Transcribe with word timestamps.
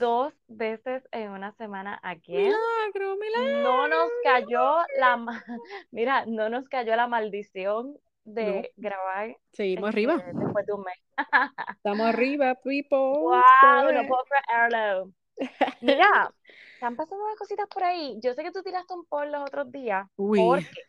dos 0.00 0.32
veces 0.48 1.06
en 1.12 1.30
una 1.30 1.52
semana 1.52 2.00
again. 2.02 2.52
Milagro, 2.52 3.16
milagro. 3.16 3.62
No 3.62 3.86
nos 3.86 4.10
cayó 4.24 4.78
la 4.98 5.16
mira, 5.92 6.24
no 6.26 6.48
nos 6.48 6.68
cayó 6.68 6.96
la 6.96 7.06
maldición 7.06 7.96
de 8.24 8.72
grabar 8.76 9.36
Seguimos 9.52 9.90
este, 9.90 10.00
arriba. 10.00 10.24
después 10.32 10.66
de 10.66 10.72
un 10.72 10.82
mes. 10.82 10.98
Estamos 11.76 12.06
arriba, 12.06 12.54
people. 12.56 12.98
Wow, 12.98 13.92
no 13.92 14.08
puedo 14.08 14.24
creerlo. 14.24 15.12
Mira, 15.80 16.34
están 16.74 16.96
pasando 16.96 17.24
unas 17.24 17.36
cositas 17.36 17.66
por 17.68 17.84
ahí. 17.84 18.18
Yo 18.22 18.34
sé 18.34 18.42
que 18.42 18.50
tú 18.50 18.62
tiraste 18.62 18.94
un 18.94 19.04
poll 19.06 19.30
los 19.30 19.42
otros 19.42 19.70
días 19.70 20.06
Uy. 20.16 20.38
porque 20.38 20.82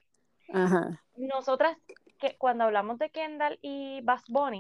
Ajá. 0.53 1.01
nosotras 1.15 1.77
que 2.21 2.35
cuando 2.37 2.63
hablamos 2.63 2.99
de 2.99 3.09
Kendall 3.09 3.59
y 3.61 3.99
Bass 4.01 4.23
Bunny, 4.29 4.59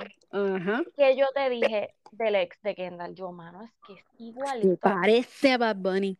que 0.97 1.15
yo 1.15 1.27
te 1.33 1.49
dije 1.49 1.93
del 2.11 2.35
ex 2.35 2.61
de 2.61 2.75
Kendall, 2.75 3.15
yo, 3.15 3.31
mano, 3.31 3.61
es 3.63 3.71
que 3.87 3.93
es 3.93 4.05
Me 4.19 4.25
igualito. 4.25 4.77
parece 4.81 5.53
a 5.53 5.57
Bad 5.57 5.75
Bunny. 5.77 6.17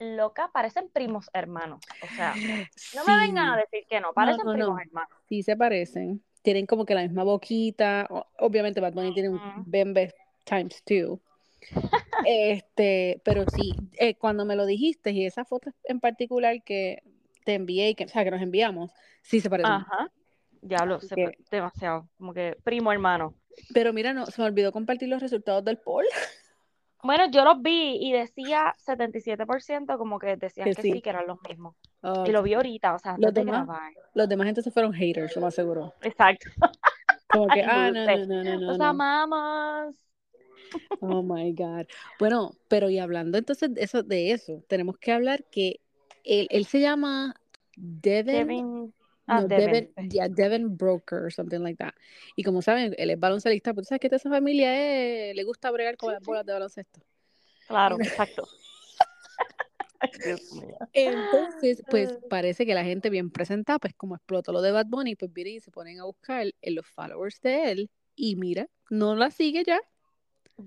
Loca, 0.00 0.50
parecen 0.52 0.88
primos 0.90 1.30
hermanos. 1.32 1.80
O 2.02 2.06
sea, 2.14 2.34
no 2.36 3.02
Sí. 3.04 3.10
me 3.10 3.16
vengan 3.18 3.50
a 3.50 3.56
decir 3.56 3.84
que 3.88 4.00
no, 4.00 4.12
parecen 4.12 4.44
no, 4.44 4.52
primos 4.52 4.74
no. 4.74 4.80
hermanos. 4.80 5.10
Sí 5.28 5.42
se 5.42 5.56
parecen. 5.56 6.22
Tienen 6.42 6.66
como 6.66 6.84
que 6.84 6.94
la 6.94 7.02
misma 7.02 7.24
boquita. 7.24 8.06
Obviamente 8.38 8.80
Bad 8.80 8.92
Bunny 8.92 9.12
tiene 9.14 9.30
un 9.30 9.40
bembe 9.66 10.14
times 10.44 10.82
two. 10.84 11.20
Este, 12.26 13.20
pero 13.24 13.44
sí, 13.54 13.74
eh, 13.98 14.14
cuando 14.16 14.44
me 14.44 14.56
lo 14.56 14.66
dijiste 14.66 15.12
y 15.12 15.24
esa 15.24 15.44
foto 15.44 15.70
en 15.84 16.00
particular 16.00 16.62
que 16.64 17.02
te 17.44 17.54
envié 17.54 17.90
y 17.90 17.94
que, 17.94 18.04
o 18.04 18.08
sea, 18.08 18.24
que 18.24 18.30
nos 18.30 18.42
enviamos, 18.42 18.90
sí 19.22 19.40
se 19.40 19.48
parecen. 19.48 19.72
Ajá. 19.72 20.10
Que- 20.60 21.24
pa- 21.24 21.32
demasiado. 21.50 22.08
Como 22.18 22.32
que 22.34 22.56
primo 22.64 22.92
hermano. 22.92 23.34
Pero 23.74 23.92
mira, 23.92 24.12
no, 24.12 24.26
se 24.26 24.40
me 24.40 24.46
olvidó 24.46 24.72
compartir 24.72 25.08
los 25.08 25.20
resultados 25.22 25.64
del 25.64 25.78
poll. 25.78 26.04
Bueno, 27.00 27.30
yo 27.30 27.44
los 27.44 27.62
vi 27.62 27.96
y 28.00 28.12
decía 28.12 28.74
77% 28.84 29.96
como 29.98 30.18
que 30.18 30.36
decían 30.36 30.64
Que 30.68 30.74
que 30.74 30.82
sí. 30.82 30.92
sí, 30.94 31.00
que 31.00 31.10
eran 31.10 31.28
los 31.28 31.38
mismos. 31.48 31.76
Y 32.26 32.32
lo 32.32 32.42
vi 32.42 32.54
ahorita, 32.54 32.92
o 32.92 32.98
sea, 32.98 33.14
Los 33.18 33.32
de 33.32 33.44
demás, 33.44 33.68
los 34.14 34.28
demás 34.28 34.48
entonces 34.48 34.74
fueron 34.74 34.92
haters, 34.92 35.36
lo 35.36 35.42
más 35.42 35.54
seguro. 35.54 35.94
Exacto. 36.02 36.50
Como 37.28 37.46
que, 37.46 37.62
ah, 37.62 37.92
no, 37.92 38.04
no, 38.04 38.26
no, 38.26 38.42
no, 38.42 38.42
no, 38.42 38.60
Los 38.66 38.78
no. 38.78 38.84
amamos. 38.84 39.94
Oh 41.00 41.22
my 41.22 41.52
God. 41.52 41.86
Bueno, 42.18 42.50
pero 42.66 42.90
y 42.90 42.98
hablando 42.98 43.38
entonces 43.38 43.72
de 43.72 43.82
eso, 43.84 44.02
de 44.02 44.32
eso, 44.32 44.64
tenemos 44.68 44.98
que 44.98 45.12
hablar 45.12 45.44
que 45.44 45.80
él, 46.24 46.48
él 46.50 46.66
se 46.66 46.80
llama 46.80 47.34
Devin, 47.76 48.34
Kevin. 48.34 48.94
Ah, 49.28 49.42
no, 49.42 49.48
Devin. 49.48 49.90
Devin, 49.94 50.10
yeah, 50.10 50.28
Devin 50.28 50.76
Broker 50.76 51.30
something 51.32 51.60
like 51.60 51.76
that. 51.76 51.94
Y 52.34 52.42
como 52.42 52.62
saben, 52.62 52.94
él 52.98 53.10
es 53.10 53.20
baloncelista, 53.20 53.72
pero 53.72 53.82
tú 53.82 53.88
sabes 53.88 54.00
que 54.00 54.08
toda 54.08 54.16
esa 54.16 54.30
familia 54.30 55.30
es- 55.30 55.36
le 55.36 55.44
gusta 55.44 55.70
bregar 55.70 55.96
con 55.96 56.12
las 56.12 56.22
bolas 56.22 56.44
de 56.46 56.52
baloncesto. 56.54 57.00
Claro, 57.66 57.96
exacto. 58.32 58.48
Entonces, 60.92 61.82
pues 61.90 62.10
Ah. 62.12 62.26
parece 62.28 62.66
que 62.66 62.74
la 62.74 62.84
gente 62.84 63.10
bien 63.10 63.30
presentada, 63.30 63.78
pues 63.78 63.94
como 63.94 64.16
explotó 64.16 64.52
lo 64.52 64.62
de 64.62 64.72
Bad 64.72 64.86
Bunny, 64.86 65.14
pues 65.16 65.32
vienen 65.32 65.54
y 65.56 65.60
se 65.60 65.70
ponen 65.70 66.00
a 66.00 66.04
buscar 66.04 66.46
en 66.62 66.74
los 66.74 66.86
followers 66.86 67.40
de 67.40 67.70
él 67.70 67.90
y 68.16 68.36
mira, 68.36 68.66
no 68.90 69.14
la 69.14 69.30
sigue 69.30 69.64
ya. 69.64 69.80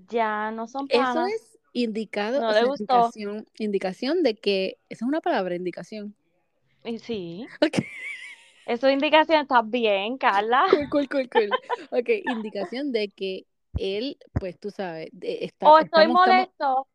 Ya 0.08 0.50
no 0.52 0.66
son 0.68 0.86
Eso 0.88 1.02
panas. 1.02 1.32
es 1.32 1.58
indicado, 1.72 2.40
No 2.40 2.48
o 2.48 2.52
le 2.52 2.58
sea, 2.58 2.66
gustó. 2.66 2.82
indicación, 2.82 3.46
indicación 3.58 4.22
de 4.22 4.34
que, 4.36 4.78
esa 4.88 5.04
es 5.04 5.08
una 5.08 5.20
palabra, 5.20 5.54
indicación. 5.54 6.14
Sí, 7.00 7.46
eso 8.66 8.86
es 8.88 8.94
indicación. 8.94 9.42
¿Estás 9.42 9.68
bien, 9.68 10.18
Carla? 10.18 10.64
cool, 10.72 10.88
cool, 10.88 11.08
cool, 11.08 11.28
cool. 11.28 11.58
Ok, 11.90 12.08
indicación 12.24 12.92
de 12.92 13.08
que 13.10 13.46
él, 13.76 14.18
pues 14.38 14.58
tú 14.58 14.70
sabes, 14.70 15.08
de- 15.12 15.44
está, 15.44 15.70
O 15.70 15.78
estoy 15.78 16.06
estamos, 16.06 16.18
estamos, 16.18 16.48
molesto, 16.48 16.88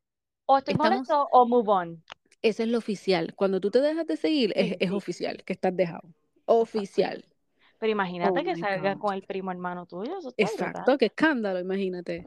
o 0.48 0.58
estoy 0.60 0.76
estamos, 0.76 0.76
molesto, 0.76 1.28
o 1.32 1.46
move 1.48 1.70
on. 1.70 2.04
ese 2.42 2.64
es 2.64 2.70
lo 2.70 2.78
oficial. 2.80 3.34
Cuando 3.36 3.60
tú 3.62 3.70
te 3.72 3.82
dejas 3.82 4.08
de 4.08 4.18
seguir, 4.18 4.52
es, 4.56 4.72
Sí, 4.72 4.78
es 4.80 4.90
sí, 4.90 4.96
oficial, 4.96 5.44
que 5.46 5.54
estás 5.54 5.76
dejado. 5.76 6.14
Oficial. 6.46 7.26
Pero 7.80 7.92
Oh 7.92 7.92
imagínate 7.92 8.44
que 8.44 8.56
my 8.56 8.62
salga 8.62 8.92
God. 8.92 9.02
con 9.02 9.14
el 9.16 9.24
primo 9.24 9.52
hermano 9.52 9.86
tuyo, 9.86 10.18
eso 10.20 10.30
está 10.30 10.52
brutal. 10.52 10.86
Exacto, 10.86 10.98
qué 10.98 11.06
escándalo, 11.08 11.60
imagínate. 11.60 12.26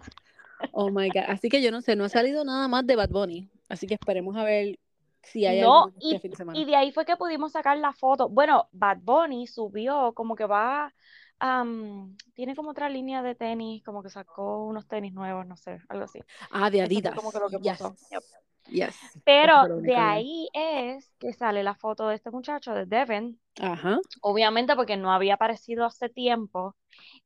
Oh 0.72 0.90
my 0.90 1.10
God. 1.10 1.24
Así 1.28 1.48
que 1.48 1.62
yo 1.62 1.70
no 1.70 1.82
sé, 1.82 1.96
no 1.96 2.04
ha 2.04 2.08
salido 2.08 2.44
nada 2.44 2.68
más 2.68 2.86
de 2.86 2.96
Bad 2.96 3.10
Bunny. 3.10 3.50
Así 3.68 3.86
que 3.86 3.94
esperemos 3.94 4.36
a 4.36 4.44
ver 4.44 4.78
si 5.22 5.46
hay 5.46 5.60
algo 5.60 5.90
No, 5.90 5.92
y, 6.00 6.18
fin 6.18 6.30
de 6.30 6.36
semana. 6.36 6.58
y 6.60 6.64
de 6.64 6.76
ahí 6.76 6.92
fue 6.92 7.04
que 7.04 7.16
pudimos 7.16 7.52
sacar 7.52 7.76
la 7.78 7.92
foto. 7.92 8.28
Bueno, 8.28 8.68
Bad 8.72 8.98
Bunny 9.02 9.46
subió 9.46 10.12
como 10.14 10.34
que 10.36 10.46
va, 10.46 10.92
am, 11.38 12.16
tiene 12.34 12.54
como 12.54 12.70
otra 12.70 12.88
línea 12.88 13.22
de 13.22 13.34
tenis, 13.34 13.82
como 13.84 14.02
que 14.02 14.10
sacó 14.10 14.64
unos 14.64 14.86
tenis 14.86 15.12
nuevos, 15.12 15.46
no 15.46 15.56
sé, 15.56 15.78
algo 15.88 16.04
así. 16.04 16.20
Ah, 16.50 16.70
de 16.70 16.82
Adidas. 16.82 17.14
como 17.14 17.32
que 17.32 17.38
lo 17.38 17.48
que 17.50 17.58
Yes. 17.58 17.80
Yep. 18.10 18.22
Yes. 18.70 18.94
Pero 19.24 19.68
de 19.80 19.96
ahí 19.96 20.48
es 20.52 21.12
que 21.18 21.32
sale 21.32 21.62
la 21.62 21.74
foto 21.74 22.08
de 22.08 22.16
este 22.16 22.30
muchacho, 22.30 22.72
de 22.72 22.86
Devin, 22.86 23.38
Ajá. 23.60 23.98
obviamente 24.22 24.74
porque 24.76 24.96
no 24.96 25.12
había 25.12 25.34
aparecido 25.34 25.84
hace 25.84 26.08
tiempo. 26.08 26.74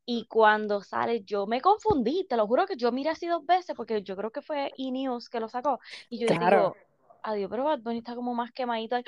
Y 0.07 0.27
cuando 0.27 0.83
sale, 0.83 1.23
yo 1.25 1.47
me 1.47 1.61
confundí, 1.61 2.27
te 2.29 2.37
lo 2.37 2.47
juro 2.47 2.67
que 2.67 2.77
yo 2.77 2.93
miré 2.93 3.11
así 3.11 3.27
dos 3.27 3.45
veces, 3.47 3.75
porque 3.77 4.03
yo 4.03 4.17
creo 4.17 4.31
que 4.31 4.43
fue 4.43 4.73
E-News 4.77 5.29
que 5.29 5.41
lo 5.41 5.49
sacó. 5.49 5.81
Y 6.09 6.19
yo 6.19 6.27
Claro. 6.27 6.57
digo, 6.57 6.77
adiós, 7.25 7.49
pero 7.51 7.65
Bad 7.65 7.81
Bunny 7.81 7.99
está 7.99 8.15
como 8.15 8.35
más 8.35 8.53
quemadito. 8.53 8.97
¡Ah! 8.97 9.03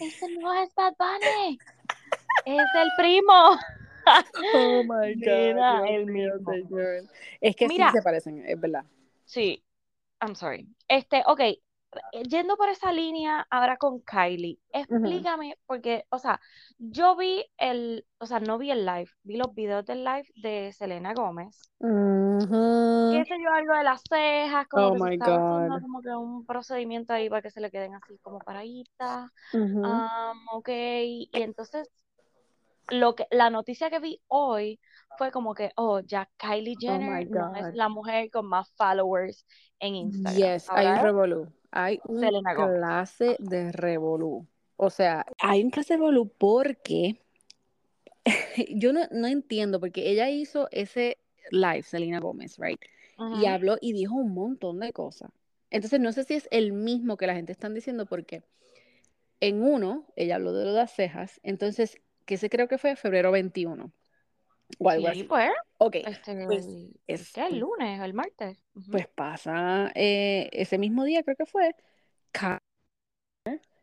Ese 0.00 0.28
no 0.38 0.52
es 0.54 0.74
Bad 0.74 0.94
Bunny, 0.98 1.58
es 2.44 2.66
el 2.74 2.90
primo. 2.96 3.58
Oh 4.54 4.84
my 4.84 5.14
God. 5.16 5.16
Mira, 5.16 5.88
el 5.88 6.06
mío. 6.06 6.34
Es 7.40 7.56
que 7.56 7.66
Mira. 7.66 7.90
sí 7.90 7.96
se 7.96 8.02
parecen, 8.02 8.44
es 8.46 8.60
verdad. 8.60 8.84
Sí, 9.24 9.64
I'm 10.20 10.36
sorry. 10.36 10.68
Este, 10.86 11.24
ok, 11.26 11.40
yendo 12.28 12.56
por 12.56 12.68
esa 12.68 12.92
línea 12.92 13.46
ahora 13.50 13.76
con 13.76 14.00
Kylie, 14.00 14.58
explícame, 14.72 15.58
porque, 15.66 16.04
o 16.10 16.18
sea, 16.18 16.40
yo 16.78 17.16
vi 17.16 17.44
el, 17.58 18.06
o 18.18 18.26
sea, 18.26 18.40
no 18.40 18.58
vi 18.58 18.70
el 18.70 18.84
live, 18.84 19.10
vi 19.22 19.36
los 19.36 19.54
videos 19.54 19.84
del 19.84 20.04
live 20.04 20.26
de 20.36 20.72
Selena 20.72 21.14
Gómez. 21.14 21.60
Ujú. 21.78 23.10
qué 23.12 23.24
sé 23.24 23.34
yo, 23.42 23.52
algo 23.52 23.74
de 23.74 23.84
las 23.84 24.02
cejas, 24.08 24.66
como 24.68 24.88
Oh 24.88 24.92
que 24.94 24.98
se 25.00 25.14
estaba 25.14 25.36
haciendo 25.36 25.80
como 25.80 26.02
que 26.02 26.08
un 26.10 26.46
procedimiento 26.46 27.12
ahí 27.12 27.28
para 27.28 27.42
que 27.42 27.50
se 27.50 27.60
le 27.60 27.70
queden 27.70 27.94
así 27.94 28.18
como 28.22 28.38
paraditas. 28.38 29.30
Ujú. 29.52 29.84
Am, 29.84 30.38
ok, 30.52 30.68
y 30.68 31.30
entonces 31.32 31.88
lo 32.88 33.14
que, 33.14 33.26
la 33.30 33.50
noticia 33.50 33.90
que 33.90 33.98
vi 33.98 34.20
hoy 34.28 34.80
fue 35.18 35.30
como 35.30 35.54
que, 35.54 35.72
oh, 35.76 36.00
ya 36.00 36.28
Kylie 36.36 36.76
Oh 36.76 36.80
Jenner 36.80 37.28
no 37.30 37.54
es 37.56 37.74
la 37.74 37.88
mujer 37.88 38.30
con 38.30 38.46
más 38.46 38.70
followers 38.76 39.46
en 39.80 39.94
Instagram. 39.96 40.36
Yes, 40.36 40.70
hay 40.70 40.86
un 40.86 40.96
revolú. 40.96 41.52
Hay 41.78 42.00
un 42.04 42.20
Selena 42.20 42.54
Gómez. 42.54 42.78
clase 42.78 43.36
de 43.38 43.70
revolú. 43.70 44.46
O 44.76 44.88
sea, 44.88 45.26
hay 45.38 45.62
un 45.62 45.70
clase 45.70 45.94
de 45.94 45.98
revolú 45.98 46.32
porque 46.38 47.20
yo 48.74 48.94
no, 48.94 49.00
no 49.10 49.26
entiendo, 49.26 49.78
porque 49.78 50.10
ella 50.10 50.30
hizo 50.30 50.68
ese 50.70 51.18
live, 51.50 51.82
Selena 51.82 52.18
Gómez, 52.18 52.56
right? 52.58 52.80
Y 53.40 53.46
habló 53.46 53.76
y 53.80 53.92
dijo 53.92 54.14
un 54.14 54.32
montón 54.32 54.80
de 54.80 54.92
cosas. 54.92 55.30
Entonces, 55.70 56.00
no 56.00 56.12
sé 56.12 56.24
si 56.24 56.34
es 56.34 56.48
el 56.50 56.72
mismo 56.72 57.16
que 57.16 57.26
la 57.26 57.34
gente 57.34 57.52
está 57.52 57.68
diciendo, 57.68 58.06
porque 58.06 58.42
en 59.40 59.62
uno, 59.62 60.06
ella 60.16 60.36
habló 60.36 60.52
de 60.52 60.64
lo 60.64 60.72
de 60.72 60.78
las 60.78 60.94
cejas, 60.94 61.40
entonces, 61.42 61.98
que 62.24 62.36
se 62.36 62.50
creo 62.50 62.68
que 62.68 62.78
fue 62.78 62.96
febrero 62.96 63.32
21 63.32 63.90
o 64.78 64.88
algo 64.90 65.06
Sí, 65.06 65.10
así. 65.12 65.22
pues, 65.24 65.50
Ok, 65.78 65.96
este, 65.96 66.46
pues, 66.46 66.66
es- 67.06 67.32
¿qué? 67.32 67.46
El 67.46 67.58
lunes, 67.58 68.00
el 68.00 68.14
martes. 68.14 68.58
Pues 68.90 69.06
pasa, 69.08 69.90
eh, 69.94 70.48
ese 70.52 70.78
mismo 70.78 71.04
día 71.04 71.22
creo 71.22 71.36
que 71.36 71.46
fue, 71.46 71.74
Kylie 72.32 72.60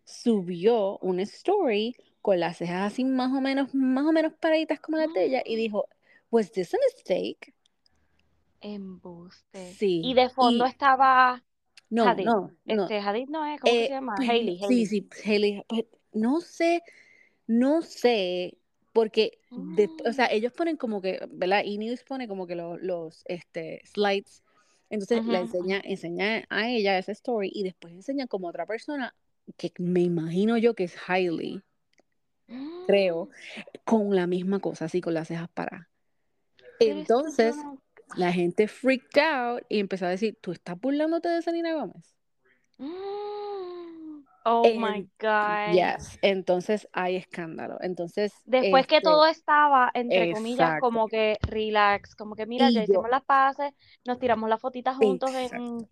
subió 0.06 0.98
una 1.00 1.24
story 1.24 1.96
con 2.22 2.40
las 2.40 2.58
cejas 2.58 2.94
así 2.94 3.04
más 3.04 3.32
o 3.34 3.42
menos, 3.42 3.74
más 3.74 4.06
o 4.06 4.12
menos 4.12 4.34
paraditas 4.34 4.80
como 4.80 4.98
las 4.98 5.14
de 5.14 5.26
ella 5.26 5.42
y 5.46 5.56
dijo, 5.56 5.88
¿Was 6.32 6.52
this 6.52 6.74
a 6.74 6.78
mistake? 6.78 7.54
Embuste. 8.62 9.74
Sí, 9.74 10.02
Y 10.04 10.13
de 10.13 10.30
fondo 10.30 10.66
y- 10.66 10.69
estaba 10.69 11.44
No, 11.90 12.07
Hadid. 12.07 12.25
no, 12.25 12.52
no. 12.66 12.84
Este, 12.84 13.00
Hadid 13.00 13.30
no 13.30 13.46
es, 13.46 13.60
¿cómo 13.62 13.74
Eh, 13.74 13.86
se 13.88 13.94
llama? 13.94 14.16
pues, 14.16 14.30
Hailey, 14.30 14.60
sí, 14.68 14.86
sí, 14.86 15.10
Hailey, 15.25 15.63
pues, 15.68 15.86
no 16.13 16.40
sé, 16.42 16.81
no 17.46 17.81
sé, 17.81 18.57
porque, 18.94 19.40
de- 19.50 19.90
o 20.06 20.13
sea, 20.13 20.25
Mm. 20.28 20.34
ellos 20.34 20.54
ponen 20.54 20.78
como 20.78 21.01
que, 21.01 21.19
¿verdad? 21.31 21.63
Y 21.66 21.78
News 21.78 22.04
pone 22.04 22.28
como 22.28 22.48
que 22.48 22.56
lo- 22.56 22.78
los, 22.78 23.24
este, 23.25 23.81
slides, 23.86 24.44
entonces 24.90 25.25
la 25.25 25.40
enseña, 25.42 25.81
enseña 25.84 26.45
a 26.50 26.69
ella 26.69 26.98
esa 26.98 27.12
story 27.12 27.51
y 27.54 27.63
después 27.63 27.94
enseña 27.94 28.28
como 28.28 28.48
otra 28.48 28.66
persona 28.66 29.13
que 29.57 29.74
me 29.80 30.01
imagino 30.01 30.57
yo 30.57 30.74
que 30.75 30.86
es 30.86 30.95
Hailey, 31.07 31.62
creo, 32.88 33.30
con 33.84 34.16
la 34.16 34.28
misma 34.28 34.60
cosa, 34.60 34.86
así 34.86 35.01
con 35.01 35.13
las 35.13 35.28
cejas 35.30 35.50
paradas. 35.50 35.88
Entonces, 36.80 37.56
la 38.16 38.31
gente 38.31 38.68
freaked 38.68 39.22
out 39.22 39.63
y 39.69 39.80
empezó 39.80 40.06
a 40.06 40.10
decir, 40.10 40.38
¿tú 40.42 40.51
estás 40.51 40.80
burlándote 40.80 41.30
de 41.30 41.42
Selena 41.42 41.74
Gómez? 41.74 42.16
Mm. 42.78 43.53
Oh 44.45 44.63
En- 44.66 44.81
my 44.81 45.10
God. 45.19 45.74
Yes, 45.74 46.19
entonces 46.22 46.88
hay 46.92 47.16
escándalo. 47.16 47.78
Entonces, 47.81 48.34
Después 48.45 48.88
que 48.88 48.98
este, 48.98 49.06
todo 49.10 49.25
estaba, 49.25 49.90
entre 49.94 50.34
comillas, 50.34 50.80
como 50.81 51.07
que 51.07 51.38
relax, 51.42 52.16
como 52.16 52.36
que 52.36 52.45
mira, 52.45 52.69
Y 52.69 52.74
ya 52.74 52.80
yo- 52.81 52.84
hicimos 52.84 53.10
las 53.10 53.24
paces, 53.24 53.74
nos 54.06 54.19
tiramos 54.19 54.50
las 54.50 54.60
fotitas 54.60 54.98
juntos 54.98 55.31
en, 55.31 55.44
Exacto. 55.44 55.88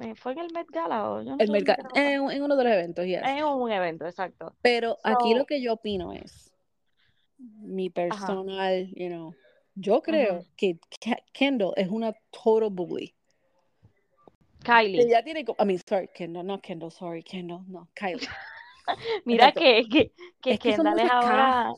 Eh, 0.00 0.14
¿Fue 0.16 0.32
en 0.32 0.38
el 0.40 0.52
Met 0.52 0.66
Gala 0.72 1.08
o 1.08 1.22
yo 1.22 1.30
no 1.30 1.36
El 1.38 1.50
Met 1.52 1.64
Gala, 1.64 1.88
en, 1.94 2.28
en 2.28 2.42
uno 2.42 2.56
de 2.56 2.64
los 2.64 2.72
eventos, 2.72 3.06
yes. 3.06 3.22
En 3.24 3.44
un 3.44 3.70
evento, 3.70 4.04
exacto. 4.06 4.54
Pero 4.60 4.98
aquí 5.04 5.34
lo 5.34 5.46
que 5.46 5.62
yo 5.62 5.74
opino 5.74 6.12
es, 6.12 6.52
mi 7.38 7.90
personal, 7.90 8.90
you 8.96 9.08
know, 9.08 9.34
yo 9.74 10.02
creo 10.02 10.44
que 10.56 10.78
Ke- 11.00 11.22
Kendall 11.32 11.72
es 11.76 11.88
una 11.88 12.12
total 12.30 12.70
bully. 12.70 13.14
Kylie. 14.64 15.00
Ella 15.02 15.22
tiene, 15.22 15.44
co- 15.44 15.56
I 15.60 15.64
mean, 15.64 15.80
sorry, 15.88 16.08
Kendall, 16.14 16.46
no 16.46 16.60
Kendall, 16.60 16.90
sorry, 16.90 17.22
Kendall, 17.22 17.62
no, 17.68 17.88
Kylie. 17.94 18.26
Mira 19.24 19.52
que, 19.52 19.86
que, 19.88 20.12
que 20.40 20.50
Es 20.54 20.58
Kendall 20.58 20.98
es 20.98 21.10
ahora, 21.10 21.72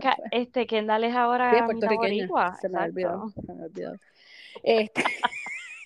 Ca- 0.00 0.16
este, 0.30 0.66
Kendall 0.66 1.04
es 1.04 1.10
Sí, 1.12 1.16
ahora 1.16 1.58
es 1.58 1.74
mitad 1.74 1.90
puertorriqueña, 1.90 2.28
se 2.60 2.68
me 2.68 2.78
exacto. 2.78 3.32
se 3.34 3.42
me 3.52 3.64
olvidado. 3.64 3.96
Este, 4.62 5.02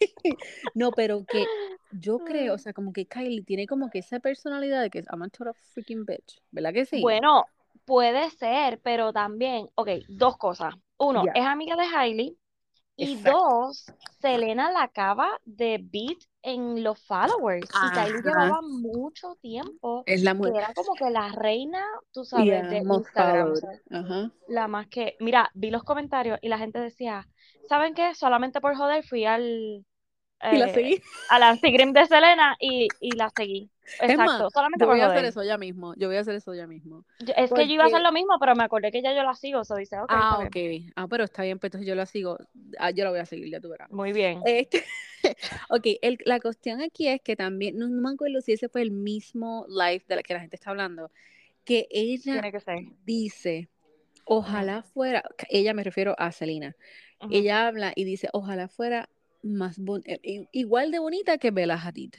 no, 0.74 0.92
pero 0.92 1.24
que 1.24 1.46
yo 1.90 2.18
creo, 2.18 2.54
o 2.54 2.58
sea, 2.58 2.72
como 2.72 2.92
que 2.92 3.06
Kylie 3.06 3.42
tiene 3.42 3.66
como 3.66 3.90
que 3.90 3.98
esa 4.00 4.20
personalidad 4.20 4.82
de 4.82 4.90
que 4.90 5.00
I'm 5.10 5.22
a 5.22 5.28
total 5.28 5.54
freaking 5.74 6.04
bitch, 6.04 6.40
¿verdad 6.50 6.72
que 6.72 6.86
sí? 6.86 7.02
Bueno, 7.02 7.46
puede 7.84 8.30
ser, 8.30 8.80
pero 8.80 9.12
también, 9.12 9.68
ok, 9.74 9.88
dos 10.08 10.36
cosas. 10.36 10.74
Uno, 10.98 11.24
es 11.34 11.44
amiga 11.44 11.76
de 11.76 11.84
Hailey. 11.84 12.38
Y 12.96 13.14
Exacto. 13.14 13.30
dos, 13.30 13.86
Selena 14.20 14.70
la 14.70 14.82
acaba 14.82 15.40
de 15.44 15.78
beat 15.82 16.18
en 16.42 16.82
los 16.82 16.98
followers. 17.06 17.68
Y 17.82 17.90
Kylie 17.90 18.22
llevaba 18.22 18.60
mucho 18.62 19.36
tiempo 19.40 20.02
Es 20.06 20.22
la 20.22 20.32
que 20.32 20.38
mujer. 20.38 20.56
era 20.56 20.74
como 20.74 20.94
que 20.94 21.10
la 21.10 21.28
reina, 21.32 21.84
tú 22.12 22.24
sabes, 22.24 22.46
Yeah, 22.46 22.68
de 22.68 22.78
Instagram. 22.78 23.52
Ajá. 23.90 24.30
la 24.48 24.68
más 24.68 24.88
que, 24.88 25.16
mira, 25.20 25.50
vi 25.54 25.70
los 25.70 25.84
comentarios 25.84 26.38
y 26.42 26.48
la 26.48 26.58
gente 26.58 26.78
decía, 26.80 27.28
¿saben 27.68 27.94
qué? 27.94 28.14
Solamente 28.14 28.60
por 28.60 28.74
joder 28.76 29.04
fui 29.04 29.24
al, 29.24 29.84
Y 30.50 30.56
la 30.56 30.66
eh, 30.66 30.74
seguí. 30.74 31.02
al 31.30 31.52
Instagram 31.54 31.92
de 31.92 32.06
Selena 32.06 32.56
y, 32.60 32.88
y 33.00 33.12
la 33.12 33.30
seguí. 33.30 33.70
Es 34.00 34.16
más, 34.18 34.30
Exacto, 34.30 34.50
solamente 34.50 34.84
yo 34.84 34.90
voy 34.90 35.00
a 35.00 35.06
hacer 35.06 35.24
eso 35.24 35.42
ya 35.42 35.58
mismo. 35.58 35.94
Yo 35.96 36.08
voy 36.08 36.16
a 36.16 36.20
hacer 36.20 36.34
eso 36.34 36.54
ya 36.54 36.66
mismo. 36.66 37.04
Yo- 37.20 37.34
es 37.36 37.52
que 37.52 37.66
yo 37.68 37.74
iba 37.74 37.84
a 37.84 37.86
hacer 37.86 38.00
lo 38.00 38.12
mismo, 38.12 38.38
pero 38.40 38.54
me 38.54 38.64
acordé 38.64 38.90
que 38.90 39.02
ya 39.02 39.14
yo 39.14 39.22
la 39.22 39.34
sigo, 39.34 39.60
eso 39.62 39.76
dice, 39.76 39.98
ok, 40.00 40.08
Ah, 40.08 40.38
bien. 40.50 40.88
ok. 40.88 40.92
Ah, 40.96 41.06
pero 41.08 41.24
está 41.24 41.42
bien, 41.42 41.58
pues 41.58 41.68
entonces 41.68 41.88
yo 41.88 41.94
la 41.94 42.06
sigo. 42.06 42.38
Ah, 42.78 42.90
yo 42.90 43.04
la 43.04 43.10
voy 43.10 43.20
a 43.20 43.26
seguir, 43.26 43.50
ya 43.50 43.60
tú 43.60 43.68
verás. 43.68 43.90
Muy 43.90 44.12
bien. 44.12 44.42
Este, 44.44 44.84
ok, 45.70 45.86
el- 46.02 46.18
la 46.24 46.40
cuestión 46.40 46.80
aquí 46.80 47.08
es 47.08 47.20
que 47.22 47.36
también, 47.36 47.78
no, 47.78 47.88
no 47.88 48.00
me 48.08 48.14
acuerdo 48.14 48.40
si 48.40 48.52
ese 48.52 48.68
fue 48.68 48.82
el 48.82 48.90
mismo 48.90 49.66
live 49.68 50.04
de 50.08 50.16
la 50.16 50.22
que 50.22 50.34
la 50.34 50.40
gente 50.40 50.56
está 50.56 50.70
hablando, 50.70 51.10
que 51.64 51.86
ella 51.90 52.32
Tiene 52.34 52.52
que 52.52 52.60
ser. 52.60 52.78
dice, 53.04 53.68
ojalá 54.24 54.82
fuera, 54.82 55.22
ella 55.48 55.74
me 55.74 55.84
refiero 55.84 56.14
a 56.18 56.32
Selena, 56.32 56.74
ella 57.30 57.68
habla 57.68 57.92
y 57.94 58.04
dice, 58.04 58.28
ojalá 58.32 58.68
fuera 58.68 59.08
más 59.42 59.78
bon- 59.78 60.02
eh, 60.06 60.46
igual 60.52 60.90
de 60.90 60.98
bonita 60.98 61.38
que 61.38 61.50
Bella 61.50 61.74
Hadid. 61.74 62.14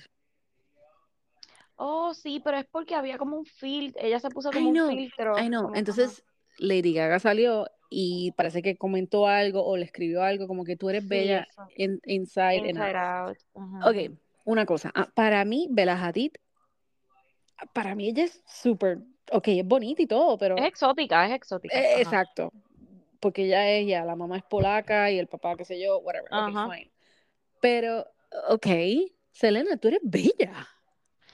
Oh, 1.76 2.14
sí, 2.14 2.40
pero 2.44 2.58
es 2.58 2.66
porque 2.66 2.96
había 2.96 3.18
como 3.18 3.38
un 3.38 3.46
filtro, 3.46 4.02
ella 4.04 4.20
se 4.20 4.30
puso 4.30 4.50
I 4.52 4.54
como 4.54 4.70
un 4.70 4.90
filtro. 4.90 5.38
I 5.40 5.48
know. 5.48 5.64
como- 5.64 5.74
ajá. 5.74 5.80
Entonces 5.80 6.24
Lady 6.60 6.94
Gaga 6.94 7.20
salió 7.20 7.68
y 7.90 8.32
parece 8.34 8.62
que 8.62 8.78
comentó 8.78 9.28
algo 9.28 9.66
o 9.66 9.76
le 9.78 9.86
escribió 9.86 10.22
algo 10.24 10.48
como 10.48 10.64
que 10.64 10.76
tú 10.76 10.90
eres 10.90 11.04
Sí, 11.04 11.10
bella 11.10 11.48
in- 11.76 12.00
inside 12.06 12.70
and 12.70 12.78
out. 12.78 12.86
Inside 12.86 12.98
Out. 12.98 13.38
Ok, 13.86 14.18
una 14.46 14.66
cosa. 14.66 14.92
ah, 14.94 15.10
para 15.14 15.44
mí, 15.46 15.68
Bella 15.72 16.02
Hadid, 16.02 16.32
para 17.74 17.96
mí 17.96 18.10
ella 18.10 18.24
es 18.26 18.44
súper, 18.46 19.00
ok, 19.32 19.48
es 19.48 19.66
bonita 19.66 20.02
y 20.02 20.08
todo, 20.08 20.38
pero... 20.38 20.58
Es 20.58 20.66
exótica, 20.66 21.26
es 21.28 21.34
exótica. 21.34 21.76
Eh, 21.76 22.02
exacto. 22.02 22.52
Porque 23.20 23.46
ella 23.46 23.70
es, 23.70 23.88
ya, 23.88 24.04
la 24.06 24.16
mamá 24.16 24.38
es 24.38 24.44
polaca 24.44 25.10
y 25.10 25.18
el 25.18 25.28
papá, 25.28 25.56
qué 25.56 25.66
sé 25.66 25.80
yo, 25.82 26.00
whatever. 26.00 26.28
Ok, 26.32 26.56
Ajá. 26.56 26.70
fine. 26.70 26.92
Pero, 27.64 28.06
ok, 28.50 28.68
Selena, 29.32 29.78
tú 29.78 29.88
eres 29.88 30.02
bella. 30.04 30.68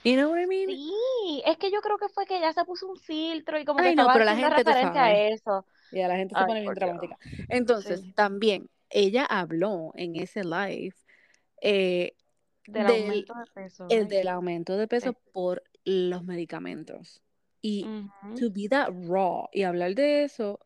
You 0.04 0.14
know 0.14 0.30
what 0.30 0.38
I 0.40 0.46
mean? 0.46 0.68
Sí, 0.68 1.42
es 1.44 1.56
que 1.58 1.72
yo 1.72 1.80
creo 1.80 1.98
que 1.98 2.08
fue 2.08 2.24
que 2.24 2.36
ella 2.36 2.52
se 2.52 2.64
puso 2.64 2.86
un 2.86 2.96
filtro 2.96 3.58
y 3.58 3.64
como 3.64 3.80
que 3.80 3.88
Ay, 3.88 3.96
no, 3.96 4.02
estaba 4.02 4.12
pero 4.12 4.24
la 4.26 4.36
gente, 4.36 4.62
tú 4.62 4.70
referencia 4.70 5.04
a 5.06 5.12
eso. 5.12 5.66
Y 5.90 6.00
a 6.00 6.06
la 6.06 6.14
gente 6.14 6.36
se 6.36 6.40
Ay, 6.40 6.46
pone 6.46 6.60
bien 6.60 6.74
dramática. 6.74 7.18
Entonces, 7.48 8.00
Sí. 8.02 8.12
también, 8.12 8.70
ella 8.90 9.24
habló 9.24 9.90
en 9.96 10.14
ese 10.14 10.44
live 10.44 10.94
eh, 11.62 12.12
Del, 12.68 12.86
del 12.86 12.86
aumento 12.86 13.34
de 13.34 13.44
peso. 13.52 13.86
el 13.90 14.00
right? 14.02 14.08
del 14.08 14.28
aumento 14.28 14.76
de 14.76 14.86
peso 14.86 15.10
Sí. 15.12 15.18
por 15.32 15.64
los 15.84 16.22
medicamentos. 16.22 17.20
Y 17.60 17.84
Ujú. 17.86 18.34
to 18.38 18.50
be 18.52 18.68
that 18.68 18.90
raw 19.08 19.48
y 19.52 19.64
hablar 19.64 19.96
de 19.96 20.22
eso, 20.22 20.60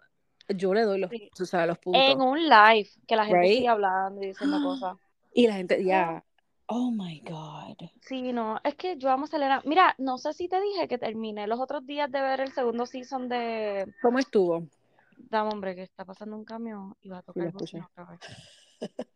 yo 0.48 0.74
le 0.74 0.82
doy 0.82 0.98
los, 1.00 1.10
Sí. 1.10 1.30
tú 1.34 1.46
sabes, 1.46 1.68
los 1.68 1.78
En 1.78 1.82
puntos. 1.82 2.16
un 2.18 2.38
live, 2.48 2.90
que 3.08 3.16
la 3.16 3.24
gente 3.24 3.40
Right? 3.40 3.56
sigue 3.56 3.68
hablando 3.68 4.22
y 4.22 4.26
diciendo 4.26 4.58
cosas. 4.62 4.98
Y 5.34 5.46
la 5.48 5.54
gente, 5.54 5.84
ya, 5.84 6.24
oh 6.66 6.90
my 6.90 7.20
God. 7.20 7.76
Sí, 8.02 8.32
no, 8.32 8.60
es 8.64 8.74
que 8.76 8.96
yo 8.98 9.10
amo 9.10 9.24
a 9.24 9.26
Selena. 9.28 9.62
Mira, 9.64 9.94
no 9.98 10.18
sé 10.18 10.32
si 10.34 10.48
te 10.48 10.60
dije 10.60 10.86
que 10.88 10.98
terminé 10.98 11.46
los 11.46 11.58
otros 11.60 11.86
días 11.86 12.10
de 12.12 12.20
ver 12.20 12.40
el 12.40 12.52
segundo 12.52 12.86
season 12.86 13.28
de 13.28 13.86
¿Cómo 14.02 14.18
estuvo? 14.18 14.68
Dame, 15.30 15.50
hombre, 15.52 15.74
que 15.74 15.82
está 15.82 16.04
pasando 16.04 16.36
un 16.36 16.44
camión 16.44 16.94
y 17.00 17.08
va 17.08 17.18
a 17.18 17.22
Sí, 17.22 17.22
tocar 17.22 17.46
el 17.48 17.48
escuché. 17.48 17.78
otra 17.84 18.04
vez. 18.04 18.20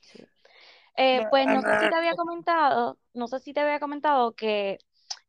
Sí. 0.00 0.18
Eh, 0.96 1.22
pues 1.30 1.48
no 1.48 1.62
sé 1.62 1.76
si 1.76 1.88
te 1.88 1.96
había 1.96 2.14
comentado, 2.14 2.98
no 3.14 3.28
sé 3.28 3.40
si 3.40 3.52
te 3.54 3.60
había 3.60 3.80
comentado 3.80 4.34
que 4.34 4.78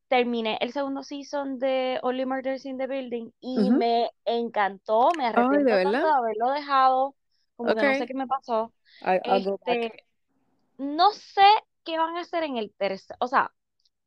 terminé 0.09 0.57
el 0.61 0.73
segundo 0.73 1.03
season 1.03 1.59
de 1.59 1.99
Only 2.03 2.25
Murders 2.25 2.65
in 2.65 2.77
the 2.77 2.87
Building 2.87 3.31
y 3.41 3.71
me 3.71 4.11
encantó, 4.25 5.13
me 5.15 5.25
Ay, 5.33 5.33
arrepiento 5.33 5.65
¿de 5.65 5.83
tanto 5.83 5.91
verdad? 5.93 6.07
de 6.07 6.13
haberlo 6.13 6.51
dejado, 6.51 7.15
como 7.57 7.75
que 7.75 7.83
no 7.83 7.95
sé 7.95 8.07
qué 8.07 8.13
me 8.15 8.27
pasó. 8.27 8.73
I-. 9.01 9.21
Este, 9.23 10.05
no 10.77 11.11
sé 11.11 11.41
qué 11.83 11.97
van 11.97 12.17
a 12.17 12.21
hacer 12.21 12.43
en 12.43 12.57
el 12.57 12.71
tercer, 12.77 13.15
o 13.19 13.27
sea, 13.27 13.51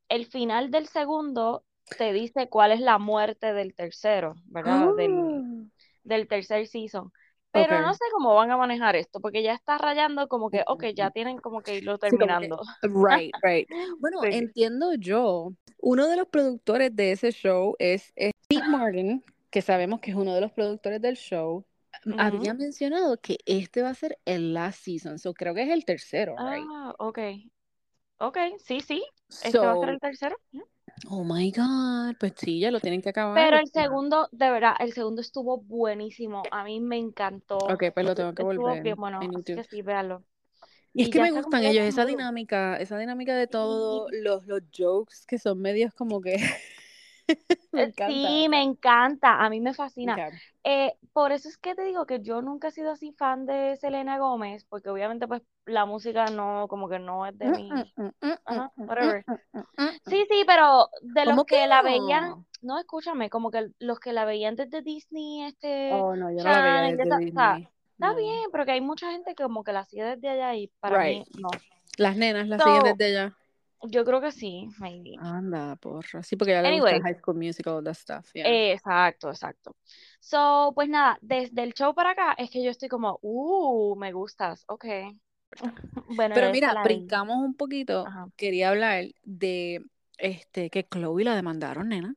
el 0.09 0.27
final 0.27 0.71
del 0.71 0.87
segundo 0.87 1.65
te 1.99 2.13
dice 2.13 2.49
cuál 2.49 2.73
es 2.73 2.81
la 2.81 2.99
muerte 2.99 3.53
del 3.53 3.75
tercero, 3.75 4.35
¿verdad? 4.47 4.95
Del, 4.97 5.71
del 6.05 6.29
tercer 6.29 6.67
season. 6.67 7.13
Pero 7.53 7.81
no 7.81 7.95
sé 7.95 8.05
cómo 8.13 8.35
van 8.35 8.51
a 8.51 8.57
manejar 8.59 8.97
esto, 8.97 9.21
porque 9.21 9.43
ya 9.43 9.55
está 9.55 9.79
rayando 9.79 10.29
como 10.29 10.51
que, 10.51 10.63
ok, 10.67 10.85
ya 10.95 11.11
tienen 11.11 11.39
como 11.39 11.63
que 11.63 11.77
irlo 11.77 11.97
Sí, 11.97 12.11
terminando. 12.11 12.61
right, 12.83 13.35
right. 13.43 13.67
Bueno, 14.01 14.21
Sí. 14.25 14.29
entiendo 14.33 14.95
yo, 14.95 15.53
uno 15.81 16.07
de 16.07 16.17
los 16.17 16.29
productores 16.29 16.95
de 16.95 17.13
ese 17.13 17.31
show 17.33 17.75
es, 17.79 18.13
es 18.15 18.33
Pete 18.47 18.69
Martin, 18.69 19.25
que 19.51 19.63
sabemos 19.63 20.01
que 20.01 20.11
es 20.11 20.17
uno 20.17 20.35
de 20.35 20.41
los 20.43 20.53
productores 20.53 21.01
del 21.01 21.17
show. 21.17 21.65
Había 22.19 22.55
mencionado 22.55 23.19
que 23.21 23.39
este 23.47 23.83
va 23.83 23.91
a 23.91 23.95
ser 23.95 24.19
el 24.25 24.55
last 24.55 24.83
season, 24.85 25.19
so 25.19 25.35
creo 25.35 25.55
que 25.55 25.63
es 25.63 25.71
el 25.71 25.85
tercero, 25.85 26.37
right? 26.37 26.65
Ah, 26.69 26.95
ok. 26.99 27.19
Ok, 28.19 28.39
sí, 28.65 28.81
sí. 28.81 29.05
Este 29.43 29.59
va 29.59 29.73
a 29.73 29.79
ser 29.79 29.91
el 29.91 30.01
tercero. 30.01 30.37
Oh 31.11 31.25
my 31.25 31.51
God, 31.51 32.17
pues 32.19 32.33
sí, 32.37 32.61
ya 32.61 32.71
lo 32.71 32.81
tienen 32.81 33.03
que 33.03 33.11
acabar. 33.11 33.45
Pero 33.45 33.59
el 33.59 33.67
segundo, 33.69 34.29
de 34.33 34.51
verdad, 34.51 34.75
el 34.79 34.93
segundo 34.93 35.21
estuvo 35.21 35.59
buenísimo. 35.59 36.43
A 36.51 36.65
mí 36.65 36.81
me 36.81 36.97
encantó. 36.97 37.59
Ok, 37.59 37.85
pues 37.93 38.07
lo 38.07 38.15
tengo 38.15 38.35
que 38.35 38.43
Estuvo 38.43 38.67
volver. 38.67 38.83
bien 38.83 38.97
bueno, 38.97 39.19
así 39.19 39.43
que 39.55 39.65
sí. 39.65 39.83
Y 40.95 41.03
es 41.03 41.09
que 41.11 41.21
me 41.21 41.31
gustan 41.31 41.65
ellos, 41.65 41.85
esa 41.85 42.07
dinámica, 42.07 42.77
esa 42.79 42.97
dinámica 42.99 43.37
de 43.37 43.47
todos 43.47 44.11
los, 44.13 44.43
los 44.47 44.63
jokes 44.75 45.17
que 45.29 45.39
son 45.39 45.61
medios 45.61 45.93
como 45.93 46.23
que 46.23 46.37
me 47.73 47.83
Eh, 47.83 47.87
encanta. 47.89 48.07
Sí, 48.07 48.49
me 48.49 48.63
encanta, 48.63 49.45
a 49.45 49.51
mí 49.51 49.61
me 49.61 49.75
fascina. 49.75 50.31
Eh, 50.65 50.95
por 51.13 51.33
eso 51.33 51.49
es 51.49 51.59
que 51.59 51.75
te 51.75 51.83
digo 51.85 52.07
que 52.07 52.21
yo 52.23 52.43
nunca 52.43 52.69
he 52.69 52.71
sido 52.73 52.91
así 52.93 53.13
fan 53.13 53.47
de 53.47 53.77
Selena 53.77 54.19
Gómez, 54.19 54.65
porque 54.69 54.91
obviamente 54.91 55.29
pues 55.29 55.43
la 55.67 55.85
música 55.87 56.27
no, 56.31 56.67
como 56.69 56.89
que 56.89 56.99
no 56.99 57.27
es 57.27 57.37
de. 57.39 57.49
Ajá, 58.45 58.71
whatever. 58.77 59.25
Sí, 60.09 60.25
sí, 60.31 60.45
pero 60.47 60.89
de 61.03 61.25
los 61.27 61.35
¿Cómo 61.35 61.45
que 61.45 61.57
que 61.57 61.67
la 61.67 61.83
veían, 61.83 62.47
no, 62.63 62.79
escúchame, 62.79 63.31
como 63.31 63.51
que 63.51 63.69
los 63.79 64.01
que 64.01 64.13
la 64.13 64.25
veían 64.25 64.57
desde 64.57 64.83
Disney, 64.83 65.45
este, 65.45 65.91
Oh, 65.93 66.15
no, 66.17 66.31
yo 66.31 66.39
no 66.39 66.45
la 66.45 66.61
veía 66.63 66.81
Channel, 66.81 66.97
desde 66.97 67.03
esa- 67.05 67.17
o 67.17 67.21
sea, 67.33 67.53
Disney. 67.53 67.69
está 67.93 68.09
No. 68.09 68.15
bien, 68.15 68.51
pero 68.53 68.65
que 68.65 68.73
hay 68.73 68.81
mucha 68.81 69.11
gente 69.11 69.35
que 69.35 69.43
como 69.43 69.65
que 69.65 69.73
la 69.73 69.85
sigue 69.85 70.05
desde 70.05 70.29
allá 70.29 70.55
y 70.55 70.69
para 70.81 70.99
Right. 70.99 71.27
mí 71.27 71.27
no. 71.41 71.51
Las 71.99 72.17
nenas 72.17 72.49
las 72.49 72.63
So, 72.63 72.65
siguen 72.65 72.83
desde 72.85 73.05
allá. 73.07 73.37
Yo 73.83 74.05
creo 74.05 74.21
que 74.21 74.33
sí, 74.33 74.69
maybe. 74.79 75.17
Anda, 75.19 75.77
porra. 75.77 76.23
Sí, 76.23 76.37
porque 76.37 76.55
a 76.55 76.61
ella 76.61 76.71
le 76.71 76.81
gusta 76.81 76.97
Anyway. 76.97 77.03
High 77.03 77.21
School 77.21 77.37
Musical, 77.37 77.75
all 77.75 77.85
that 77.85 77.95
stuff, 77.95 78.33
yeah. 78.35 78.73
Exacto, 78.73 79.29
exacto. 79.29 79.77
So, 80.21 80.73
pues 80.75 80.89
nada, 80.89 81.19
desde 81.21 81.63
el 81.63 81.73
show 81.75 81.95
para 81.95 82.11
acá 82.11 82.35
es 82.39 82.51
que 82.51 82.63
yo 82.63 82.71
estoy 82.71 82.89
como, 82.89 83.19
uh, 83.23 83.97
me 83.97 84.13
gustas, 84.13 84.65
ok. 84.69 84.85
Bueno, 86.17 86.35
Pero 86.35 86.49
ya 86.49 86.53
mira, 86.53 86.73
la 86.73 86.83
brincamos 86.83 87.37
un 87.39 87.55
poquito. 87.55 88.07
Ajá. 88.07 88.29
Quería 88.37 88.71
hablar 88.71 89.07
de 89.23 89.83
este 90.19 90.71
que 90.71 90.85
Chloe 90.85 91.25
la 91.25 91.35
demandaron, 91.35 91.89
nena. 91.89 92.15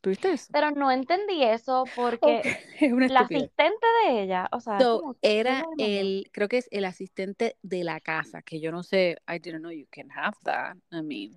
¿Tuviste 0.00 0.32
eso? 0.32 0.46
Pero 0.52 0.70
no 0.70 0.90
entendí 0.90 1.42
eso 1.42 1.84
porque 1.96 2.38
Ok, 2.38 2.46
es 2.80 2.92
una 2.92 3.08
la 3.08 3.20
asistente 3.20 3.86
de 4.06 4.22
ella, 4.22 4.48
o 4.52 4.60
sea, 4.60 4.78
es 4.78 4.84
So, 4.84 5.00
como, 5.00 5.14
¿qué 5.20 5.40
era 5.40 5.64
el, 5.78 6.30
creo 6.32 6.48
que 6.48 6.58
es 6.58 6.68
el 6.70 6.84
asistente 6.84 7.56
de 7.62 7.84
la 7.84 8.00
casa, 8.00 8.42
que 8.42 8.60
yo 8.60 8.70
no 8.70 8.82
sé, 8.82 9.16
I 9.28 9.38
didn't 9.38 9.60
know 9.60 9.72
you 9.72 9.86
can 9.90 10.10
have 10.12 10.36
that. 10.44 10.76
I 10.92 11.02
mean, 11.02 11.36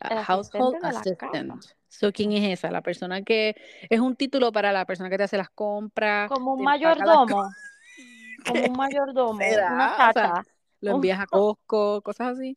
a 0.00 0.22
household 0.22 0.76
assistant. 0.82 1.64
So, 1.88 2.12
¿quién 2.12 2.32
es 2.32 2.58
esa? 2.58 2.70
La 2.70 2.82
persona 2.82 3.22
que 3.22 3.54
es 3.88 4.00
un 4.00 4.16
título 4.16 4.52
para 4.52 4.72
la 4.72 4.84
persona 4.86 5.10
que 5.10 5.18
te 5.18 5.24
hace 5.24 5.36
las 5.36 5.50
compras, 5.50 6.28
Como 6.28 6.54
un 6.54 6.64
mayordomo, 6.64 7.50
como 8.46 8.64
un 8.66 8.76
mayordomo, 8.76 9.38
será? 9.40 9.72
una 9.72 9.86
O 9.92 9.96
sea, 9.96 10.12
chacha. 10.12 10.44
lo 10.80 10.90
envías 10.92 11.20
a 11.20 11.26
Costco, 11.26 12.02
cosas 12.02 12.38
así. 12.38 12.56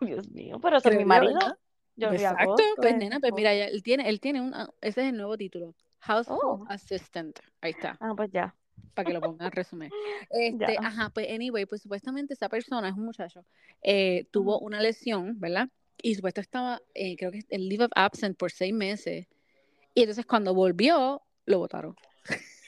Dios 0.00 0.28
mío, 0.30 0.58
pero 0.60 0.76
ese 0.78 0.88
es 0.90 0.94
mi 0.96 1.02
yo, 1.02 1.08
marido. 1.08 1.34
¿verdad? 1.34 1.58
Yo 1.96 2.10
Exacto, 2.12 2.42
agosto, 2.42 2.62
pues 2.76 2.92
es 2.92 2.98
nena, 2.98 3.20
pues 3.20 3.32
mira, 3.34 3.52
él 3.52 3.82
tiene, 3.82 4.08
él 4.08 4.20
tiene 4.20 4.40
un, 4.40 4.52
ah, 4.54 4.68
ese 4.80 5.02
es 5.02 5.08
el 5.10 5.16
nuevo 5.16 5.36
título, 5.36 5.74
Household 6.00 6.40
Oh. 6.42 6.66
Assistant, 6.68 7.38
ahí 7.60 7.70
está, 7.70 7.96
Ah, 8.00 8.12
pues 8.16 8.30
ya. 8.32 8.54
para 8.94 9.06
que 9.06 9.14
lo 9.14 9.20
pongan 9.20 9.52
resumen. 9.52 9.90
Este, 10.30 10.74
Ya. 10.74 10.80
ajá, 10.88 11.10
pues 11.10 11.28
anyway, 11.30 11.66
pues 11.66 11.82
supuestamente 11.82 12.34
esa 12.34 12.48
persona 12.48 12.88
es 12.88 12.94
un 12.94 13.04
muchacho, 13.04 13.44
eh, 13.82 14.26
tuvo 14.32 14.58
una 14.58 14.80
lesión, 14.80 15.38
¿verdad? 15.38 15.68
Y 16.02 16.16
supuesto 16.16 16.40
estaba, 16.40 16.80
eh, 16.94 17.16
creo 17.16 17.30
que 17.30 17.42
en 17.48 17.68
leave 17.68 17.84
of 17.84 17.92
absence 17.94 18.34
por 18.34 18.50
seis 18.50 18.74
meses, 18.74 19.28
y 19.94 20.00
entonces 20.02 20.26
cuando 20.26 20.52
volvió, 20.54 21.22
lo 21.46 21.58
votaron. 21.58 21.94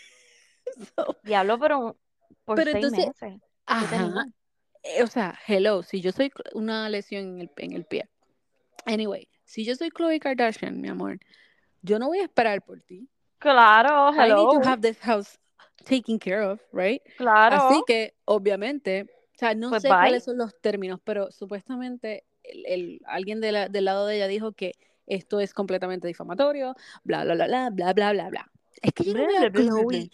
So, 0.97 1.17
Diablo, 1.23 1.59
pero 1.59 1.97
por 2.45 2.57
Pero 2.57 2.73
seis 2.73 2.85
entonces, 2.85 3.07
meses. 3.23 3.41
Ajá, 3.67 4.27
eh, 4.83 5.03
o 5.03 5.07
sea, 5.07 5.39
hello, 5.47 5.83
si 5.83 6.01
yo 6.01 6.13
soy 6.13 6.31
una 6.55 6.89
lesión 6.89 7.25
en 7.25 7.41
el, 7.41 7.51
en 7.57 7.73
el 7.73 7.85
pie. 7.85 8.09
Anyway, 8.85 9.29
si 9.45 9.65
yo 9.65 9.75
soy 9.75 9.91
Khloe 9.91 10.21
Kardashian, 10.21 10.81
mi 10.81 10.89
amor, 10.89 11.19
yo 11.83 11.99
no 11.99 12.09
voy 12.09 12.19
a 12.19 12.25
esperar 12.25 12.63
por 12.63 12.81
ti. 12.81 13.09
Claro, 13.39 14.11
I 14.13 14.19
need 14.19 14.49
hello. 14.49 14.51
to 14.51 14.61
have 14.69 14.81
this 14.81 14.99
house 15.01 15.39
taken 15.85 16.19
care 16.19 16.43
of, 16.43 16.61
right? 16.73 17.03
Claro. 17.17 17.57
Así 17.57 17.83
que, 17.87 18.15
obviamente, 18.25 19.03
o 19.35 19.39
sea, 19.39 19.55
no 19.55 19.71
Pues 19.71 19.83
sé 19.83 19.89
bye. 19.89 19.99
cuáles 19.99 20.25
son 20.25 20.39
los 20.39 20.59
términos, 20.61 21.01
pero 21.05 21.31
supuestamente 21.31 22.25
el, 22.43 22.65
el- 22.67 23.01
alguien 23.07 23.41
de 23.41 23.53
la- 23.53 23.69
del 23.69 23.85
lado 23.85 24.07
de 24.07 24.17
ella 24.17 24.29
dijo 24.29 24.53
que 24.53 24.73
esto 25.07 25.39
es 25.41 25.53
completamente 25.55 26.09
difamatorio, 26.09 26.75
bla, 27.05 27.25
bla, 27.25 27.35
bla, 27.35 27.47
bla, 27.47 27.71
bla, 27.71 27.93
bla, 27.93 28.13
bla, 28.13 28.29
bla. 28.31 28.51
Es 28.83 28.93
que 28.93 29.05
yo 29.05 29.15
no 29.15 29.27
veo 29.27 29.43
a. 29.43 29.51
Chloe, 29.51 30.11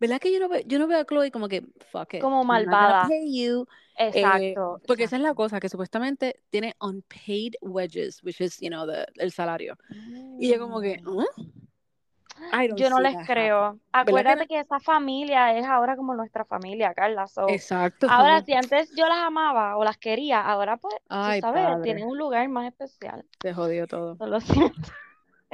¿verdad 0.00 0.18
que 0.20 0.32
yo 0.32 0.40
no 0.40 0.48
veo, 0.48 0.60
yo 0.66 0.78
no 0.78 0.86
veo 0.86 0.98
a 0.98 1.04
Chloe 1.06 1.30
como 1.30 1.48
que, 1.48 1.62
fuck 1.90 2.14
it, 2.14 2.20
Como 2.20 2.42
I'm 2.42 2.46
not 2.48 2.64
gonna 2.64 2.64
malvada. 2.66 3.08
pay 3.08 3.32
you, 3.46 3.66
eh, 3.96 4.08
Exacto. 4.08 4.80
porque 4.86 5.04
esa 5.04 5.16
es 5.16 5.22
la 5.22 5.34
cosa, 5.34 5.60
que 5.60 5.68
supuestamente 5.68 6.42
tiene 6.50 6.74
unpaid 6.80 7.54
wages, 7.60 8.22
which 8.22 8.40
is, 8.40 8.58
you 8.60 8.68
know, 8.68 8.86
the- 8.86 9.06
el 9.16 9.32
salario. 9.32 9.76
Y 10.38 10.48
yo 10.52 10.58
como 10.58 10.80
que, 10.80 11.00
Mm. 11.02 11.24
Yo 12.76 12.90
no 12.90 13.00
les 13.00 13.16
creo. 13.26 13.64
happening. 13.64 13.80
¿Verdad 13.92 14.04
que 14.04 14.10
Acuérdate 14.10 14.46
que 14.48 14.60
esa 14.60 14.80
familia 14.80 15.56
es 15.56 15.64
ahora 15.66 15.96
como 15.96 16.14
nuestra 16.14 16.44
familia, 16.44 16.92
Carla. 16.94 17.26
So, 17.26 17.48
Exacto, 17.48 18.06
ahora, 18.10 18.42
si 18.42 18.52
antes 18.54 18.90
yo 18.94 19.06
las 19.06 19.18
amaba 19.18 19.76
o 19.76 19.84
las 19.84 19.96
quería, 19.98 20.40
ahora 20.40 20.76
pues, 20.76 20.94
tú 20.96 21.02
ay, 21.10 21.40
sabes, 21.40 21.64
padre, 21.64 21.82
tienen 21.82 22.04
un 22.04 22.18
lugar 22.18 22.48
más 22.48 22.66
especial. 22.66 23.24
se 23.40 23.54
jodió 23.54 23.86
todo. 23.86 24.16
No 24.18 24.26
lo 24.26 24.40
siento. 24.40 24.90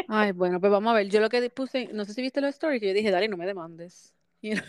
Ay, 0.09 0.32
bueno, 0.32 0.59
pues 0.61 0.73
vamos 0.73 0.90
a 0.90 0.94
ver. 0.94 1.09
Yo 1.09 1.20
lo 1.20 1.28
que 1.28 1.49
puse, 1.50 1.88
no 1.92 2.04
sé 2.04 2.14
si 2.14 2.23
viste 2.23 2.40
los 2.40 2.50
stories, 2.50 2.80
que 2.80 2.88
yo 2.88 2.94
dije, 2.94 3.11
dale, 3.11 3.28
no 3.28 3.37
me 3.37 3.47
demandes. 3.47 4.14
You 4.42 4.54
know, 4.54 4.64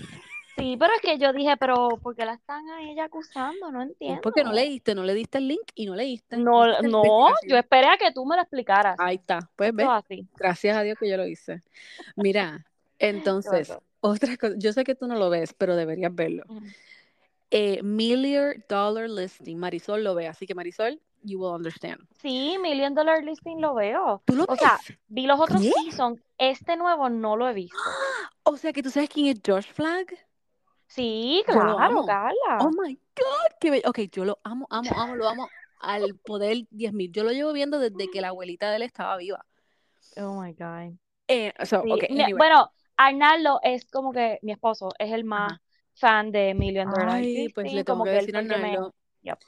Sí, 0.57 0.75
pero 0.77 0.93
es 0.93 1.01
que 1.01 1.17
yo 1.17 1.31
dije, 1.33 1.55
pero 1.57 1.89
¿por 2.01 2.15
qué 2.15 2.25
la 2.25 2.33
están 2.33 2.67
a 2.69 2.83
ella 2.83 3.05
acusando? 3.05 3.71
No 3.71 3.83
Es 3.83 4.19
porque 4.21 4.43
no 4.43 4.49
entiendo. 4.49 4.51
leíste, 4.53 4.95
no 4.95 5.03
le 5.03 5.13
diste 5.13 5.37
el 5.37 5.47
link 5.47 5.63
y 5.75 5.85
no 5.85 5.95
leíste. 5.95 6.37
No 6.37 6.67
No, 6.81 6.81
no, 6.81 7.29
yo 7.47 7.57
esperé 7.57 7.87
a 7.87 7.97
que 7.97 8.11
tú 8.11 8.25
me 8.25 8.35
lo 8.35 8.41
explicaras. 8.41 8.95
Ahí 8.99 9.15
está, 9.15 9.49
pues 9.55 9.73
ves, 9.73 9.87
así. 9.89 10.27
gracias 10.35 10.75
a 10.77 10.81
Dios 10.83 10.97
que 10.99 11.09
yo 11.09 11.17
lo 11.17 11.25
hice. 11.25 11.61
Mira, 12.15 12.65
entonces, 12.99 13.73
otra 14.01 14.37
cosa, 14.37 14.55
yo 14.57 14.73
sé 14.73 14.83
que 14.83 14.95
tú 14.95 15.07
no 15.07 15.15
lo 15.15 15.29
ves, 15.29 15.53
pero 15.57 15.75
deberías 15.75 16.13
verlo. 16.13 16.43
Eh, 17.49 17.81
Million 17.83 18.63
Dollar 18.69 19.09
Listing, 19.09 19.57
Marisol 19.57 20.03
lo 20.03 20.15
ve, 20.15 20.27
así 20.27 20.45
que 20.47 20.55
Marisol, 20.55 21.01
you 21.23 21.39
will 21.39 21.53
understand. 21.55 21.99
Sí, 22.21 22.57
Million 22.61 22.93
Dollar 22.95 23.23
Listing 23.23 23.59
lo 23.61 23.73
veo. 23.73 24.21
¿Tú 24.25 24.35
lo 24.35 24.45
O 24.47 24.55
sea, 24.55 24.79
ves? 24.87 24.97
vi 25.07 25.27
los 25.27 25.39
otros 25.39 25.61
¿Qué? 25.61 25.71
seasons. 25.71 26.21
Este 26.37 26.77
nuevo 26.77 27.09
no 27.09 27.35
lo 27.35 27.47
he 27.49 27.53
visto. 27.53 27.77
O 28.43 28.57
sea, 28.57 28.73
que 28.73 28.81
tú 28.81 28.89
sabes 28.89 29.07
quién 29.07 29.27
es 29.27 29.39
Josh 29.45 29.71
Flagg. 29.71 30.07
Sí, 30.95 31.43
Yo 31.47 31.53
claro, 31.53 31.79
amo. 31.79 32.03
Oh 32.57 32.69
Carla. 32.69 32.71
my 32.71 32.93
God, 33.15 33.51
qué 33.59 33.71
bello. 33.71 33.89
Ok, 33.89 33.99
yo 34.11 34.25
lo 34.25 34.39
amo, 34.43 34.67
amo, 34.69 34.91
amo, 34.95 35.15
lo 35.15 35.27
amo 35.27 35.49
al 35.79 36.15
poder 36.19 36.65
10.000. 36.69 37.11
Yo 37.11 37.23
lo 37.23 37.31
llevo 37.31 37.53
viendo 37.53 37.79
desde 37.79 38.09
que 38.09 38.21
la 38.21 38.29
abuelita 38.29 38.69
de 38.69 38.75
él 38.77 38.81
estaba 38.83 39.17
viva. 39.17 39.45
Oh 40.17 40.41
my 40.41 40.53
God. 40.53 40.97
Eh, 41.27 41.53
so, 41.65 41.79
Sí, 41.81 41.91
ok, 41.93 42.03
mi- 42.09 42.23
anyway. 42.23 42.33
bueno, 42.37 42.71
Arnaldo 42.97 43.59
es 43.63 43.85
como 43.85 44.11
que 44.11 44.39
mi 44.43 44.51
esposo 44.51 44.89
es 44.99 45.11
el 45.11 45.23
más 45.23 45.53
Ajá. 45.53 45.61
fan 45.95 46.31
de 46.31 46.53
Million 46.53 46.89
Dollar 46.89 47.09
Ay, 47.13 47.49
pues 47.49 47.73
le 47.73 47.83
tengo 47.83 48.03
que 48.03 48.09
decir 48.11 48.35
a 48.35 48.41
me... 48.41 48.49
Arnaldo, 48.63 48.93
Yep. 49.23 49.39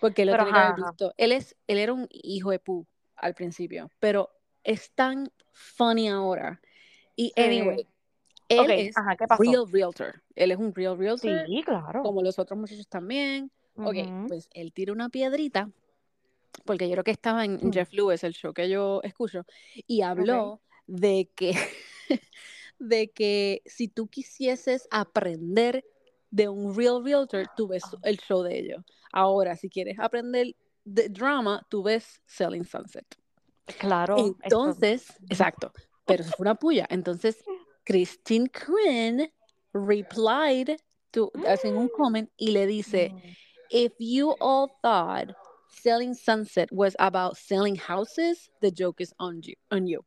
porque 0.00 0.22
él 0.22 0.28
lo 0.28 0.32
Pero 0.32 0.42
tiene 0.42 0.52
que 0.52 0.58
haber 0.58 0.72
ajá, 0.72 0.74
ajá. 0.74 0.90
visto. 0.90 1.14
Él 1.16 1.32
es, 1.32 1.56
él 1.66 1.78
era 1.78 1.92
un 1.92 2.06
hijo 2.10 2.50
de 2.50 2.58
pu 2.58 2.86
al 3.16 3.34
principio, 3.34 3.90
pero 3.98 4.30
es 4.64 4.92
tan 4.92 5.30
funny 5.52 6.08
ahora. 6.08 6.60
Y 7.16 7.32
Sí. 7.36 7.42
anyway, 7.42 7.86
él 8.48 8.60
Ok, 8.62 8.70
es 8.70 8.96
ajá, 8.96 9.16
¿qué 9.16 9.26
pasó? 9.26 9.42
real 9.42 9.64
realtor. 9.70 10.22
Él 10.34 10.50
es 10.50 10.58
un 10.58 10.74
real 10.74 10.96
realtor, 10.98 11.20
Sí, 11.46 11.62
claro. 11.64 12.02
como 12.02 12.22
los 12.22 12.38
otros 12.38 12.58
muchachos 12.58 12.88
también. 12.88 13.50
Ok, 13.76 13.96
Ujú. 13.96 14.28
pues 14.28 14.48
él 14.52 14.72
tira 14.72 14.92
una 14.92 15.08
piedrita, 15.08 15.70
porque 16.64 16.86
yo 16.88 16.92
creo 16.92 17.04
que 17.04 17.10
estaba 17.12 17.44
en 17.44 17.58
Mm, 17.62 17.72
Jeff 17.72 17.92
Lewis, 17.92 18.24
el 18.24 18.32
show 18.34 18.52
que 18.52 18.68
yo 18.68 19.00
escucho, 19.02 19.44
y 19.86 20.02
Ok. 20.02 20.08
habló 20.08 20.60
de 20.86 21.30
que, 21.34 21.52
de 22.78 23.10
que 23.10 23.62
si 23.66 23.88
tú 23.88 24.08
quisieses 24.08 24.88
aprender 24.90 25.84
de 26.30 26.48
un 26.48 26.74
real 26.76 27.02
realtor, 27.04 27.46
tú 27.56 27.68
ves 27.68 27.84
Ah, 27.92 27.98
el 28.02 28.18
show 28.18 28.42
de 28.42 28.58
ellos. 28.58 28.84
Ahora, 29.12 29.56
si 29.56 29.68
quieres 29.70 29.98
aprender 29.98 30.54
de 30.84 31.08
drama, 31.08 31.66
tú 31.70 31.82
ves 31.82 32.22
Selling 32.26 32.64
Sunset. 32.64 33.06
Claro, 33.78 34.16
esto. 34.16 34.44
Entonces, 34.44 35.06
exacto, 35.28 35.72
pero 36.06 36.22
eso 36.22 36.32
fue 36.32 36.44
una 36.44 36.54
puya. 36.54 36.86
Entonces, 36.90 37.44
Christine 37.88 38.48
Quinn 38.48 39.28
replied 39.72 40.76
to, 41.12 41.30
hacen 41.46 41.76
un 41.76 41.88
comment 41.88 42.28
y 42.38 42.50
le 42.50 42.66
dice, 42.66 43.10
Mm. 43.10 43.36
if 43.70 43.92
you 43.98 44.34
all 44.40 44.68
thought 44.82 45.34
Selling 45.70 46.14
Sunset 46.14 46.68
was 46.70 46.94
about 46.98 47.36
selling 47.36 47.76
houses, 47.76 48.50
the 48.60 48.70
joke 48.70 49.00
is 49.00 49.14
on 49.18 49.40
you. 49.42 49.54
On 49.70 49.86
you. 49.86 50.04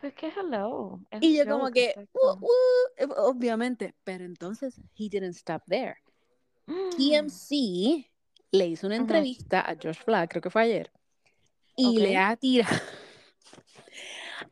Pues 0.00 0.12
que 0.14 0.30
hello, 0.30 1.00
es 1.10 1.22
Y 1.22 1.36
yo 1.36 1.46
como 1.46 1.70
que, 1.70 1.94
uh, 1.96 2.32
uh, 2.32 2.48
eh, 2.98 3.06
obviamente, 3.16 3.94
pero 4.04 4.24
entonces 4.24 4.78
he 4.94 5.08
didn't 5.08 5.34
stop 5.34 5.62
there. 5.66 5.96
TMC 6.66 8.06
le 8.52 8.66
hizo 8.66 8.86
una 8.86 8.96
entrevista 8.96 9.60
a 9.60 9.74
Josh 9.74 10.02
Flagg, 10.04 10.28
creo 10.28 10.42
que 10.42 10.50
fue 10.50 10.62
ayer, 10.62 10.90
y 11.76 11.98
le 11.98 12.16
ha 12.16 12.36
tirado, 12.36 12.76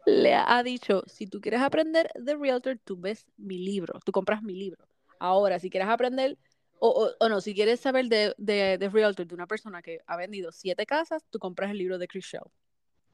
le 0.05 0.35
ha 0.35 0.63
dicho, 0.63 1.03
si 1.07 1.27
tú 1.27 1.41
quieres 1.41 1.61
aprender 1.63 2.11
de 2.15 2.37
realtor, 2.37 2.79
tú 2.85 2.97
ves 2.99 3.27
mi 3.37 3.59
libro, 3.59 4.01
tú 4.05 4.13
compras 4.13 4.43
mi 4.43 4.55
libro. 4.55 4.87
Ahora, 5.19 5.59
si 5.59 5.71
quieres 5.71 5.89
aprender, 5.89 6.39
o, 6.79 7.11
o- 7.21 7.29
no, 7.29 7.41
si 7.41 7.55
quieres 7.55 7.81
saber 7.81 8.07
de, 8.07 8.35
de, 8.39 8.79
de 8.79 8.89
realtor 8.91 9.27
de 9.27 9.35
una 9.35 9.47
persona 9.47 9.83
que 9.83 10.01
ha 10.07 10.17
vendido 10.17 10.53
siete 10.53 10.87
casas, 10.87 11.25
tú 11.31 11.39
compras 11.39 11.71
el 11.71 11.79
libro 11.79 11.99
de 11.99 12.09
Chris 12.09 12.27
Shell. 12.27 12.43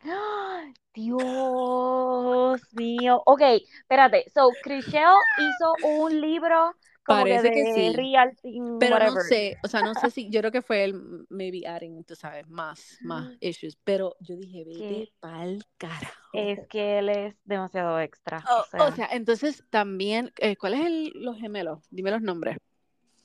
¡Ay, 0.00 0.72
Dios 0.94 2.60
mío. 2.72 3.22
Ok, 3.26 3.42
espérate. 3.42 4.28
So, 4.34 4.58
Chriselle 4.60 5.24
hizo 5.36 5.78
un 5.82 6.20
libro 6.20 6.74
que 7.14 7.22
Parece 7.22 7.50
que 7.50 7.62
de 7.64 7.74
sí, 7.74 7.92
realty, 7.96 8.60
pero 8.78 8.98
no 8.98 9.04
whatever. 9.04 9.22
sé, 9.22 9.56
o 9.64 9.68
sea, 9.68 9.82
no 9.82 9.94
sé 9.94 10.10
si, 10.10 10.28
yo 10.30 10.40
creo 10.40 10.52
que 10.52 10.62
fue 10.62 10.84
él, 10.84 11.26
maybe 11.28 11.66
adding, 11.66 12.04
tú 12.04 12.14
sabes, 12.14 12.48
más, 12.48 12.98
más 13.02 13.28
issues, 13.40 13.76
pero 13.84 14.16
yo 14.20 14.36
dije, 14.36 14.64
vete 14.64 14.78
Que 14.78 15.12
pa'l 15.20 15.62
carajo. 15.76 16.28
es 16.32 16.60
que 16.68 16.98
él 16.98 17.08
es 17.08 17.34
demasiado 17.44 17.98
extra. 18.00 18.44
Oh, 18.48 18.58
O 18.58 18.60
o 18.60 18.64
sea, 18.66 18.92
sea, 18.92 19.08
entonces 19.12 19.64
también, 19.70 20.32
eh, 20.38 20.56
¿cuál 20.56 20.74
es 20.74 20.86
el, 20.86 21.12
los 21.14 21.38
gemelos? 21.38 21.86
Dime 21.90 22.10
los 22.10 22.22
nombres. 22.22 22.56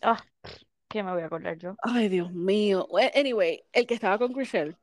ah, 0.01 0.24
¿qué 0.88 1.04
me 1.04 1.12
voy 1.12 1.22
a 1.22 1.25
acordar 1.25 1.58
yo? 1.58 1.75
Ay, 1.82 2.10
Dios 2.10 2.32
mío. 2.32 2.88
Anyway, 3.15 3.63
el 3.74 3.86
que 3.86 3.94
estaba 3.94 4.18
con 4.18 4.34
Chriselle, 4.34 4.75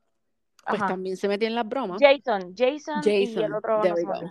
pues 0.66 0.80
Ajá. 0.80 0.88
también 0.88 1.16
se 1.16 1.26
metía 1.28 1.48
en 1.48 1.54
las 1.54 1.68
bromas. 1.68 2.00
Jason, 2.00 2.54
Jason 2.56 3.02
y 3.04 3.24
el 3.24 3.34
Jason, 3.34 3.52
otro 3.54 3.82
no. 3.82 4.30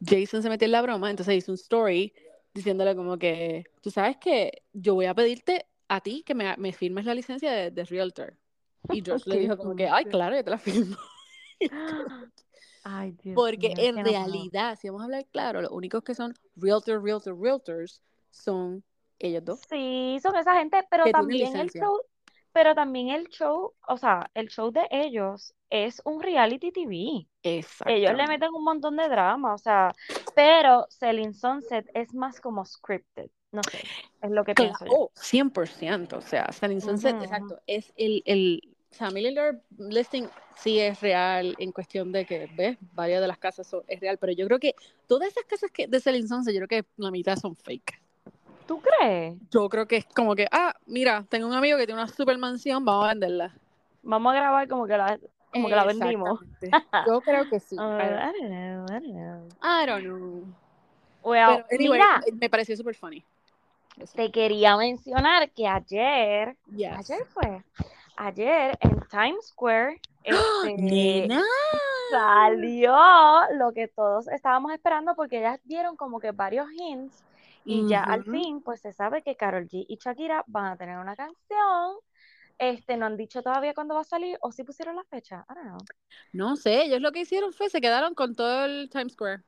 Jason 0.00 0.42
se 0.42 0.48
metió 0.48 0.66
en 0.66 0.72
la 0.72 0.82
broma, 0.82 1.10
entonces 1.10 1.34
hizo 1.36 1.50
un 1.52 1.56
story 1.56 2.12
diciéndole 2.54 2.96
como 2.96 3.18
que, 3.18 3.64
tú 3.80 3.90
sabes 3.90 4.16
que 4.16 4.62
yo 4.72 4.94
voy 4.94 5.06
a 5.06 5.14
pedirte 5.14 5.66
a 5.88 6.00
ti 6.00 6.22
que 6.24 6.34
me, 6.34 6.56
me 6.56 6.72
firmes 6.72 7.04
la 7.04 7.14
licencia 7.14 7.52
de, 7.52 7.70
de 7.70 7.84
realtor. 7.84 8.36
Y 8.90 9.02
Josh 9.04 9.24
le 9.26 9.36
Qué 9.36 9.40
dijo 9.40 9.56
como 9.56 9.76
que, 9.76 9.88
ay, 9.88 10.04
claro, 10.04 10.36
yo 10.36 10.44
te 10.44 10.50
la 10.50 10.58
firmo. 10.58 10.96
Ay, 12.84 13.12
Dios 13.22 13.34
Porque 13.34 13.74
en 13.76 13.96
no 13.96 14.02
realidad, 14.02 14.78
si 14.80 14.88
vamos 14.88 15.02
a 15.02 15.04
hablar 15.06 15.26
claro, 15.26 15.60
los 15.60 15.70
únicos 15.72 16.02
que 16.02 16.14
son 16.14 16.32
realtor, 16.56 17.02
realtor, 17.02 17.38
realtors 17.38 18.00
son 18.30 18.82
ellos 19.18 19.44
dos 19.44 19.60
Sí, 19.68 20.18
son 20.22 20.36
esa 20.36 20.54
gente, 20.54 20.86
pero 20.90 21.04
también 21.10 21.54
el 21.54 21.66
licencia. 21.66 21.86
Pero 22.52 22.74
también 22.74 23.08
el 23.10 23.28
show, 23.28 23.74
o 23.86 23.96
sea, 23.96 24.30
el 24.34 24.48
show 24.48 24.70
de 24.70 24.86
ellos 24.90 25.54
es 25.70 26.00
un 26.04 26.22
reality 26.22 26.72
TV. 26.72 27.28
Ellos 27.86 28.14
le 28.14 28.26
meten 28.28 28.50
un 28.54 28.64
montón 28.64 28.96
de 28.96 29.08
drama, 29.08 29.54
o 29.54 29.58
sea, 29.58 29.96
pero 30.34 30.86
Selling 30.90 31.34
Sunset 31.34 31.88
es 31.94 32.14
más 32.14 32.40
como 32.40 32.64
scripted, 32.64 33.30
no 33.52 33.64
sé, 33.64 33.92
es 34.20 34.30
lo 34.30 34.44
que 34.44 34.54
Claro, 34.54 34.56
pienso 34.56 34.86
yo. 34.86 34.96
oh, 34.96 35.10
100%, 35.14 36.18
o 36.18 36.20
sea, 36.20 36.50
Selling 36.52 36.80
Sunset, 36.80 37.16
Ujú, 37.16 37.22
ujú. 37.22 37.22
exacto, 37.22 37.60
es 37.66 37.92
el, 37.96 38.22
el, 38.26 38.76
o 38.90 38.94
sea, 38.94 39.10
Million 39.10 39.34
Dollar 39.34 39.62
Listing 39.78 40.28
sí 40.56 40.80
es 40.80 41.00
real 41.00 41.54
en 41.58 41.70
cuestión 41.70 42.10
de 42.10 42.24
que, 42.26 42.48
ves, 42.50 42.76
varias 42.92 43.20
de 43.20 43.28
las 43.28 43.38
casas 43.38 43.66
son, 43.68 43.84
es 43.86 44.00
real, 44.00 44.18
pero 44.18 44.32
yo 44.32 44.46
creo 44.46 44.58
que 44.58 44.74
todas 45.06 45.28
esas 45.28 45.44
casas 45.44 45.70
que 45.70 45.86
de 45.86 46.00
Selling 46.00 46.26
Sunset, 46.26 46.54
yo 46.54 46.66
creo 46.66 46.82
que 46.82 46.88
la 46.96 47.10
mitad 47.12 47.36
son 47.36 47.54
fake. 47.56 48.00
¿Tú 48.68 48.80
crees? 48.82 49.34
Yo 49.50 49.68
creo 49.70 49.86
que 49.88 49.96
es 49.96 50.04
como 50.04 50.34
que, 50.36 50.46
ah, 50.52 50.74
mira, 50.86 51.24
tengo 51.30 51.46
un 51.46 51.54
amigo 51.54 51.78
que 51.78 51.86
tiene 51.86 52.00
una 52.02 52.10
super 52.12 52.36
mansión, 52.36 52.84
vamos 52.84 53.06
a 53.06 53.08
venderla. 53.08 53.54
Vamos 54.02 54.32
a 54.34 54.36
grabar 54.36 54.68
como 54.68 54.86
que 54.86 54.96
la, 54.96 55.18
como 55.50 55.68
que 55.68 55.74
la 55.74 55.84
vendimos. 55.84 56.40
Yo 57.06 57.20
creo 57.22 57.48
que 57.48 57.60
sí. 57.60 57.74
I 57.74 57.78
don't, 57.78 58.00
I 58.00 58.32
don't 58.38 58.50
know, 58.50 58.84
I 58.84 59.00
don't 59.00 59.14
know. 59.14 59.48
I 59.62 59.86
don't 59.86 60.02
know. 60.04 60.44
Well, 61.22 61.64
Pero 61.68 61.80
anyway, 61.80 61.98
mira, 61.98 62.20
me 62.38 62.50
pareció 62.50 62.76
súper 62.76 62.94
funny. 62.94 63.24
Eso. 63.96 64.12
te 64.14 64.30
quería 64.30 64.76
mencionar 64.76 65.50
que 65.50 65.66
ayer, 65.66 66.54
Yes. 66.70 66.92
ayer 67.10 67.26
fue, 67.26 67.64
ayer 68.16 68.76
en 68.80 69.00
Times 69.08 69.48
Square, 69.48 69.98
este, 70.22 70.76
Nena. 70.76 71.42
salió 72.10 72.94
lo 73.54 73.72
que 73.72 73.88
todos 73.88 74.28
estábamos 74.28 74.72
esperando 74.72 75.14
porque 75.16 75.38
ellas 75.38 75.58
dieron 75.64 75.96
como 75.96 76.20
que 76.20 76.30
varios 76.32 76.66
hints 76.70 77.24
y 77.64 77.86
ya 77.88 78.02
al 78.02 78.24
fin 78.24 78.62
pues 78.62 78.80
se 78.80 78.92
sabe 78.92 79.22
que 79.22 79.36
Karol 79.36 79.66
G 79.68 79.84
y 79.88 79.96
Shakira 79.96 80.44
van 80.46 80.66
a 80.66 80.76
tener 80.76 80.98
una 80.98 81.16
canción. 81.16 81.96
Este, 82.58 82.96
no 82.96 83.06
han 83.06 83.16
dicho 83.16 83.42
todavía 83.42 83.74
cuándo 83.74 83.94
va 83.94 84.00
a 84.00 84.04
salir 84.04 84.36
o 84.40 84.50
si 84.50 84.64
pusieron 84.64 84.96
la 84.96 85.04
fecha. 85.04 85.46
I 85.48 85.54
don't 85.54 85.66
know. 85.68 85.78
No 86.32 86.56
sé, 86.56 86.82
ellos 86.82 87.00
lo 87.00 87.12
que 87.12 87.20
hicieron 87.20 87.52
fue 87.52 87.68
se 87.70 87.80
quedaron 87.80 88.14
con 88.14 88.34
todo 88.34 88.64
el 88.64 88.88
Times 88.90 89.12
Square, 89.12 89.42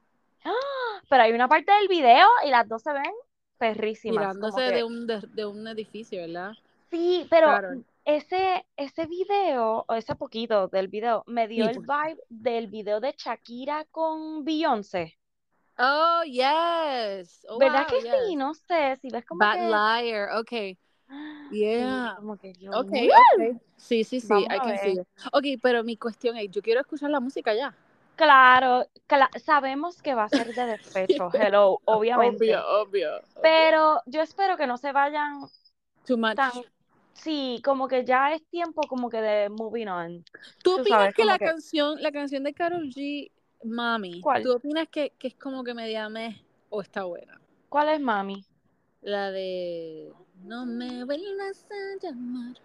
Pero 1.09 1.23
hay 1.23 1.33
una 1.33 1.49
parte 1.49 1.73
del 1.73 1.89
video 1.89 2.27
y 2.47 2.51
las 2.51 2.69
dos 2.69 2.83
se 2.83 2.93
ven 2.93 3.13
perrísimas. 3.59 4.37
que- 4.39 4.73
de 4.73 4.85
un 4.85 5.07
de, 5.07 5.21
de 5.35 5.47
un 5.47 5.67
edificio, 5.69 6.21
¿verdad? 6.21 6.53
Sí, 6.91 7.27
pero 7.31 7.49
ese, 8.05 8.67
ese 8.77 9.07
video, 9.07 9.85
o 9.87 9.95
ese 9.95 10.17
poquito 10.17 10.69
del 10.69 10.89
video, 10.89 11.23
me 11.27 11.47
dio 11.47 11.65
Sí, 11.67 11.71
el 11.71 11.81
vibe 11.81 12.21
del 12.29 12.67
video 12.67 13.01
de 13.01 13.15
Shakira 13.17 13.85
con 13.91 14.45
Beyoncé. 14.45 15.20
Oh, 15.81 16.23
yes. 16.27 17.45
Oh, 17.49 17.59
¿Verdad 17.59 17.83
wow, 17.83 17.89
que 17.89 18.01
sí? 18.03 18.09
yes. 18.29 18.37
No 18.37 18.55
sé, 18.55 18.97
si 19.01 19.09
ves 19.11 19.25
como 19.25 19.41
Bad 19.41 19.57
que... 19.57 19.67
liar. 19.67 20.31
Ok. 20.39 20.51
Sí, 21.51 21.57
Yeah. 21.57 22.15
como 22.17 22.37
que 22.37 22.53
yo, 22.55 22.71
Ok, 22.73 22.93
"Woo". 22.93 23.09
ok. 23.11 23.61
Sí, 23.77 24.05
sí, 24.05 24.21
sí. 24.21 24.29
Vamos 24.29 24.45
I 24.45 24.59
can 24.61 24.79
see 24.79 24.93
it. 24.93 25.09
Ok, 25.33 25.45
pero 25.63 25.83
mi 25.83 25.97
cuestión 25.97 26.37
es, 26.37 26.51
yo 26.51 26.63
quiero 26.63 26.81
escuchar 26.81 27.11
la 27.11 27.19
música 27.19 27.55
ya. 27.55 27.75
Claro, 28.17 28.87
cla- 29.09 29.31
sabemos 29.43 30.01
que 30.03 30.15
va 30.15 30.25
a 30.25 30.29
ser 30.29 30.55
de 30.55 30.67
despecho, 30.67 31.31
hello, 31.35 31.79
obviamente. 31.87 32.45
Obvio, 32.45 32.61
obvio. 32.83 33.09
obvio. 33.17 33.43
Pero 33.43 34.03
yo 34.07 34.21
espero 34.23 34.57
que 34.57 34.67
no 34.67 34.77
se 34.77 34.93
vayan 34.93 35.41
Too 36.07 36.17
much. 36.19 36.37
tan... 36.37 36.53
Sí, 37.15 37.61
como 37.65 37.89
que 37.89 38.05
ya 38.05 38.33
es 38.33 38.43
tiempo 38.49 38.83
como 38.89 39.11
que 39.11 39.21
de 39.21 39.49
moving 39.51 39.89
on. 39.89 40.25
¿Tú 40.63 40.75
tú 40.77 40.81
opinas 40.81 41.01
sabes, 41.01 41.15
que 41.15 41.25
la 41.25 41.39
que- 41.39 41.45
canción, 41.47 42.03
la 42.03 42.13
canción 42.13 42.45
de 42.45 42.55
Karol 42.55 42.89
G, 42.89 43.31
Mami, 43.63 44.21
¿Cuál? 44.21 44.43
tú 44.43 44.53
opinas 44.55 44.89
que, 44.89 45.11
que 45.19 45.29
es 45.29 45.35
como 45.35 45.63
que 45.65 45.75
media 45.75 46.09
meh 46.09 46.43
o 46.71 46.81
está 46.81 47.05
buena? 47.05 47.41
¿Cuál 47.69 47.91
es 47.91 48.01
mami? 48.01 48.45
La 49.03 49.31
de 49.31 50.13
No 50.45 50.67
me 50.67 51.05
vuelvas 51.05 51.67
a 51.71 51.99
llamar. 52.07 52.57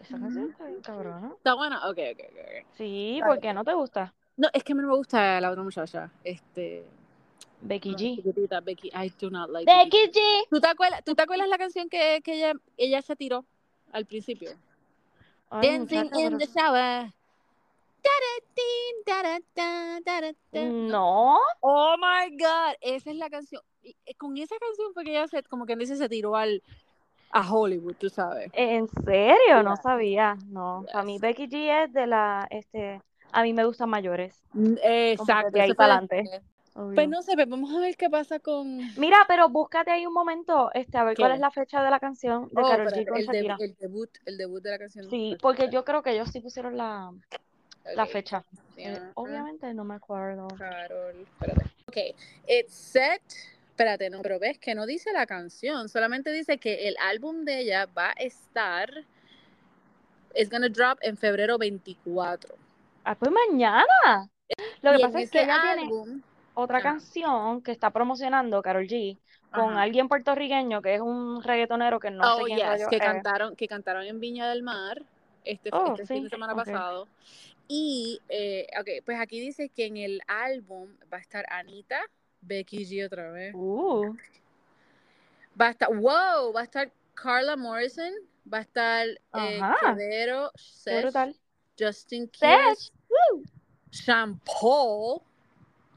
Esa 0.00 0.18
canción 0.18 0.50
está 0.50 0.64
bien 0.66 0.80
cabrona. 0.82 1.32
¿Está 1.36 1.54
buena? 1.54 1.78
Ok, 1.88 1.98
ok, 2.12 2.20
ok. 2.30 2.38
ok. 2.40 2.66
Sí, 2.76 3.14
Está 3.16 3.26
¿por 3.26 3.36
bien. 3.36 3.42
qué 3.42 3.54
no 3.54 3.64
te 3.64 3.74
gusta? 3.74 4.14
No, 4.36 4.48
es 4.52 4.62
que 4.64 4.72
a 4.72 4.76
mí 4.76 4.82
no 4.82 4.88
me 4.88 4.96
gusta 4.96 5.40
la 5.40 5.50
otra 5.50 5.62
muchacha. 5.62 6.10
Este. 6.24 6.84
Becky 7.60 7.90
no, 7.92 7.96
G. 7.98 8.16
chiquitita, 8.16 8.60
Becky. 8.60 8.88
I 8.88 9.12
do 9.18 9.30
not 9.30 9.48
like 9.50 9.64
Becky 9.70 10.10
G. 10.12 10.20
¿Tú 10.50 10.60
te 10.60 10.68
acuerdas, 10.68 11.02
¿tú 11.04 11.14
te 11.14 11.22
acuerdas 11.22 11.48
la 11.48 11.56
canción 11.58 11.88
que, 11.88 12.20
que 12.22 12.34
ella, 12.34 12.52
ella 12.76 13.00
se 13.02 13.16
tiró 13.16 13.44
al 13.92 14.04
principio? 14.06 14.50
Ay, 15.50 15.68
Dancing 15.78 15.98
muchacha, 16.00 16.20
in 16.20 16.26
pero- 16.26 16.38
the 16.38 16.46
shower. 16.46 17.12
No, 20.88 21.38
Oh 21.60 21.96
my 21.98 22.36
God, 22.36 22.74
esa 22.80 23.10
es 23.10 23.16
la 23.16 23.28
canción. 23.30 23.62
Eh, 23.82 23.94
Con 24.16 24.36
esa 24.36 24.56
canción 24.58 24.92
fue 24.94 25.04
que 25.04 25.10
ella 25.10 25.26
se, 25.28 25.42
como 25.44 25.66
quien 25.66 25.78
dice, 25.78 25.96
se 25.96 26.08
tiró 26.08 26.36
al, 26.36 26.62
a 27.30 27.52
Hollywood, 27.52 27.94
tú 27.96 28.08
sabes. 28.08 28.50
¿en 28.54 28.88
serio? 29.04 29.62
No 29.62 29.76
sabía. 29.76 30.36
No, 30.46 30.84
para 30.92 31.04
mí 31.04 31.14
Yes. 31.14 31.20
Becky 31.20 31.48
G 31.48 31.84
es 31.84 31.92
de 31.92 32.06
la, 32.06 32.46
este, 32.50 33.00
a 33.32 33.42
mí 33.42 33.52
me 33.52 33.64
gustan 33.64 33.90
mayores. 33.90 34.42
Mm, 34.52 34.74
Exacto. 34.82 35.50
de 35.50 35.60
ahí 35.60 35.74
para 35.74 35.98
adelante. 35.98 36.42
Pues 36.94 37.08
no 37.08 37.22
sé, 37.22 37.32
pues 37.36 37.48
vamos 37.48 37.74
a 37.74 37.80
ver 37.80 37.96
qué 37.96 38.10
pasa 38.10 38.38
con. 38.38 38.78
Mira, 38.98 39.24
pero 39.26 39.48
búscate 39.48 39.90
ahí 39.90 40.04
un 40.04 40.12
momento, 40.12 40.70
este, 40.74 40.98
a 40.98 41.04
ver 41.04 41.16
cuál 41.16 41.32
es 41.32 41.40
la 41.40 41.50
fecha 41.50 41.82
de 41.82 41.90
la 41.90 41.98
canción 41.98 42.48
de 42.50 42.62
Oh, 42.62 42.68
Karol 42.68 42.88
G 42.88 43.06
con 43.08 43.16
el, 43.18 43.24
Shakira. 43.24 43.56
el 43.60 43.74
debut, 43.76 44.10
el 44.26 44.36
debut 44.36 44.62
de 44.62 44.70
la 44.72 44.78
canción. 44.78 45.08
Sí, 45.08 45.38
porque 45.40 45.70
yo 45.70 45.86
creo 45.86 46.02
que 46.02 46.10
ellos 46.10 46.28
sí 46.30 46.40
pusieron 46.40 46.76
la, 46.76 47.12
la 47.94 48.06
fecha. 48.06 48.42
Eh, 48.76 49.00
obviamente 49.14 49.72
no 49.74 49.84
me 49.84 49.94
acuerdo. 49.94 50.48
Carol, 50.58 51.16
espérate. 51.20 51.64
Ok, 51.88 51.96
it's 52.48 52.74
set. 52.74 53.22
Espérate, 53.70 54.08
no, 54.08 54.22
pero 54.22 54.38
ves 54.38 54.58
que 54.58 54.74
no 54.74 54.86
dice 54.86 55.12
la 55.12 55.26
canción, 55.26 55.88
solamente 55.88 56.32
dice 56.32 56.58
que 56.58 56.88
el 56.88 56.96
álbum 56.98 57.44
de 57.44 57.60
ella 57.60 57.86
va 57.86 58.08
a 58.08 58.12
estar. 58.12 58.90
Es 60.34 60.50
gonna 60.50 60.68
drop 60.68 60.98
en 61.02 61.16
febrero 61.16 61.58
24. 61.58 62.54
Ah, 63.04 63.14
pues 63.14 63.30
mañana. 63.30 64.30
Lo 64.82 64.92
que 64.92 64.98
y 64.98 65.02
pasa 65.02 65.20
es 65.20 65.30
que 65.30 65.42
ella 65.42 65.60
tiene 65.60 65.82
álbum, 65.82 66.22
otra 66.54 66.78
Ajá. 66.78 66.90
canción 66.90 67.62
que 67.62 67.72
está 67.72 67.90
promocionando 67.90 68.62
Karol 68.62 68.86
G 68.86 69.18
con 69.50 69.72
Ajá. 69.72 69.82
alguien 69.82 70.08
puertorriqueño 70.08 70.82
que 70.82 70.94
es 70.94 71.00
un 71.00 71.42
reggaetonero 71.42 71.98
que 72.00 72.10
no 72.10 72.36
sé 72.36 72.42
oh, 72.42 72.44
quién 72.46 72.58
yes, 72.58 72.66
rayos 72.66 72.88
que 72.88 72.96
es. 72.96 73.02
cantaron, 73.02 73.56
que 73.56 73.68
cantaron 73.68 74.04
en 74.04 74.20
Viña 74.20 74.48
del 74.48 74.62
Mar 74.62 75.02
este, 75.46 75.70
Oh, 75.72 75.94
este 75.96 76.06
fin 76.06 76.24
de 76.24 76.28
semana 76.30 76.54
pasado. 76.54 77.08
Y, 77.68 78.20
eh, 78.28 78.66
ok, 78.80 79.04
pues 79.04 79.18
aquí 79.18 79.40
dice 79.40 79.68
que 79.68 79.86
en 79.86 79.96
el 79.96 80.20
álbum 80.28 80.88
va 81.12 81.18
a 81.18 81.20
estar 81.20 81.44
Anita, 81.50 82.00
Becky 82.40 82.84
G 82.84 83.06
otra 83.06 83.30
vez. 83.30 83.54
Uh, 83.54 84.14
Va 85.60 85.68
a 85.68 85.70
estar, 85.70 85.88
wow, 85.88 86.52
va 86.52 86.60
a 86.60 86.64
estar 86.64 86.92
Carla 87.14 87.56
Morrison, 87.56 88.12
va 88.52 88.58
a 88.58 88.60
estar 88.60 89.06
eh, 89.06 89.60
brutal. 91.00 91.34
Justin 91.78 92.30
woo. 93.08 93.42
Sean 93.90 94.38
Paul 94.40 95.22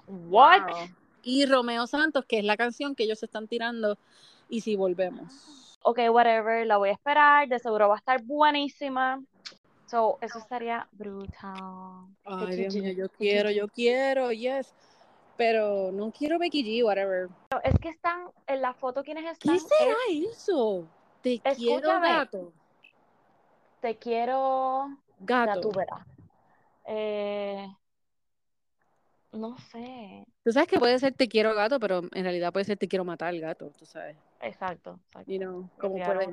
What? 0.07 0.61
wow, 0.61 0.89
y 1.23 1.45
Romeo 1.45 1.85
Santos, 1.87 2.25
que 2.25 2.39
es 2.39 2.45
la 2.45 2.57
canción 2.57 2.95
que 2.95 3.03
ellos 3.03 3.21
están 3.21 3.47
tirando. 3.47 3.97
Y 4.49 4.61
si 4.61 4.75
volvemos. 4.75 5.77
Ok, 5.83 5.99
whatever, 6.09 6.65
la 6.65 6.77
voy 6.77 6.89
a 6.89 6.93
esperar, 6.93 7.47
de 7.47 7.59
seguro 7.59 7.89
va 7.89 7.95
a 7.95 7.99
estar 7.99 8.23
buenísima. 8.23 9.21
So, 9.89 10.19
eso 10.21 10.37
estaría 10.37 10.87
brutal. 10.91 12.05
Ay, 12.23 12.57
Dios 12.57 12.75
mío, 12.75 12.91
yo 12.91 13.09
quiero, 13.09 13.49
yo 13.49 13.67
quiero, 13.67 14.31
yes. 14.31 14.71
Pero 15.35 15.91
no 15.91 16.11
quiero 16.11 16.37
Becky 16.37 16.63
G, 16.63 16.85
whatever. 16.85 17.27
Pero 17.49 17.63
Es 17.63 17.73
que 17.79 17.89
están, 17.89 18.29
en 18.45 18.61
la 18.61 18.75
foto, 18.75 19.03
¿quiénes 19.03 19.25
están? 19.25 19.55
¿Qué 19.55 19.59
será 19.59 19.95
Es 20.11 20.37
eso? 20.37 20.85
Te 21.23 21.41
quiero 21.55 21.99
gato. 22.01 22.53
Te 23.81 23.97
quiero, 23.97 24.95
Gato. 25.21 25.71
Eh, 26.85 27.67
no 29.31 29.57
sé. 29.71 30.23
Tú 30.43 30.51
sabes 30.51 30.67
que 30.67 30.77
puede 30.77 30.99
ser 30.99 31.13
te 31.13 31.27
quiero 31.27 31.55
gato, 31.55 31.79
pero 31.79 32.01
en 32.13 32.23
realidad 32.23 32.53
puede 32.53 32.65
ser 32.65 32.77
te 32.77 32.87
quiero 32.87 33.05
matar 33.05 33.35
gato, 33.39 33.71
tú 33.71 33.85
sabes. 33.85 34.15
Exacto, 34.41 34.99
exacto. 35.07 35.31
You 35.31 35.39
know, 35.39 35.69
como 35.79 35.95
puede. 35.95 36.29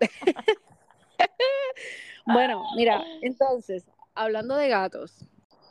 Bueno, 2.32 2.62
mira, 2.76 3.04
entonces, 3.22 3.84
hablando 4.14 4.56
de 4.56 4.68
gatos, 4.68 5.24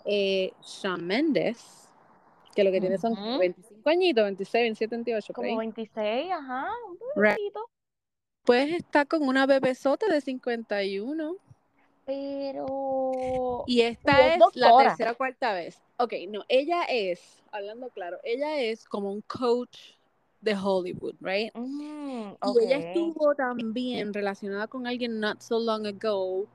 eh, 0.05 0.51
Shawn 0.63 1.05
Mendes, 1.05 1.89
que 2.55 2.63
lo 2.63 2.71
que 2.71 2.79
tiene 2.79 2.97
son 2.97 3.13
Ujú. 3.13 3.39
25 3.39 3.89
añitos, 3.89 4.23
26, 4.23 4.63
27, 4.63 4.95
28, 4.95 5.33
por 5.33 5.45
Como 5.45 5.59
ahí. 5.59 5.67
26, 5.67 6.31
ajá, 6.31 6.67
un 6.89 6.97
poquito. 6.97 7.69
Pues 8.45 8.71
está 8.71 9.05
con 9.05 9.23
una 9.23 9.45
bebesota 9.45 10.07
de 10.07 10.21
51. 10.21 11.35
Pero 12.05 13.63
Y 13.67 13.81
esta 13.81 14.17
Y 14.17 14.21
es 14.21 14.35
es 14.37 14.55
la 14.55 14.77
tercera 14.77 15.11
o 15.11 15.15
cuarta 15.17 15.53
vez. 15.53 15.77
Ok, 15.97 16.13
no, 16.29 16.43
ella 16.47 16.83
es, 16.83 17.43
hablando 17.51 17.89
claro, 17.89 18.19
ella 18.23 18.59
es 18.61 18.85
como 18.85 19.11
un 19.11 19.21
coach 19.21 19.96
de 20.41 20.55
Hollywood, 20.55 21.15
right? 21.21 21.51
Mm, 21.55 22.33
Y 22.59 22.65
ella 22.65 22.77
estuvo 22.77 23.35
también 23.35 24.13
relacionada 24.13 24.67
con 24.67 24.87
alguien 24.87 25.19
not 25.19 25.41
so 25.41 25.59
long 25.59 25.85
ago 25.87 26.47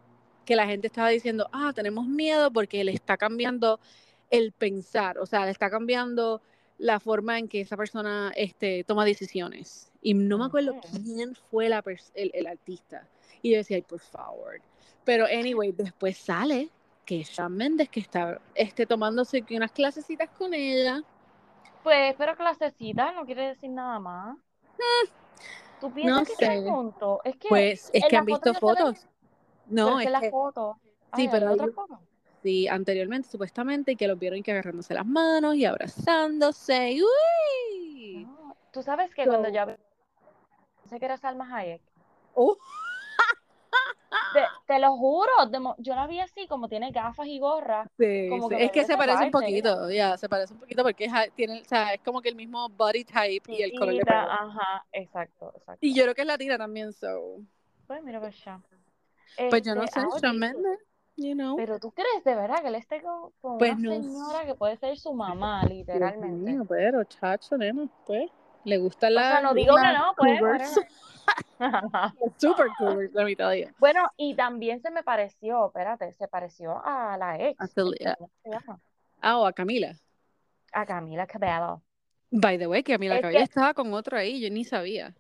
que 0.45 0.57
la 0.57 0.67
gente 0.67 0.87
estaba 0.87 1.09
diciendo, 1.09 1.49
ah, 1.53 1.73
tenemos 1.75 2.07
miedo 2.07 2.51
porque 2.53 2.85
le 2.85 2.93
está 2.93 3.17
cambiando 3.17 3.81
el 4.31 4.53
pensar, 4.53 5.19
o 5.19 5.27
sea, 5.27 5.45
le 5.45 5.51
está 5.51 5.71
cambiando 5.71 6.43
la 6.79 6.99
forma 6.99 7.39
en 7.39 7.49
que 7.49 7.61
esa 7.61 7.77
persona 7.77 8.33
este, 8.35 8.83
toma 8.85 9.05
decisiones. 9.05 9.93
Y 10.01 10.15
no 10.15 10.39
me 10.39 10.47
acuerdo 10.47 10.81
quién 10.81 11.35
fue 11.35 11.69
la 11.69 11.85
el, 12.15 12.31
el 12.35 12.47
artista. 12.47 13.09
Y 13.41 13.53
yo 13.53 13.59
decía, 13.59 13.77
ay, 13.77 13.83
por 13.83 14.01
favor. 14.01 14.61
Pero 15.05 15.27
anyway, 15.27 15.73
después 15.73 16.17
sale 16.17 16.71
que 17.05 17.23
Shawn 17.23 17.57
Mendes 17.57 17.89
que 17.89 18.01
está 18.01 18.41
este, 18.55 18.87
tomándose 18.87 19.45
unas 19.51 19.73
clasecitas 19.73 20.31
con 20.31 20.55
ella. 20.55 21.05
Pues, 21.83 22.15
pero 22.17 22.37
clasecita 22.37 23.13
no 23.13 23.25
quiere 23.25 23.49
decir 23.49 23.71
nada 23.71 23.99
más. 23.99 24.37
¿Tú 25.81 25.93
piensas 25.93 26.19
no 26.21 26.25
que 26.25 26.33
están 26.33 26.63
sé. 26.63 26.71
juntos? 26.71 27.19
Es 27.25 27.37
que 27.37 27.49
Pues 27.49 27.91
es 27.93 28.05
que 28.09 28.17
han 28.17 28.25
visto 28.25 28.53
ven- 28.53 28.61
fotos. 28.61 29.07
No, 29.67 29.99
es 29.99 30.05
que 30.05 30.05
es 30.07 30.13
la 30.13 30.21
que 30.21 30.31
foto. 30.31 30.79
Sí, 31.17 31.29
pero 31.31 31.47
hay 31.49 31.53
hay- 31.55 31.61
otra 31.61 31.73
foto. 31.73 31.99
sí, 32.43 32.69
anteriormente 32.69 33.29
supuestamente 33.29 33.97
que 33.97 34.07
los 34.07 34.19
vieron 34.19 34.43
que 34.43 34.53
agarrándose 34.53 34.95
las 34.95 35.07
manos 35.07 35.57
y 35.57 35.65
abrazándose. 35.65 36.99
¡Uy! 37.03 38.25
No, 38.27 38.57
Tú 38.73 38.83
sabes 38.83 39.13
que 39.15 39.25
So- 39.25 39.31
cuando 39.31 39.49
yo 39.51 39.67
pensé 40.83 40.99
que 40.99 41.05
era 41.05 41.17
Salma 41.17 41.55
Hayek, 41.57 41.83
Oh, 42.35 42.57
te, 44.33 44.41
Te 44.67 44.79
lo 44.79 44.97
juro, 44.97 45.31
de 45.49 45.59
yo 45.79 45.95
la 45.95 46.07
vi 46.07 46.21
así, 46.21 46.47
como 46.47 46.69
tiene 46.69 46.91
gafas 46.91 47.27
y 47.27 47.39
gorra. 47.39 47.87
Sí, 47.99 48.29
Como 48.31 48.49
sí. 48.49 48.57
que 48.57 48.65
Es 48.65 48.71
que 48.73 48.85
se 48.85 48.97
parece 48.97 49.25
un 49.25 49.31
vibe, 49.31 49.47
sí. 49.47 49.63
poquito, 49.63 49.91
ya, 49.91 50.17
se 50.17 50.29
parece 50.29 50.55
un 50.55 50.61
poquito 50.61 50.83
porque 50.83 51.05
es, 51.05 51.13
tiene, 51.35 51.61
o 51.61 51.65
sea, 51.65 51.95
es 51.95 52.01
como 52.03 52.21
que 52.21 52.29
el 52.29 52.37
mismo 52.37 52.69
body 52.69 53.05
type 53.05 53.53
y 53.53 53.63
el 53.63 53.73
color 53.79 53.95
de 53.95 54.05
pelo. 54.05 54.19
ajá, 54.19 54.87
exacto, 54.93 55.53
exacto. 55.57 55.79
Y 55.81 55.95
yo 55.95 56.03
creo 56.05 56.15
que 56.15 56.23
es 56.23 56.27
latina 56.27 56.59
también, 56.59 56.93
so. 56.93 57.39
Pues 57.87 58.03
mira, 58.03 58.21
pues 58.21 58.43
ya. 58.45 58.61
Pues 59.51 59.63
yo 59.63 59.75
no 59.75 59.85
Este, 59.85 60.01
sé, 60.21 60.33
Mendes, 60.33 60.79
you 61.17 61.35
know. 61.35 61.57
Pero 61.57 61.79
tú 61.79 61.91
crees 61.93 62.25
de 62.25 62.35
verdad 62.35 62.61
que 62.63 62.69
él 62.69 62.75
esté 62.75 63.03
con, 63.03 63.31
con 63.41 63.59
Pues 63.59 63.73
una 63.73 63.97
no 63.97 64.03
señora 64.03 64.47
que 64.47 64.55
puede 64.55 64.77
ser 64.77 64.97
su 64.99 65.13
mamá, 65.13 65.63
literalmente. 65.69 66.53
mío, 66.53 66.65
pero 66.69 67.05
chacho, 67.05 67.57
nena, 67.57 67.89
pues. 68.07 68.31
Le 68.65 68.79
gusta 68.79 69.09
O 69.09 69.11
la. 69.11 69.31
sea, 69.31 69.41
no 69.41 69.55
digo 69.55 69.75
que 69.77 69.83
la 69.83 69.93
no, 69.99 70.15
pues, 70.17 70.41
Super 72.39 72.67
cool, 72.79 73.11
let 73.15 73.25
me 73.25 73.37
tell 73.37 73.55
you. 73.59 73.69
Bueno, 73.79 74.03
y 74.17 74.35
también 74.35 74.81
se 74.83 74.91
me 74.91 75.03
pareció, 75.03 75.67
espérate, 75.67 76.13
se 76.13 76.29
pareció 76.29 76.81
a 76.85 77.17
la 77.17 77.39
ex. 77.41 77.61
A. 77.61 78.17
Ah, 79.21 79.39
o 79.39 79.47
a 79.47 79.53
Camila. 79.53 79.95
A 80.73 80.85
Camila 80.85 81.27
Cabello. 81.27 81.83
By 82.31 82.59
the 82.59 82.67
way, 82.67 82.83
que 82.83 82.93
Camila 82.93 83.17
Es 83.17 83.21
Cabello 83.23 83.39
que- 83.39 83.45
estaba 83.45 83.75
con 83.75 83.93
otro 83.95 84.17
ahí, 84.19 84.41
yo 84.41 84.51
ni 84.51 84.65
sabía. 84.65 85.15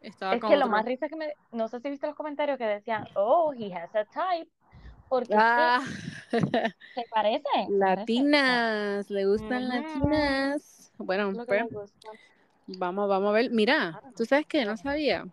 Estaba 0.00 0.34
Es 0.34 0.40
con 0.40 0.50
que 0.50 0.56
lo 0.56 0.68
más 0.68 0.84
risa 0.84 1.08
que 1.08 1.16
me. 1.16 1.32
No 1.50 1.68
sé 1.68 1.80
si 1.80 1.90
viste 1.90 2.06
los 2.06 2.16
comentarios 2.16 2.58
que 2.58 2.66
decían, 2.66 3.06
oh, 3.14 3.52
he 3.54 3.74
has 3.74 3.94
a 3.94 4.04
type. 4.04 4.50
Porque 5.08 5.34
Ah, 5.36 5.82
se 6.30 6.40
parece. 6.40 6.74
se 6.94 7.04
parece. 7.10 7.48
latinas, 7.70 9.10
le 9.10 9.26
gustan 9.26 9.68
latinas. 9.68 10.92
Bueno, 10.96 11.30
Es 11.30 11.46
lo 12.66 12.78
vamos, 12.78 13.08
vamos 13.08 13.30
a 13.30 13.32
ver. 13.32 13.50
Mira, 13.50 14.02
tú 14.16 14.24
sabes 14.24 14.46
que 14.46 14.64
no 14.64 14.76
sabía. 14.76 15.26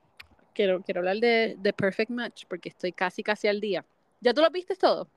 Quiero, 0.53 0.81
quiero 0.81 0.99
hablar 0.99 1.17
de, 1.17 1.55
de 1.57 1.73
Perfect 1.73 2.11
Match 2.11 2.43
porque 2.47 2.69
estoy 2.69 2.91
casi, 2.91 3.23
casi 3.23 3.47
al 3.47 3.61
día. 3.61 3.85
¿Ya 4.19 4.33
tú 4.33 4.41
lo 4.41 4.49
viste 4.49 4.75
todo? 4.75 5.07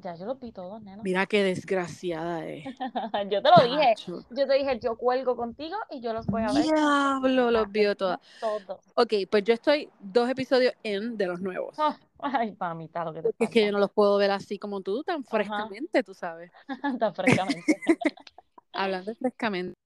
Ya 0.00 0.14
yo 0.14 0.26
los 0.26 0.38
vi 0.38 0.52
todos, 0.52 0.80
nena. 0.80 1.02
Mira 1.02 1.26
qué 1.26 1.42
desgraciada 1.42 2.46
es. 2.46 2.64
yo 3.30 3.42
te 3.42 3.50
lo 3.50 3.64
dije. 3.64 3.94
Yo 4.30 4.46
te 4.46 4.54
dije, 4.54 4.78
yo 4.78 4.96
cuelgo 4.96 5.34
contigo 5.34 5.76
y 5.90 6.00
yo 6.00 6.12
los 6.12 6.26
voy 6.26 6.42
a 6.42 6.52
ver. 6.52 6.62
Diablo, 6.62 7.50
los 7.50 7.66
vio 7.72 7.96
todas. 7.96 8.20
Todos. 8.38 8.80
Ok, 8.94 9.14
pues 9.28 9.42
yo 9.42 9.54
estoy 9.54 9.88
dos 9.98 10.30
episodios 10.30 10.72
en 10.84 11.16
de 11.16 11.26
los 11.26 11.40
nuevos. 11.40 11.76
Oh, 11.78 11.96
ay, 12.20 12.54
mamita, 12.58 13.04
lo 13.04 13.12
que 13.12 13.22
te 13.22 13.44
es 13.44 13.50
que 13.50 13.66
yo 13.66 13.72
no 13.72 13.80
los 13.80 13.90
puedo 13.90 14.16
ver 14.18 14.30
así 14.30 14.56
como 14.56 14.82
tú, 14.82 15.02
tan 15.02 15.24
frescamente, 15.24 16.04
tú 16.04 16.14
sabes. 16.14 16.52
Tan 17.00 17.12
frescamente. 17.12 17.80
Hablando 18.72 19.12
frescamente, 19.16 19.76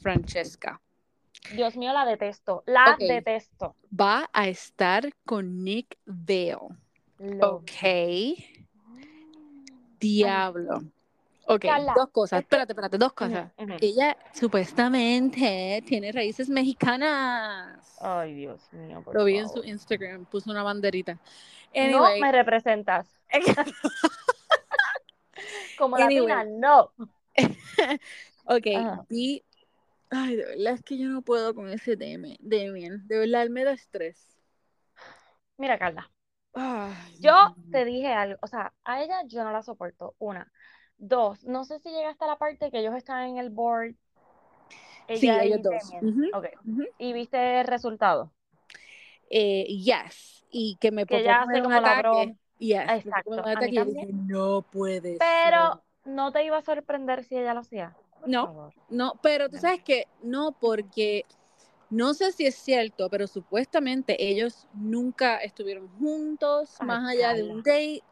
Francesca 0.00 0.80
Dios 1.54 1.76
mío, 1.76 1.92
la 1.92 2.04
detesto. 2.04 2.62
La 2.66 2.96
detesto. 2.98 3.74
va 3.98 4.28
a 4.32 4.48
estar 4.48 5.08
con 5.24 5.62
Nick 5.64 5.96
Vale. 6.04 6.58
Lo- 7.18 7.56
Ok. 7.56 7.70
Diablo. 10.00 10.82
Ok, 11.46 11.64
dos 11.96 12.10
cosas. 12.10 12.40
Espérate, 12.40 12.72
espérate, 12.72 12.98
dos 12.98 13.12
cosas. 13.14 13.50
Ella 13.80 14.16
supuestamente 14.34 15.82
tiene 15.86 16.12
raíces 16.12 16.50
mexicanas. 16.50 17.96
Ay, 18.02 18.34
Dios 18.34 18.60
mío, 18.72 19.00
por 19.02 19.14
Lo 19.14 19.24
vi 19.24 19.38
en 19.38 19.48
su. 19.48 19.64
Instagram, 19.64 20.26
puso 20.26 20.50
una 20.50 20.62
banderita. 20.62 21.14
No 21.14 21.20
Anyway, 22.04 22.20
me 22.20 22.32
representas. 22.32 23.08
Como 25.78 25.96
Anyway. 25.96 26.28
latina, 26.28 26.44
no. 26.44 26.92
ok, 28.44 28.66
Ajá. 28.76 29.06
vi. 29.08 29.42
Ay, 30.10 30.36
de 30.36 30.44
verdad 30.44 30.74
es 30.74 30.82
que 30.82 30.98
yo 30.98 31.08
no 31.08 31.22
puedo 31.22 31.54
con 31.54 31.68
ese 31.68 31.96
Demi- 31.98 32.38
Demian. 32.40 33.06
De 33.06 33.18
verdad, 33.18 33.42
él 33.42 33.50
me 33.50 33.64
da 33.64 33.72
estrés. 33.72 34.38
Mira, 35.58 35.78
Carla, 35.78 36.10
Ay, 36.54 37.18
yo 37.20 37.34
te 37.70 37.84
dije 37.84 38.12
algo. 38.12 38.38
O 38.42 38.46
sea, 38.46 38.72
a 38.84 39.02
ella 39.02 39.22
yo 39.26 39.44
no 39.44 39.52
la 39.52 39.62
soporto. 39.62 40.14
Una. 40.18 40.50
Dos, 40.96 41.44
no 41.44 41.64
sé 41.64 41.78
si 41.80 41.90
llegaste 41.90 42.24
a 42.24 42.28
la 42.28 42.36
parte 42.38 42.70
que 42.70 42.80
ellos 42.80 42.94
están 42.94 43.28
en 43.28 43.38
el 43.38 43.50
board. 43.50 43.94
Sí, 45.08 45.28
Ella 45.28 45.44
y 45.44 45.48
ellos 45.48 45.62
dos. 45.62 45.90
Demian. 45.90 46.08
Ujú, 46.08 46.38
Ok. 46.38 46.46
ujú. 46.66 46.84
Y 46.98 47.12
viste 47.12 47.60
el 47.60 47.66
resultado. 47.66 48.32
Eh, 49.30 49.64
yes. 49.68 50.44
Y 50.50 50.76
que 50.80 50.90
me 50.90 51.06
Que 51.06 51.18
ella 51.18 51.42
hace 51.42 51.58
un 51.60 51.64
como 51.72 51.78
ataque. 51.78 52.36
Yes. 52.58 52.80
Exacto, 52.90 53.30
un 53.30 53.38
ataque 53.40 53.70
y 53.70 53.84
dije, 53.84 54.06
no 54.12 54.62
puede 54.62 55.18
Pero 55.18 55.82
ser. 56.04 56.12
no 56.12 56.32
te 56.32 56.44
iba 56.44 56.56
a 56.58 56.62
sorprender 56.62 57.24
si 57.24 57.36
ella 57.36 57.54
lo 57.54 57.60
hacía. 57.60 57.94
Por 58.20 58.28
No. 58.28 58.46
favor. 58.46 58.72
No, 58.90 59.12
pero 59.22 59.48
tú 59.50 59.58
sabes 59.58 59.82
que 59.82 60.06
no, 60.22 60.52
porque 60.52 61.26
no 61.90 62.14
sé 62.14 62.32
si 62.32 62.46
es 62.46 62.54
cierto, 62.56 63.08
pero 63.10 63.26
supuestamente 63.26 64.16
ellos 64.30 64.66
nunca 64.72 65.38
estuvieron 65.38 65.88
juntos, 65.98 66.76
Ay, 66.80 66.86
más 66.86 67.08
allá 67.10 67.34
de 67.34 67.42
un 67.44 67.58
date. 67.58 68.02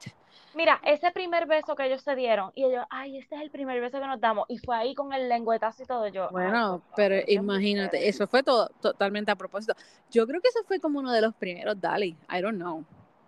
Mira, 0.55 0.81
ese 0.85 1.11
primer 1.13 1.47
beso 1.47 1.75
que 1.75 1.87
ellos 1.87 2.03
se 2.03 2.15
dieron, 2.15 2.51
y 2.55 2.65
ellos, 2.65 2.85
ay, 2.89 3.19
este 3.19 3.37
es 3.37 3.43
el 3.43 3.51
primer 3.51 3.81
beso 3.81 4.01
que 4.01 4.07
nos 4.07 4.21
damos, 4.21 4.47
y 4.49 4.57
fue 4.59 4.75
ahí 4.77 4.95
con 4.95 5.13
el 5.13 5.29
lengüetazo 5.29 5.83
y 5.83 5.87
todo, 5.87 6.09
yo, 6.09 6.31
Bueno, 6.31 6.83
pero 6.95 7.17
imagínate, 7.27 8.09
eso 8.09 8.27
fue 8.27 8.43
todo 8.43 8.71
totalmente 8.81 9.31
a 9.31 9.37
propósito. 9.37 9.75
Yo 10.11 10.27
creo 10.27 10.41
que 10.41 10.49
eso 10.49 10.61
fue 10.67 10.81
como 10.81 10.99
uno 10.99 11.13
de 11.13 11.21
los 11.21 11.35
primeros 11.35 11.79
Dali, 11.79 12.17
I 12.31 12.41
don't 12.41 12.57
know. 12.57 12.85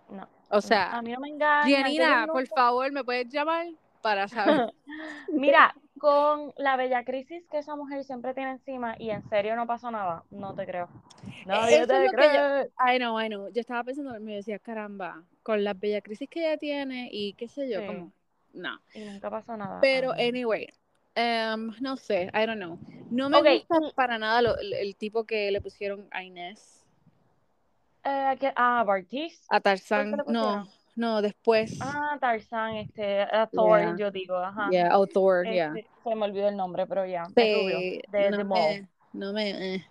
No, 0.09 0.23
O 0.49 0.55
no, 0.55 0.61
sea, 0.61 0.91
a 0.97 1.01
mí 1.03 1.11
no 1.11 1.19
me 1.19 1.29
engañan. 1.29 1.83
que 1.83 1.91
Gianina, 1.91 2.27
por 2.31 2.47
favor, 2.47 2.91
¿me 2.91 3.03
puedes 3.03 3.29
llamar 3.29 3.67
para 4.01 4.27
saber? 4.27 4.73
Mira, 5.29 5.75
con 5.99 6.53
la 6.57 6.75
bella 6.77 7.03
crisis 7.03 7.45
que 7.51 7.59
esa 7.59 7.75
mujer 7.75 8.03
siempre 8.03 8.33
tiene 8.33 8.51
encima, 8.51 8.95
y 8.97 9.09
en 9.11 9.27
serio 9.29 9.55
no 9.55 9.67
pasó 9.67 9.91
nada, 9.91 10.23
no 10.31 10.53
te 10.55 10.65
creo. 10.65 10.87
Nadie 11.45 11.75
Eso 11.75 11.83
es 11.83 11.87
te 11.87 12.05
lo 12.05 12.11
que 12.11 12.27
yo- 12.33 12.97
know, 12.99 13.19
I 13.19 13.27
know. 13.27 13.49
Yo 13.51 13.61
estaba 13.61 13.83
pensando, 13.83 14.19
me 14.19 14.35
decía, 14.35 14.59
caramba, 14.59 15.23
con 15.43 15.63
las 15.63 15.79
bella 15.79 16.01
crisis 16.01 16.29
que 16.29 16.39
ella 16.47 16.57
tiene 16.57 17.09
y 17.11 17.33
qué 17.33 17.47
sé 17.47 17.69
yo, 17.69 17.81
Sí. 17.81 17.87
como, 17.87 18.11
no. 18.53 18.79
Y 18.93 18.99
nunca 18.99 19.29
pasó 19.29 19.55
nada. 19.57 19.79
Pero, 19.81 20.13
Ay. 20.13 20.29
anyway, 20.29 20.67
em, 21.15 21.71
no 21.81 21.97
sé, 21.97 22.29
I 22.33 22.45
don't 22.45 22.57
know. 22.59 22.79
No 23.09 23.29
me 23.29 23.37
Ok, 23.37 23.47
gusta 23.69 23.79
para 23.95 24.17
nada 24.17 24.41
lo- 24.41 24.57
el, 24.57 24.73
el 24.73 24.95
tipo 24.95 25.25
que 25.25 25.51
le 25.51 25.61
pusieron 25.61 26.07
a 26.11 26.23
Inés, 26.23 26.75
Eh, 28.03 28.37
¿qué- 28.39 28.53
ah, 28.55 28.83
Bartiz. 28.87 29.45
a 29.49 29.59
¿Fue 29.59 29.59
el 29.59 29.61
que 29.61 29.61
Tarzán. 29.61 30.17
No? 30.27 30.67
No, 30.95 31.21
después. 31.21 31.79
Ah, 31.79 32.17
Tarzán, 32.19 32.75
este, 32.77 33.21
a 33.23 33.47
Thor, 33.47 33.81
Yeah. 33.81 33.95
yo 33.95 34.11
digo, 34.11 34.35
ajá. 34.37 34.75
Yeah, 34.75 34.97
o 34.99 35.05
Thor, 35.07 35.45
yeah. 35.45 35.77
Este, 35.77 35.91
se 36.03 36.15
me 36.15 36.25
olvidó 36.25 36.49
el 36.49 36.57
nombre, 36.57 36.87
pero 36.87 37.05
ya, 37.05 37.33
Sí, 37.35 38.01
de 38.07 38.31
no 38.31 38.43
Mall. 38.45 38.45
me, 38.45 38.87
no 39.13 39.33
me, 39.33 39.75
eh. 39.75 39.85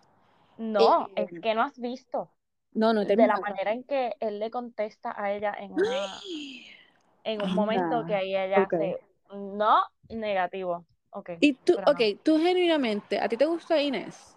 No, 0.57 1.11
Eh, 1.17 1.17
es 1.17 1.33
que 1.41 1.55
no 1.55 1.63
has 1.63 1.79
visto 1.79 2.33
No, 2.75 2.93
no 2.95 3.05
de 3.13 3.27
la 3.29 3.39
manera 3.39 3.73
en 3.73 3.85
que 3.85 4.15
él 4.21 4.39
le 4.41 4.51
contesta 4.51 5.15
a 5.21 5.33
ella 5.35 5.55
en 5.59 5.73
una, 5.75 6.25
en 7.25 7.41
un 7.43 7.55
Anda, 7.55 7.55
momento 7.55 8.05
que 8.05 8.15
ahí 8.15 8.37
ella 8.37 8.65
ok. 8.65 8.75
hace, 8.75 9.01
no, 9.31 9.83
negativo. 10.09 10.87
Ok, 11.11 11.31
Y 11.41 11.55
tú, 11.55 11.75
pero 11.75 11.93
no. 11.93 12.01
ok, 12.01 12.21
tú 12.25 12.39
genuinamente, 12.39 13.19
¿a 13.19 13.29
ti 13.29 13.37
te 13.37 13.45
gusta 13.47 13.81
Inés? 13.83 14.37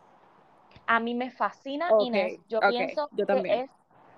A 0.85 0.99
mí 0.99 1.15
me 1.15 1.31
fascina 1.31 1.95
Ok, 1.95 1.97
Inés. 1.97 2.39
Yo 2.47 2.65
ok, 2.67 2.67
pienso 2.67 3.11
yo 3.11 3.27
que 3.27 3.43
es 3.47 3.71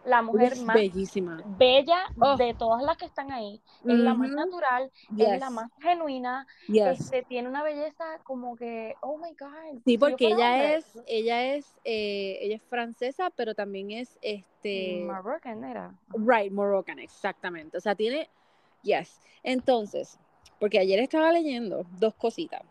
la 0.05 0.21
mujer 0.21 0.53
es 0.53 0.63
más 0.63 0.75
bellísima. 0.75 1.41
bella 1.57 2.05
Oh. 2.19 2.35
de 2.35 2.53
todas 2.53 2.83
las 2.83 2.97
que 2.97 3.05
están 3.05 3.31
ahí. 3.31 3.61
Es 3.85 3.97
la 3.99 4.13
más 4.13 4.29
natural, 4.29 4.91
es 5.17 5.39
la 5.39 5.49
más 5.49 5.69
genuina, 5.79 6.45
yes. 6.67 6.99
este, 6.99 7.23
tiene 7.23 7.47
una 7.47 7.63
belleza 7.63 8.19
como 8.23 8.55
que, 8.55 8.95
oh 9.01 9.17
my 9.17 9.33
God. 9.39 9.81
Sí, 9.85 9.97
porque 9.97 10.27
ella 10.27 10.75
es, 10.75 10.85
ella 11.07 11.55
es, 11.55 11.73
eh, 11.83 12.37
ella 12.41 12.55
es 12.55 12.63
francesa, 12.63 13.29
pero 13.35 13.55
también 13.55 13.91
es, 13.91 14.17
este, 14.21 15.03
Moroccan 15.05 15.63
era. 15.63 15.93
right, 16.13 16.51
Moroccan, 16.51 16.99
exactamente. 16.99 17.77
O 17.77 17.81
sea, 17.81 17.95
tiene, 17.95 18.29
yes. 18.81 19.19
Entonces, 19.43 20.19
porque 20.59 20.79
ayer 20.79 20.99
estaba 20.99 21.31
leyendo 21.31 21.85
dos 21.99 22.13
cositas, 22.15 22.61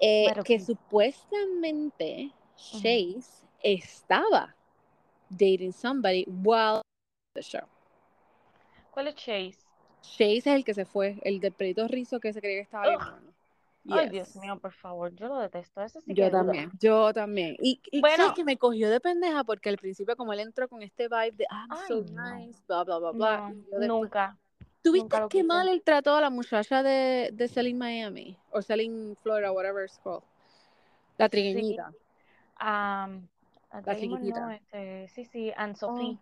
eh, 0.00 0.32
que 0.44 0.58
supuestamente 0.60 2.32
Chase 2.56 3.44
estaba 3.62 4.54
dating 5.36 5.72
somebody 5.72 6.24
while 6.26 6.82
the 7.34 7.42
show. 7.42 7.66
¿Cuál 8.90 9.08
es 9.08 9.14
Chase? 9.16 9.58
Chase 10.02 10.36
es 10.38 10.46
el 10.46 10.64
que 10.64 10.74
se 10.74 10.84
fue, 10.84 11.18
el 11.22 11.40
del 11.40 11.52
pelito 11.52 11.86
rizo 11.88 12.20
que 12.20 12.32
se 12.32 12.40
creía 12.40 12.58
que 12.58 12.62
estaba 12.62 12.88
bien. 12.88 13.00
Ay. 13.90 14.08
Dios 14.10 14.36
mío, 14.36 14.58
por 14.60 14.72
favor, 14.72 15.12
yo 15.16 15.26
lo 15.26 15.38
detesto. 15.40 15.82
Ese 15.82 16.00
sí 16.00 16.14
Yo 16.14 16.24
que 16.24 16.30
duda. 16.30 16.38
también, 16.44 16.70
yo 16.78 17.12
también. 17.12 17.56
Y, 17.60 17.80
y 17.90 18.00
Bueno. 18.00 18.16
sabes 18.16 18.32
que 18.34 18.44
me 18.44 18.56
cogió 18.56 18.88
de 18.90 19.00
pendeja 19.00 19.42
porque 19.42 19.70
al 19.70 19.76
principio 19.78 20.14
como 20.16 20.32
él 20.32 20.40
entró 20.40 20.68
con 20.68 20.82
este 20.82 21.08
vibe 21.08 21.32
de 21.32 21.46
I'm 21.50 21.68
so 21.88 21.96
Ay, 21.96 22.12
no. 22.12 22.36
nice, 22.36 22.62
bla, 22.68 22.84
bla, 22.84 22.98
bla, 22.98 23.10
bla. 23.10 23.54
No, 23.78 23.86
nunca. 23.86 24.38
¿Tú 24.82 24.92
viste 24.92 25.04
nunca 25.04 25.20
lo 25.20 25.28
qué 25.28 25.42
mal 25.42 25.68
él 25.68 25.82
trató 25.84 26.14
a 26.14 26.20
la 26.20 26.30
muchacha 26.30 26.82
de, 26.82 27.30
de 27.32 27.48
Selling 27.48 27.78
Miami? 27.78 28.36
O 28.50 28.62
Selling 28.62 29.16
Florida, 29.16 29.52
whatever 29.52 29.84
it's 29.84 29.98
called. 29.98 30.22
La 31.18 31.28
trigueñita. 31.28 31.92
Am, 32.56 33.28
La 33.84 33.96
chiquitita. 33.96 34.40
no, 34.40 34.50
este, 34.50 35.08
sí, 35.08 35.24
sí, 35.24 35.52
Anne 35.56 35.74
Sophie. 35.76 36.18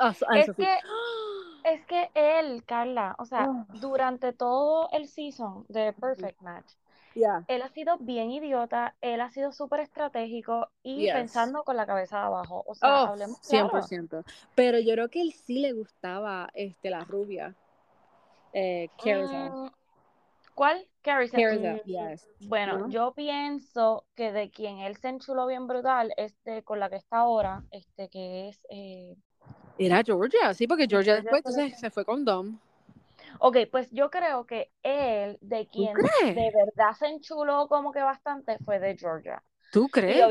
Ah, 0.00 0.12
so- 0.14 0.26
Anne 0.28 0.40
Es 0.40 0.46
Sophie. 0.46 0.64
que, 0.66 1.72
es 1.72 1.86
que 1.86 2.10
él, 2.14 2.64
Carla, 2.64 3.14
o 3.18 3.24
sea, 3.24 3.48
Oh. 3.48 3.64
durante 3.80 4.32
todo 4.32 4.88
el 4.92 5.08
season 5.08 5.64
de 5.68 5.92
Perfect 5.92 6.40
Match, 6.42 6.66
Yeah. 7.14 7.44
él 7.48 7.62
ha 7.62 7.68
sido 7.70 7.96
bien 7.98 8.30
idiota, 8.30 8.94
él 9.00 9.20
ha 9.20 9.30
sido 9.30 9.50
súper 9.52 9.80
estratégico 9.80 10.68
y 10.82 11.02
Yes. 11.06 11.14
pensando 11.14 11.64
con 11.64 11.76
la 11.76 11.86
cabeza 11.86 12.18
de 12.20 12.26
abajo. 12.26 12.62
O 12.66 12.74
sea, 12.74 12.88
Oh, 13.04 13.06
hablemos 13.08 13.38
claro. 13.40 13.70
100%. 13.70 14.24
Pero 14.54 14.78
yo 14.78 14.92
creo 14.94 15.08
que 15.08 15.22
él 15.22 15.32
sí 15.32 15.58
le 15.60 15.72
gustaba 15.72 16.48
este, 16.54 16.90
la 16.90 17.00
rubia. 17.00 17.54
Eh. 18.52 18.88
Mm, 19.04 19.68
¿Cuál? 20.58 20.88
Carousel, 21.02 21.60
Mm, 21.60 21.76
yes. 21.86 22.26
Bueno, 22.40 22.78
¿No? 22.78 22.90
yo 22.90 23.14
pienso 23.14 24.04
que 24.16 24.32
de 24.32 24.50
quien 24.50 24.78
él 24.78 24.96
se 24.96 25.08
enchuló 25.08 25.46
bien 25.46 25.68
brutal, 25.68 26.12
este, 26.16 26.64
con 26.64 26.80
la 26.80 26.90
que 26.90 26.96
está 26.96 27.18
ahora, 27.18 27.62
este, 27.70 28.08
que 28.08 28.48
es, 28.48 28.58
eh, 28.68 29.14
Era 29.78 30.02
Georgia, 30.02 30.52
sí, 30.54 30.66
porque 30.66 30.86
Georgia 30.88 31.14
después 31.14 31.38
entonces 31.46 31.78
se 31.78 31.90
fue 31.90 32.04
con 32.04 32.24
Dom. 32.24 32.58
ok, 33.40 33.56
pues 33.70 33.90
yo 33.90 34.10
creo 34.10 34.46
que 34.46 34.70
él, 34.82 35.38
de 35.40 35.66
¿Tú 35.72 35.82
quien 35.82 35.96
de 36.34 36.50
verdad 36.52 36.92
se 36.98 37.06
enchuló 37.06 37.68
como 37.68 37.92
que 37.92 38.02
bastante, 38.02 38.58
fue 38.64 38.78
de 38.80 38.96
Georgia. 38.96 39.42
¿Tú 39.72 39.88
crees? 39.88 40.24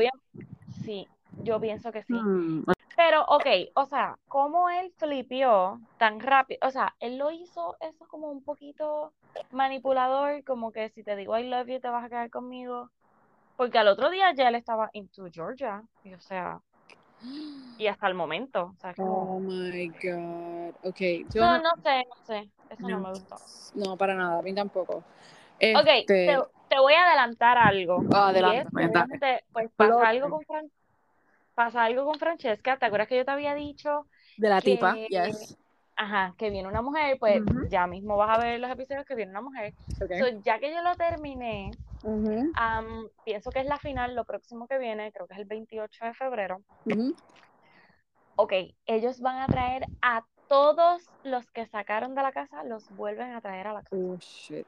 sí, 0.84 1.06
yo 1.38 1.60
pienso 1.60 1.92
que 1.92 2.02
sí. 2.02 2.14
Hmm, 2.14 2.62
Pero, 2.98 3.24
ok, 3.28 3.46
o 3.76 3.84
sea, 3.86 4.18
¿cómo 4.26 4.68
él 4.70 4.92
flipió 4.98 5.80
tan 5.98 6.18
rápido? 6.18 6.58
O 6.66 6.70
sea, 6.72 6.96
él 6.98 7.16
lo 7.16 7.30
hizo 7.30 7.76
eso 7.78 8.04
como 8.08 8.28
un 8.28 8.42
poquito 8.42 9.12
manipulador, 9.52 10.42
como 10.42 10.72
que 10.72 10.88
si 10.88 11.04
te 11.04 11.14
digo 11.14 11.38
I 11.38 11.44
love 11.48 11.68
you, 11.68 11.78
te 11.78 11.88
vas 11.88 12.04
a 12.04 12.08
quedar 12.08 12.28
conmigo. 12.28 12.90
Porque 13.56 13.78
al 13.78 13.86
otro 13.86 14.10
día 14.10 14.34
ya 14.34 14.48
él 14.48 14.56
estaba 14.56 14.90
into 14.94 15.28
Georgia, 15.32 15.80
y 16.02 16.12
o 16.12 16.18
sea, 16.18 16.58
y 17.78 17.86
hasta 17.86 18.08
el 18.08 18.14
momento, 18.14 18.72
o 18.76 18.80
sea. 18.80 18.94
Oh 18.98 19.38
my 19.38 19.86
God. 20.02 20.74
Ok, 20.82 21.00
yo 21.32 21.42
No, 21.42 21.56
no, 21.56 21.62
no 21.62 21.70
sé, 21.84 22.04
no 22.04 22.24
sé, 22.26 22.50
eso 22.68 22.88
no, 22.88 22.98
no, 22.98 23.00
me 23.00 23.10
gustó. 23.12 23.36
no, 23.76 23.96
para 23.96 24.14
nada, 24.16 24.40
a 24.40 24.42
mí 24.42 24.52
tampoco. 24.52 24.96
Ok, 24.96 25.04
Este, 25.60 26.26
te, 26.26 26.38
te 26.68 26.78
voy 26.80 26.94
a 26.94 27.06
adelantar 27.06 27.58
algo. 27.58 27.98
oh, 28.10 28.14
adelante, 28.14 28.66
es 28.66 28.70
que 28.72 28.88
pues, 29.08 29.40
pues 29.52 29.70
pasa 29.76 30.08
algo 30.08 30.30
con 30.30 30.44
Fran- 30.46 30.70
pasa 31.58 31.82
algo 31.82 32.04
con 32.04 32.20
Francesca, 32.20 32.76
¿te 32.76 32.86
acuerdas 32.86 33.08
que 33.08 33.16
yo 33.16 33.24
te 33.24 33.32
había 33.32 33.52
dicho 33.52 34.06
De 34.36 34.48
la 34.48 34.60
tipa, 34.60 34.94
yes. 34.94 35.56
ajá, 35.96 36.32
que 36.38 36.50
viene 36.50 36.68
una 36.68 36.82
mujer? 36.82 37.18
Pues 37.18 37.42
ya 37.68 37.88
mismo 37.88 38.16
vas 38.16 38.38
a 38.38 38.40
ver 38.40 38.60
los 38.60 38.70
episodios 38.70 39.04
que 39.04 39.16
viene 39.16 39.32
una 39.32 39.40
mujer. 39.40 39.74
Ok. 40.00 40.12
So, 40.20 40.28
ya 40.44 40.60
que 40.60 40.70
yo 40.72 40.80
lo 40.82 40.94
terminé, 40.94 41.72
pienso 43.24 43.50
que 43.50 43.58
es 43.58 43.66
la 43.66 43.76
final, 43.80 44.14
lo 44.14 44.24
próximo 44.24 44.68
que 44.68 44.78
viene, 44.78 45.10
creo 45.10 45.26
que 45.26 45.34
es 45.34 45.40
el 45.40 45.46
28 45.46 46.04
de 46.04 46.14
febrero. 46.14 46.62
ujú. 46.84 47.12
Ok, 48.36 48.52
ellos 48.86 49.20
van 49.20 49.38
a 49.38 49.46
traer 49.48 49.84
a 50.00 50.24
todos 50.46 51.08
los 51.24 51.50
que 51.50 51.66
sacaron 51.66 52.14
de 52.14 52.22
la 52.22 52.30
casa, 52.30 52.62
los 52.62 52.88
vuelven 52.94 53.32
a 53.34 53.40
traer 53.40 53.66
a 53.66 53.72
la 53.72 53.82
casa. 53.82 53.96
Oh, 53.96 54.16
shit. 54.20 54.64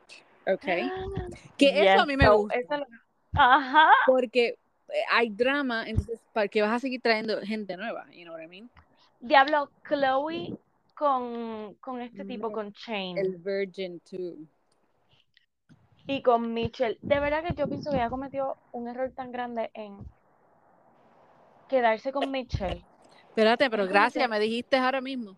Ok. 0.48 0.64
Que 1.57 1.85
eso 1.87 2.00
a 2.00 2.07
mí 2.07 2.16
me 2.16 2.24
so, 2.26 2.37
gusta. 2.38 2.59
eso 2.59 2.74
es 2.74 2.81
lo- 2.81 2.87
Ajá. 3.40 3.90
Porque 4.07 4.57
hay 5.11 5.31
drama, 5.31 5.88
entonces, 5.88 6.20
¿para 6.33 6.48
qué 6.48 6.62
vas 6.62 6.72
a 6.72 6.79
seguir 6.79 7.00
trayendo 7.00 7.40
gente 7.42 7.76
nueva? 7.76 8.07
You 8.12 8.24
know 8.24 8.35
what 8.35 8.42
I 8.42 8.48
mean? 8.48 8.70
Diablo, 9.20 9.70
Chloe 9.88 10.57
con, 10.94 11.74
con 11.81 12.00
este 12.00 12.24
tipo, 12.24 12.48
Me- 12.48 12.55
con 12.55 12.72
Shane 12.72 13.20
El 13.20 13.37
Virgin 13.37 14.00
too. 14.00 14.37
y 16.07 16.22
con 16.22 16.53
Mitchell. 16.53 16.98
De 17.03 17.20
verdad 17.20 17.44
que 17.44 17.55
yo 17.55 17.68
pienso 17.68 17.90
que 17.90 17.96
ella 17.96 18.11
cometió 18.11 18.57
un 18.72 18.88
error 18.88 19.12
tan 19.14 19.31
grande 19.31 19.70
en 19.74 19.98
quedarse 21.68 22.11
con 22.12 22.31
Mitchell. 22.31 22.83
Espérate, 23.29 23.70
pero 23.70 23.87
gracias, 23.87 24.29
me 24.29 24.40
dijiste 24.40 24.76
ahora 24.76 25.00
mismo. 25.00 25.37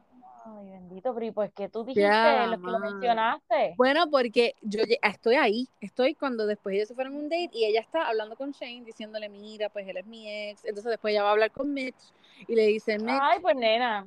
Bendito, 0.92 1.14
pero 1.14 1.24
¿y 1.26 1.30
pues 1.30 1.50
que 1.54 1.70
tú 1.70 1.84
dijiste? 1.84 2.02
Ya, 2.02 2.46
Los 2.50 2.60
que 2.60 2.70
lo 2.70 2.78
mencionaste. 2.78 3.74
Bueno, 3.78 4.10
porque 4.10 4.54
yo 4.60 4.82
lle- 4.82 4.98
estoy 5.02 5.36
ahí, 5.36 5.66
estoy 5.80 6.14
cuando 6.14 6.46
después 6.46 6.74
ellos 6.74 6.88
se 6.88 6.94
fueron 6.94 7.14
a 7.14 7.18
un 7.18 7.28
date 7.30 7.48
y 7.54 7.64
ella 7.64 7.80
está 7.80 8.06
hablando 8.08 8.36
con 8.36 8.50
Shane 8.52 8.84
diciéndole, 8.84 9.30
mira, 9.30 9.70
pues 9.70 9.88
él 9.88 9.96
es 9.96 10.04
mi 10.04 10.28
ex. 10.50 10.62
Entonces 10.66 10.90
después 10.90 11.12
ella 11.12 11.22
va 11.22 11.30
a 11.30 11.32
hablar 11.32 11.50
con 11.50 11.72
Mitch 11.72 12.12
y 12.46 12.54
le 12.54 12.66
dice, 12.66 12.98
Mitch, 12.98 13.22
Ay, 13.22 13.38
pues 13.40 13.56
nena. 13.56 14.06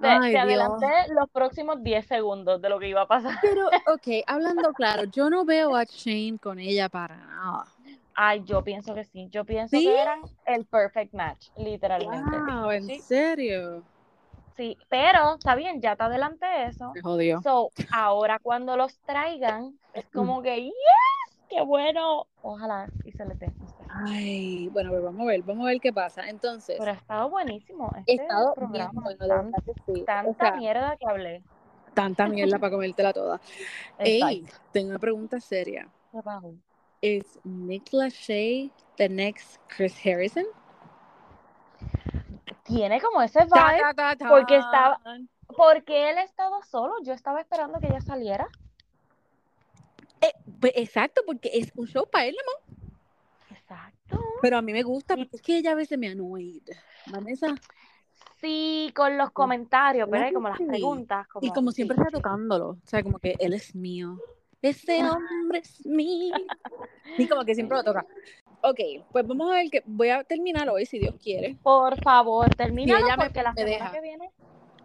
Te, 0.00 0.06
Ay, 0.08 0.30
te 0.30 0.38
Dios. 0.38 0.38
adelanté 0.38 1.12
los 1.12 1.28
próximos 1.30 1.82
10 1.82 2.06
segundos 2.06 2.62
de 2.62 2.68
lo 2.68 2.78
que 2.78 2.88
iba 2.88 3.00
a 3.02 3.08
pasar. 3.08 3.32
pero, 3.40 3.66
ok, 3.86 4.22
hablando 4.28 4.72
claro, 4.74 5.04
yo 5.04 5.28
no 5.28 5.44
veo 5.44 5.74
a 5.74 5.84
Shane 5.84 6.38
con 6.38 6.60
ella 6.60 6.88
para 6.88 7.16
nada. 7.16 7.64
Ay, 8.14 8.42
yo 8.44 8.62
pienso 8.64 8.94
que 8.94 9.04
sí. 9.04 9.28
Yo 9.30 9.44
pienso 9.44 9.76
¿Sí? 9.78 9.84
que 9.84 10.00
eran 10.00 10.20
el 10.46 10.64
perfect 10.66 11.12
match, 11.12 11.48
literalmente. 11.56 12.38
Wow, 12.38 12.70
¿en 12.70 12.82
Sí. 12.84 13.00
serio? 13.02 13.84
Sí, 14.56 14.78
pero 14.88 15.34
está 15.34 15.54
bien, 15.54 15.80
ya 15.82 15.96
te 15.96 16.04
adelanté 16.04 16.66
eso. 16.68 16.92
Me 16.94 17.02
jodió. 17.02 17.42
So, 17.42 17.70
ahora 17.92 18.38
cuando 18.38 18.76
los 18.76 18.98
traigan, 19.00 19.78
es 19.92 20.04
Mm. 20.06 20.08
como 20.14 20.42
que, 20.42 20.64
yes, 20.64 20.72
qué 21.50 21.60
bueno. 21.62 22.26
Ojalá 22.42 22.88
y 23.04 23.12
se 23.12 23.24
les 23.26 23.38
dé. 23.38 23.52
Ay, 23.88 24.68
bueno, 24.68 24.90
pues 24.90 25.02
vamos 25.02 25.20
a 25.22 25.24
ver, 25.24 25.42
vamos 25.42 25.64
a 25.66 25.68
ver 25.70 25.80
qué 25.80 25.92
pasa. 25.92 26.28
Entonces, 26.28 26.76
Pero 26.78 26.90
ha 26.90 26.94
estado 26.94 27.30
buenísimo 27.30 27.92
este 28.06 28.12
estado 28.22 28.54
bien 28.56 28.70
programa. 28.70 29.00
bueno, 29.02 29.18
de 29.18 29.28
Tan- 29.28 29.44
verdad 29.52 29.62
que 29.64 29.72
sí. 29.94 30.02
O 30.02 30.04
tanta 30.04 30.44
sea, 30.46 30.56
mierda 30.56 30.96
que 30.96 31.06
hablé. 31.08 31.42
tanta 31.94 32.28
mierda 32.28 32.58
para 32.58 32.72
comértela 32.72 33.12
toda. 33.12 33.40
Ey, 33.98 34.46
tengo 34.72 34.90
una 34.90 34.98
pregunta 34.98 35.40
seria. 35.40 35.88
¿Es 37.02 37.38
Nick 37.44 37.92
Lachey 37.92 38.72
the 38.96 39.08
next 39.08 39.58
Chris 39.68 39.94
Harrison? 40.04 40.44
Tiene 42.66 43.00
como 43.00 43.22
ese 43.22 43.40
vibe, 43.44 43.94
ta, 43.94 44.16
ta, 44.16 44.28
porque 44.28 44.56
estaba- 44.56 45.00
porque 45.56 46.10
él 46.10 46.18
estaba 46.18 46.62
solo. 46.64 46.94
Yo 47.02 47.12
estaba 47.12 47.40
esperando 47.40 47.78
que 47.80 47.86
ella 47.86 48.00
saliera. 48.00 48.48
Eh, 50.20 50.32
pues, 50.60 50.72
exacto, 50.76 51.22
porque 51.26 51.50
es 51.54 51.70
un 51.76 51.86
show 51.86 52.08
para 52.10 52.26
él, 52.26 52.36
amor. 52.42 52.88
Exacto. 53.56 54.18
Pero 54.42 54.58
a 54.58 54.62
mí 54.62 54.72
me 54.72 54.82
gusta 54.82 55.16
porque 55.16 55.36
es 55.36 55.42
que 55.42 55.58
ella 55.58 55.72
a 55.72 55.74
veces 55.74 55.98
me 55.98 56.08
annoyed. 56.08 56.62
Vanessa. 57.06 57.54
Sí, 58.40 58.92
con 58.94 59.16
los 59.16 59.30
comentarios, 59.30 60.08
pero 60.10 60.12
¿Verdad 60.12 60.24
hay 60.26 60.30
que 60.30 60.34
como 60.34 60.48
las 60.48 60.58
preguntas. 60.58 61.28
Como, 61.28 61.46
Y 61.46 61.50
como 61.52 61.70
siempre 61.72 61.96
sí. 61.96 62.02
está 62.02 62.16
tocándolo. 62.18 62.68
O 62.70 62.78
sea, 62.84 63.02
como 63.02 63.18
que 63.18 63.34
él 63.38 63.54
es 63.54 63.74
mío. 63.74 64.18
Ese 64.60 64.98
hombre 65.20 65.58
es 65.60 65.86
mío. 65.86 66.34
Y 67.18 67.28
como 67.28 67.44
que 67.44 67.54
siempre 67.54 67.76
lo 67.78 67.84
toca. 67.84 68.04
Ok, 68.68 68.80
pues 69.12 69.24
vamos 69.24 69.48
a 69.52 69.54
ver 69.54 69.70
que 69.70 69.82
voy 69.86 70.08
a 70.08 70.24
terminar 70.24 70.68
hoy, 70.68 70.86
si 70.86 70.98
Dios 70.98 71.14
quiere. 71.22 71.56
Por 71.62 72.02
favor, 72.02 72.48
me- 73.16 73.24
porque 73.26 73.42
la 73.42 73.54
semana 73.54 73.70
deja. 73.76 73.92
que 73.92 74.00
viene. 74.00 74.30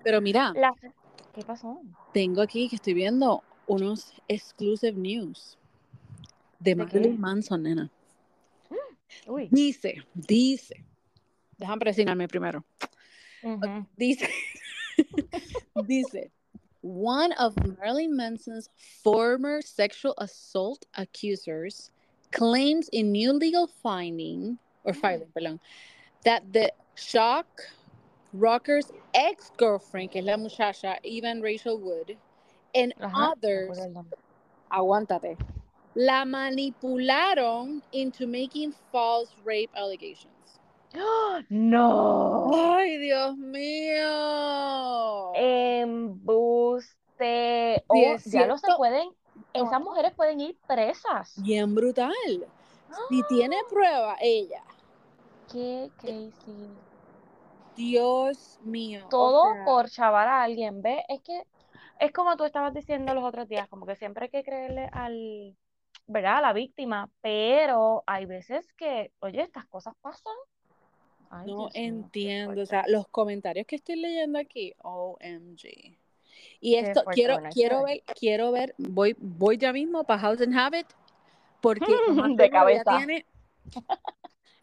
Pero 0.03 0.21
mira, 0.21 0.53
la 0.55 0.71
¿Qué 1.33 1.41
pasó? 1.41 1.81
tengo 2.13 2.43
aquí 2.43 2.69
que 2.69 2.75
estoy 2.75 2.93
viendo 2.93 3.41
unos 3.65 4.13
exclusive 4.27 4.91
news 4.93 5.57
de 6.59 6.71
¿De 6.71 6.75
Marilyn? 6.75 7.19
Manson, 7.19 7.63
nena. 7.63 7.89
Uy. 9.27 9.47
Dice, 9.49 10.03
dice. 10.13 10.83
Déjame 11.57 11.79
presionarme 11.79 12.27
primero. 12.27 12.63
Dice, 13.97 14.29
dice, 15.87 16.29
one 16.83 17.33
of 17.39 17.55
Marilyn 17.79 18.15
Manson's 18.15 18.69
former 19.01 19.63
sexual 19.63 20.13
assault 20.19 20.85
accusers 20.93 21.91
claims 22.31 22.89
in 22.91 23.11
new 23.11 23.33
legal 23.33 23.67
finding 23.83 24.57
or 24.83 24.93
mm. 24.93 25.01
filing, 25.01 25.27
perdón, 25.35 25.59
that 26.23 26.43
the 26.53 26.71
shock 26.95 27.47
rocker's 28.33 28.91
ex-girlfriend, 29.13 30.11
que 30.11 30.19
es 30.19 30.25
la 30.25 30.37
muchacha 30.37 30.97
Evan 31.03 31.41
Rachel 31.41 31.77
Wood, 31.79 32.17
and 32.73 32.93
Ajá, 33.01 33.33
others, 33.33 33.77
aguántate, 34.71 35.37
la 35.95 36.23
manipularon 36.25 37.81
into 37.91 38.25
making 38.27 38.73
false 38.91 39.33
rape 39.43 39.69
allegations. 39.75 40.59
¡No! 41.49 42.51
Ay, 42.53 42.97
Dios 42.97 43.37
mío. 43.37 45.31
Embuste. 45.35 46.91
Oh, 47.87 48.17
ya 48.25 48.45
lo 48.47 48.57
se 48.57 48.67
pueden. 48.77 49.09
Esas 49.53 49.81
mujeres 49.81 50.13
pueden 50.13 50.39
ir 50.39 50.57
presas. 50.67 51.41
Bien 51.41 51.73
brutal. 51.73 52.47
Si 53.09 53.23
tiene 53.23 53.57
prueba 53.69 54.17
ella, 54.19 54.63
Qué 55.51 55.89
crazy. 55.97 56.69
Dios 57.75 58.59
mío. 58.63 59.05
o 59.05 59.09
Todo 59.09 59.53
sea, 59.53 59.65
por 59.65 59.89
chavar 59.89 60.27
a 60.27 60.43
alguien, 60.43 60.81
¿ves? 60.81 61.03
Es 61.09 61.21
que 61.21 61.43
es 61.99 62.11
como 62.11 62.35
tú 62.37 62.45
estabas 62.45 62.73
diciendo 62.73 63.13
los 63.13 63.23
otros 63.23 63.47
días, 63.47 63.67
como 63.67 63.85
que 63.85 63.95
siempre 63.95 64.25
hay 64.25 64.29
que 64.29 64.43
creerle 64.43 64.89
al, 64.91 65.55
¿verdad? 66.07 66.37
A 66.37 66.41
la 66.41 66.53
víctima, 66.53 67.09
pero 67.21 68.03
hay 68.07 68.25
veces 68.25 68.71
que, 68.73 69.11
oye, 69.19 69.41
estas 69.41 69.65
cosas 69.67 69.93
pasan. 70.01 70.33
Ay, 71.29 71.47
No 71.47 71.57
Dios 71.57 71.57
mío, 71.57 71.69
qué 71.73 71.79
entiendo. 71.85 72.61
O 72.61 72.65
sea, 72.65 72.85
los 72.87 73.07
comentarios 73.07 73.65
que 73.67 73.75
estoy 73.75 73.97
leyendo 73.97 74.39
aquí, 74.39 74.73
OMG. 74.83 75.97
Y 76.61 76.75
esto, 76.75 77.03
quiero, 77.11 77.39
quiero 77.51 77.83
ver. 77.83 78.03
quiero 78.17 78.51
ver, 78.51 78.75
voy, 78.77 79.15
voy 79.19 79.57
ya 79.57 79.73
mismo 79.73 80.03
para 80.03 80.19
House 80.21 80.41
and 80.41 80.55
Habit, 80.57 80.85
porque 81.59 81.85
De 82.37 82.45
ella 82.45 82.83
tiene, 82.85 83.25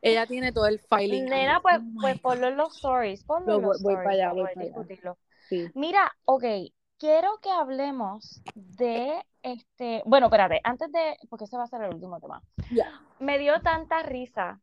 ella 0.01 0.27
tiene 0.27 0.53
todo 0.53 0.67
el 0.67 0.79
filing. 0.79 1.25
ahí. 1.25 1.29
Nena, 1.31 1.61
pues, 1.61 1.79
Oh 1.81 2.01
pues 2.01 2.21
ponlo 2.21 2.47
en 2.49 2.57
los 2.57 2.77
stories, 2.77 3.25
ponlo 3.25 3.47
Lo 3.53 3.57
en 3.57 3.63
los 3.63 3.83
voy- 3.83 3.95
voy 3.97 4.05
para 4.05 4.15
stories 4.15 4.25
allá, 4.25 4.33
voy 4.33 4.85
para 4.95 4.97
allá. 5.13 5.15
Sí. 5.49 5.69
Mira, 5.75 6.13
ok, 6.25 6.45
quiero 6.99 7.39
que 7.43 7.51
hablemos 7.51 8.43
de 8.55 9.21
este, 9.43 10.03
bueno, 10.07 10.27
espérate, 10.27 10.61
antes 10.63 10.93
de, 10.93 11.17
porque 11.29 11.47
ese 11.47 11.57
va 11.57 11.65
a 11.65 11.69
ser 11.69 11.83
el 11.83 11.95
último 11.95 12.21
tema. 12.21 12.43
Ya. 12.71 13.01
Me 13.19 13.39
dio 13.39 13.61
tanta 13.63 14.03
risa 14.03 14.61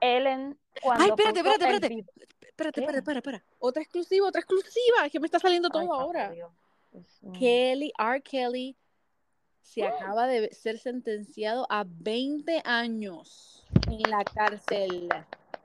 Ellen 0.00 0.56
cuando 0.80 1.02
Ay, 1.04 1.10
espérate, 1.10 1.40
espérate, 1.40 1.64
espérate. 1.64 2.04
Espérate, 2.40 2.80
espérate, 2.80 2.98
espérate, 2.98 3.18
espérate. 3.18 3.44
Otra 3.60 3.82
exclusiva, 3.82 4.28
otra 4.28 4.40
exclusiva. 4.40 5.06
Es 5.06 5.12
que 5.12 5.20
me 5.20 5.26
está 5.26 5.38
saliendo 5.38 5.70
todo 5.70 5.82
Ay, 5.82 5.88
ahora. 5.90 6.30
Dios. 6.30 6.50
Kelly, 7.38 7.92
R. 7.98 8.20
Kelly 8.22 8.76
se 9.60 9.84
acaba 9.86 10.26
de 10.26 10.52
ser 10.54 10.78
sentenciado 10.78 11.66
a 11.70 11.84
20 11.86 12.62
años 12.64 13.66
en 13.90 14.10
la 14.10 14.24
cárcel. 14.24 15.08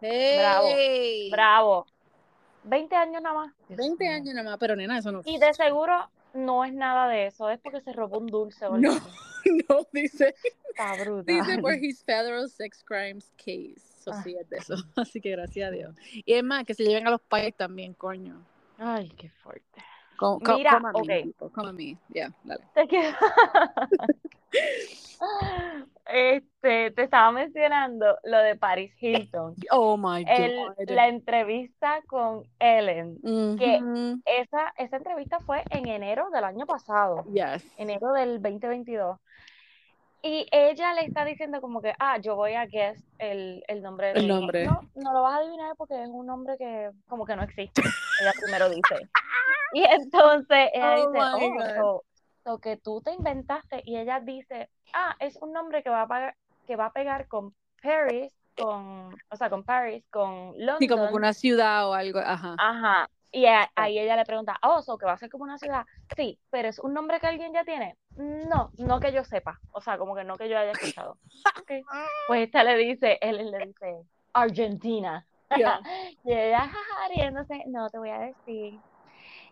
Bravo, 0.01 0.67
Hey. 0.75 1.29
Bravo. 1.31 1.85
20 2.65 2.95
años 2.95 3.21
nada 3.21 3.35
más. 3.35 3.53
Dios 3.67 3.77
20 3.77 4.03
mío. 4.03 4.13
años 4.13 4.33
nada 4.35 4.49
más, 4.51 4.59
pero 4.59 4.75
nena, 4.75 4.97
eso 4.97 5.11
no. 5.11 5.21
Y 5.25 5.37
de 5.37 5.53
seguro 5.53 6.09
no 6.33 6.65
es 6.65 6.73
nada 6.73 7.07
de 7.07 7.27
eso, 7.27 7.49
es 7.49 7.59
porque 7.59 7.81
se 7.81 7.93
robó 7.93 8.17
un 8.19 8.27
dulce 8.27 8.65
o 8.65 8.73
algo 8.73 8.79
No. 8.93 8.99
no, 9.69 9.87
dice, 9.91 10.35
Está 10.69 10.95
brutal. 11.03 11.25
dice 11.25 11.57
por 11.59 11.73
his 11.81 12.03
federal 12.03 12.49
sex 12.49 12.83
crimes 12.83 13.31
case. 13.37 13.75
Eso 13.99 14.11
Ah. 14.13 14.21
sí 14.23 14.35
es 14.39 14.49
de 14.49 14.57
eso. 14.57 14.75
Así 14.97 15.21
que 15.21 15.31
gracias 15.31 15.67
a 15.69 15.71
Dios. 15.71 15.95
Y 16.25 16.33
es 16.33 16.43
más, 16.43 16.65
que 16.65 16.73
se 16.73 16.83
lleven 16.83 17.07
a 17.07 17.11
los 17.11 17.21
pais 17.21 17.55
también, 17.55 17.93
coño. 17.93 18.45
Ay, 18.77 19.09
qué 19.17 19.29
fuerte. 19.29 19.81
Mira, 20.55 20.71
come 20.79 20.89
a 20.89 20.91
mí, 20.91 20.99
ok. 20.99 21.07
people, 21.23 21.49
come 21.53 21.69
a 21.69 21.73
mí. 21.73 21.97
Ya, 22.09 22.31
dale. 22.43 22.63
Te 22.73 22.87
quiero- 22.87 23.17
Este, 26.05 26.91
te 26.91 27.03
estaba 27.03 27.31
mencionando 27.31 28.17
lo 28.23 28.37
de 28.39 28.55
Paris 28.57 28.93
Hilton. 28.99 29.55
Oh 29.71 29.95
my 29.97 30.25
El- 30.27 30.57
God. 30.77 30.89
la 30.89 31.07
entrevista 31.07 32.01
con 32.07 32.43
Ellen. 32.59 33.17
que-. 33.57 33.81
Esa, 34.25 34.73
esa 34.77 34.97
entrevista 34.97 35.39
fue 35.39 35.63
en 35.69 35.87
enero 35.87 36.29
del 36.31 36.43
año 36.43 36.65
pasado, 36.65 37.23
Yes. 37.31 37.65
enero 37.77 38.11
del 38.11 38.41
2022. 38.41 39.17
Y 40.25 40.47
ella 40.51 40.93
le 40.93 41.05
está 41.05 41.25
diciendo 41.25 41.59
como 41.61 41.81
que, 41.81 41.93
ah, 41.99 42.17
yo 42.17 42.35
voy 42.35 42.53
a 42.53 42.65
guess 42.65 43.01
el, 43.17 43.63
el 43.67 43.81
nombre 43.81 44.13
de 44.13 44.19
El 44.19 44.27
nombre. 44.27 44.65
No, 44.65 44.81
no 44.95 45.13
lo 45.13 45.21
vas 45.21 45.33
a 45.35 45.37
adivinar 45.37 45.73
porque 45.77 46.01
es 46.01 46.09
un 46.09 46.25
nombre 46.25 46.55
que 46.57 46.91
como 47.07 47.25
que 47.25 47.35
no 47.35 47.43
existe. 47.43 47.81
Ella 48.21 48.31
primero 48.41 48.69
dice. 48.69 49.09
Y 49.73 49.83
entonces 49.83 50.69
ella 50.73 50.95
Oh 50.95 51.11
dice, 51.11 51.19
my 51.19 51.57
oh, 51.57 51.75
so, 51.75 52.03
so 52.43 52.57
que 52.59 52.77
tú 52.77 53.01
te 53.01 53.11
inventaste. 53.13 53.81
Y 53.85 53.97
ella 53.97 54.19
dice, 54.19 54.69
ah, 54.93 55.15
es 55.19 55.37
un 55.41 55.51
nombre 55.53 55.83
que 55.83 55.89
va 55.89 56.03
a 56.03 56.07
pagar, 56.07 56.35
que 56.67 56.75
va 56.75 56.87
a 56.87 56.91
pegar 56.91 57.27
con 57.27 57.53
Paris, 57.81 58.31
con, 58.55 59.13
o 59.29 59.35
sea, 59.35 59.49
con 59.49 59.63
Paris, 59.63 60.03
con 60.09 60.53
London. 60.57 60.77
Sí, 60.79 60.87
como 60.87 61.07
que 61.07 61.13
una 61.13 61.33
ciudad 61.33 61.89
o 61.89 61.93
algo. 61.93 62.19
Ajá. 62.19 62.55
Ajá. 62.57 63.09
Y 63.31 63.47
a- 63.47 63.69
ahí 63.75 63.97
ella 63.97 64.15
le 64.15 64.25
pregunta, 64.25 64.59
oh, 64.61 64.81
so 64.83 64.95
que 64.97 65.07
va 65.07 65.13
a 65.13 65.17
ser 65.17 65.29
como 65.29 65.43
una 65.43 65.57
ciudad. 65.57 65.85
Sí, 66.15 66.39
pero 66.51 66.69
es 66.69 66.77
un 66.77 66.93
nombre 66.93 67.19
que 67.19 67.25
alguien 67.27 67.51
ya 67.51 67.63
tiene. 67.63 67.97
No, 68.15 68.69
no 68.77 68.99
que 68.99 69.11
yo 69.11 69.23
sepa. 69.23 69.59
O 69.71 69.81
sea, 69.81 69.97
como 69.97 70.15
que 70.15 70.23
no 70.23 70.35
que 70.37 70.47
yo 70.47 70.57
haya 70.57 70.71
escuchado. 70.71 71.17
Pues 72.27 72.43
esta 72.45 72.63
le 72.63 72.77
dice, 72.77 73.17
él 73.21 73.49
le 73.49 73.65
dice, 73.65 74.03
Argentina. 74.33 75.25
Y 76.23 76.31
ella, 76.31 76.59
jaja, 76.61 77.07
riéndose, 77.15 77.63
no 77.67 77.89
te 77.89 77.97
voy 77.97 78.09
a 78.09 78.19
decir. 78.19 78.79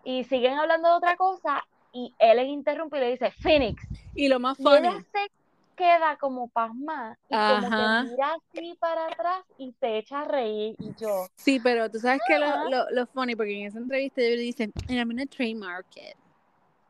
Y 0.03 0.23
siguen 0.25 0.53
hablando 0.53 0.89
de 0.89 0.95
otra 0.95 1.15
cosa 1.15 1.63
y 1.93 2.13
él 2.19 2.37
le 2.37 2.43
interrumpe 2.45 2.97
y 2.97 3.01
le 3.01 3.11
dice, 3.11 3.31
Phoenix. 3.31 3.83
Y 4.15 4.27
lo 4.27 4.39
más 4.39 4.57
Y 4.59 4.63
funny. 4.63 4.87
ella 4.87 4.93
se 5.11 5.27
queda 5.75 6.17
como 6.17 6.47
pasmada 6.49 7.17
y 7.29 7.35
como 7.35 7.69
que 7.69 8.05
mira 8.11 8.33
así 8.35 8.75
para 8.79 9.07
atrás 9.07 9.43
y 9.57 9.73
se 9.79 9.97
echa 9.97 10.21
a 10.21 10.25
reír 10.25 10.75
y 10.79 10.93
yo, 10.99 11.27
Sí, 11.35 11.59
pero 11.59 11.89
tú 11.89 11.99
sabes 11.99 12.21
que 12.27 12.37
lo, 12.37 12.69
lo, 12.69 12.89
lo 12.91 13.07
funny, 13.07 13.35
porque 13.35 13.59
en 13.59 13.67
esa 13.67 13.79
entrevista 13.79 14.21
ellos 14.21 14.37
le 14.37 14.43
dicen, 14.43 14.71
and 14.87 14.97
I'm 14.99 15.07
gonna 15.07 15.25
trademark 15.25 15.87
it. 15.95 16.15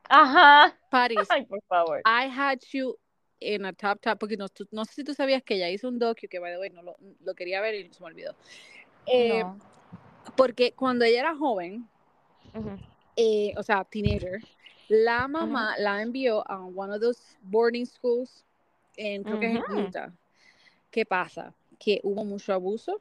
ajá. 0.09 0.77
Paris, 0.89 1.17
Ay, 1.31 1.45
por 1.45 1.61
favor. 1.69 2.01
I 2.05 2.27
had 2.27 2.59
you 2.73 2.97
in 3.39 3.65
a 3.65 3.73
top 3.73 4.01
top, 4.01 4.19
porque 4.19 4.35
no, 4.37 4.49
tú- 4.49 4.67
no 4.71 4.83
sé 4.85 4.93
si 4.95 5.03
tú 5.03 5.13
sabías 5.13 5.41
que 5.43 5.55
ella 5.55 5.69
hizo 5.69 5.87
un 5.87 5.99
docu, 5.99 6.27
que 6.29 6.39
by 6.39 6.51
the 6.51 6.59
way, 6.59 6.69
no 6.69 6.81
lo, 6.81 6.95
lo 7.23 7.33
quería 7.33 7.61
ver 7.61 7.75
y 7.75 7.93
se 7.93 7.99
me 8.01 8.07
olvidó. 8.07 8.35
Eh, 9.05 9.43
No. 9.43 9.57
Porque 10.35 10.73
cuando 10.73 11.05
ella 11.05 11.19
era 11.21 11.35
joven, 11.35 11.87
Ujú. 12.53 12.77
Eh, 13.23 13.53
o 13.55 13.61
sea, 13.61 13.83
teenager, 13.83 14.41
la 14.89 15.27
mamá 15.27 15.75
la 15.77 16.01
envió 16.01 16.43
a 16.49 16.65
one 16.65 16.91
of 16.91 16.99
those 16.99 17.37
boarding 17.43 17.85
schools, 17.85 18.43
en, 18.97 19.23
creo 19.23 19.39
que 19.39 19.45
es 19.45 19.55
en 19.55 19.71
Ujú. 19.73 19.87
Utah. 19.87 20.11
¿Qué 20.89 21.05
pasa? 21.05 21.53
Que 21.77 21.99
hubo 22.03 22.25
mucho 22.25 22.51
abuso. 22.51 22.99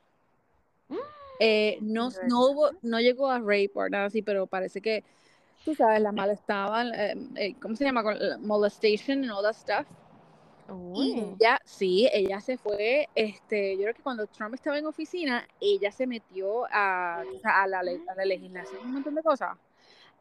Mm, 0.89 0.97
Eh, 1.41 1.79
no, 1.81 2.11
¿de 2.11 2.29
no, 2.29 2.51
hubo, 2.51 2.71
no 2.83 3.01
llegó 3.01 3.31
a 3.31 3.39
rape 3.39 3.71
o 3.75 3.89
nada 3.89 4.05
así, 4.05 4.21
pero 4.21 4.47
parece 4.47 4.83
que, 4.83 5.03
tú 5.65 5.75
sabes, 5.75 6.03
las 6.03 6.13
malas 6.13 6.39
estaban, 6.39 6.93
eh, 6.95 7.15
eh, 7.37 7.55
¿cómo 7.61 7.75
se 7.75 7.85
llama? 7.85 8.03
La 8.15 8.37
Molestation 8.37 9.25
and 9.25 9.31
all 9.33 9.43
that 9.43 9.55
stuff. 9.55 9.87
Y 10.95 11.15
Uy. 11.15 11.35
ella, 11.41 11.59
sí, 11.65 12.09
ella 12.13 12.41
se 12.41 12.59
fue, 12.59 13.09
este, 13.15 13.77
yo 13.77 13.85
creo 13.85 13.95
que 13.95 14.03
cuando 14.03 14.27
Trump 14.27 14.55
estaba 14.55 14.79
en 14.79 14.85
oficina, 14.87 15.47
ella 15.61 15.91
se 15.91 16.07
metió 16.07 16.67
a, 16.67 17.23
a, 17.43 17.67
la, 17.67 17.79
a 17.79 18.15
la 18.17 18.25
legislación, 18.25 18.83
un 18.85 18.93
montón 18.93 19.15
de 19.15 19.23
cosas, 19.23 19.57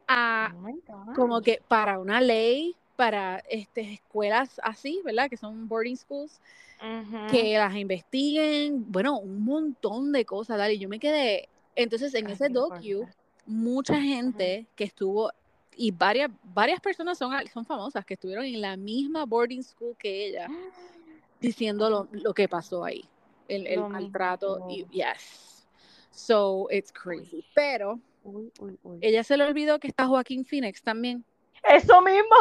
a, 0.10 0.54
Oh 0.56 1.14
como 1.16 1.42
que 1.42 1.62
para 1.68 2.00
una 2.00 2.20
ley, 2.20 2.76
para 2.96 3.40
este, 3.50 3.94
escuelas 3.94 4.60
así, 4.64 5.02
¿verdad? 5.06 5.30
Que 5.30 5.38
son 5.38 5.68
boarding 5.68 5.96
schools, 5.96 6.42
Ujú. 6.82 7.28
que 7.32 7.58
las 7.58 7.76
investiguen, 7.76 8.92
bueno, 8.92 9.20
un 9.20 9.44
montón 9.44 10.12
de 10.12 10.26
cosas, 10.26 10.58
dale, 10.58 10.74
y 10.74 10.80
yo 10.80 10.90
me 10.90 11.00
quedé, 11.00 11.48
entonces 11.76 12.14
en 12.16 12.28
Ay, 12.28 12.34
ese 12.34 12.50
docu, 12.50 13.08
mucha 13.46 14.02
gente 14.02 14.68
que 14.76 14.86
estuvo, 14.86 15.32
y 15.76 15.92
varias, 15.92 16.32
varias 16.44 16.80
personas 16.82 17.18
son, 17.18 17.32
son 17.54 17.66
famosas, 17.66 18.04
que 18.06 18.16
estuvieron 18.16 18.46
en 18.46 18.60
la 18.62 18.76
misma 18.76 19.26
boarding 19.26 19.64
school 19.64 19.96
que 19.98 20.28
ella, 20.28 20.48
diciendo 21.40 21.90
lo, 21.90 22.08
lo 22.12 22.34
que 22.34 22.50
pasó 22.50 22.84
ahí, 22.84 23.06
el, 23.48 23.68
el 23.68 23.80
maltrato, 23.88 24.66
y 24.70 24.86
yes, 24.90 25.68
so 26.12 26.68
it's 26.72 26.92
crazy, 26.92 27.44
pero 27.54 28.00
Uy, 28.30 28.52
uy, 28.60 28.80
uy. 28.84 29.00
ella 29.02 29.24
se 29.24 29.38
le 29.38 29.44
olvidó 29.46 29.80
que 29.80 29.88
está 29.88 30.08
Joaquín 30.08 30.46
Phoenix 30.46 30.82
también, 30.82 31.26
Eso 31.64 32.02
mismo. 32.02 32.36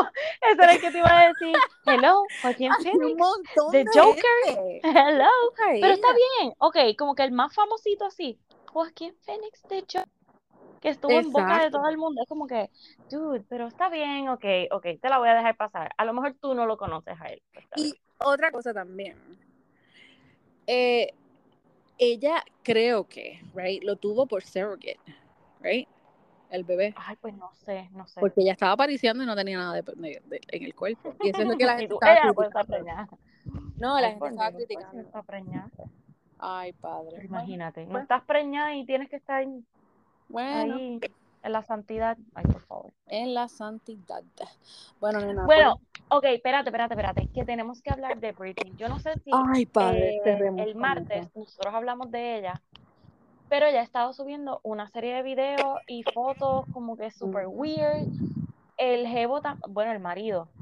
Eso 0.53 0.63
era 0.63 0.73
el 0.75 0.81
que 0.81 0.91
te 0.91 0.99
iba 0.99 1.09
a 1.21 1.29
decir. 1.29 1.57
Hello, 1.87 2.23
Joaquín 2.43 2.71
un 2.73 2.83
Phoenix. 2.85 3.17
montón 3.19 3.73
The 3.73 3.79
de 3.85 3.91
Joker. 3.95 4.23
gente. 4.47 4.81
Hello. 4.85 5.31
Ay, 5.67 5.81
Pero 5.81 5.95
está 5.95 6.09
bien. 6.15 6.53
Ok, 6.59 6.77
como 6.97 7.15
que 7.15 7.25
el 7.25 7.33
más 7.33 7.55
famosito 7.55 8.05
así. 8.07 8.39
Joaquín 8.73 9.15
Phoenix 9.25 9.67
de 9.69 9.81
Joker. 9.81 10.05
Que 10.81 10.91
estuvo 10.91 11.11
en 11.19 11.33
boca 11.33 11.65
de 11.65 11.71
todo 11.73 11.89
el 11.89 11.99
mundo. 11.99 12.23
Es 12.23 12.29
como 12.29 12.47
que, 12.47 12.71
dude, 13.11 13.43
pero 13.49 13.67
está 13.67 13.89
bien, 13.89 14.29
ok, 14.29 14.45
ok, 14.71 14.87
te 15.03 15.09
la 15.09 15.19
voy 15.19 15.29
a 15.29 15.35
dejar 15.35 15.57
pasar. 15.57 15.91
A 15.97 16.05
lo 16.05 16.13
mejor 16.13 16.37
tú 16.41 16.55
no 16.55 16.67
lo 16.67 16.77
conoces 16.77 17.21
a 17.21 17.27
él. 17.27 17.43
pues, 17.53 17.67
Y 17.75 17.83
bien. 17.83 17.95
otra 18.19 18.53
cosa 18.53 18.73
también. 18.73 19.17
Eh, 20.69 21.13
ella 21.99 22.45
creo 22.63 23.09
que, 23.09 23.41
right, 23.55 23.83
lo 23.83 23.97
tuvo 23.97 24.27
por 24.27 24.45
surrogate, 24.45 25.01
right, 25.61 25.89
el 26.51 26.65
bebé. 26.65 26.95
Ay, 26.97 27.17
pues 27.21 27.35
no 27.35 27.53
sé, 27.55 27.89
no 27.93 28.07
sé. 28.07 28.21
Porque 28.21 28.41
ella 28.43 28.53
estaba 28.53 28.73
apareciendo 28.73 29.23
y 29.23 29.27
no 29.27 29.37
tenía 29.37 29.59
nada 29.59 29.75
de, 29.75 29.83
de- 29.83 30.23
de- 30.27 30.41
en 30.49 30.63
el 30.65 30.75
cuerpo. 30.75 31.15
Y 31.23 31.31
eso 31.31 31.43
es 31.43 31.49
lo 31.49 31.57
que 31.57 31.67
la 31.67 31.73
gente 31.79 31.89
tú, 31.89 31.95
estaba 32.03 32.15
estar 32.15 32.67
criticando. 32.67 33.19
No, 33.79 34.01
la 34.01 34.07
Ay, 34.09 34.13
gente 34.13 34.19
por 34.19 34.29
estaba 34.31 34.51
Dios, 34.51 34.53
pues, 34.57 34.67
criticando. 34.67 35.01
está 35.03 35.23
preñada. 35.23 35.71
Ay, 36.39 36.73
padre. 36.73 37.25
Imagínate, 37.25 37.85
no 37.85 37.91
pues. 37.93 38.03
estás 38.03 38.23
preñada 38.25 38.75
y 38.75 38.85
tienes 38.87 39.09
que 39.09 39.17
estar 39.17 39.45
Bueno, 40.29 40.75
ahí 40.77 41.01
en 41.43 41.53
la 41.53 41.63
santidad. 41.63 42.17
Ay, 42.35 42.45
por 42.45 42.61
favor. 42.63 42.93
en 43.07 43.35
la 43.35 43.49
santidad. 43.49 44.23
Bueno, 45.01 45.21
nena. 45.21 45.45
Bueno, 45.47 45.81
ok, 46.09 46.25
espérate, 46.25 46.69
espérate, 46.69 46.95
espérate, 46.95 47.29
que 47.29 47.45
tenemos 47.45 47.81
que 47.83 47.91
hablar 47.91 48.19
de 48.19 48.33
Britney. 48.33 48.75
Yo 48.77 48.89
no 48.89 48.99
sé 48.99 49.15
si 49.25 49.31
pues- 49.31 49.43
Ay, 49.53 49.67
padre. 49.67 50.17
eh, 50.25 50.53
el 50.59 50.75
martes 50.75 51.29
nosotros 51.35 51.75
hablamos 51.75 52.11
de 52.11 52.39
ella, 52.39 52.61
pero 53.49 53.67
ella 53.67 53.81
ha 53.81 53.85
estado 53.85 54.13
subiendo 54.13 54.61
una 54.65 54.89
serie 54.89 55.15
de 55.15 55.23
videos 55.23 55.81
y 55.87 56.05
fotos 56.05 56.67
como 56.71 56.97
que 56.97 57.11
super 57.11 57.47
Ujú. 57.47 57.49
weird. 57.49 58.09
El 58.79 59.07
jevo, 59.09 59.43
bueno, 59.69 59.93
el 59.93 60.01
marido, 60.01 60.53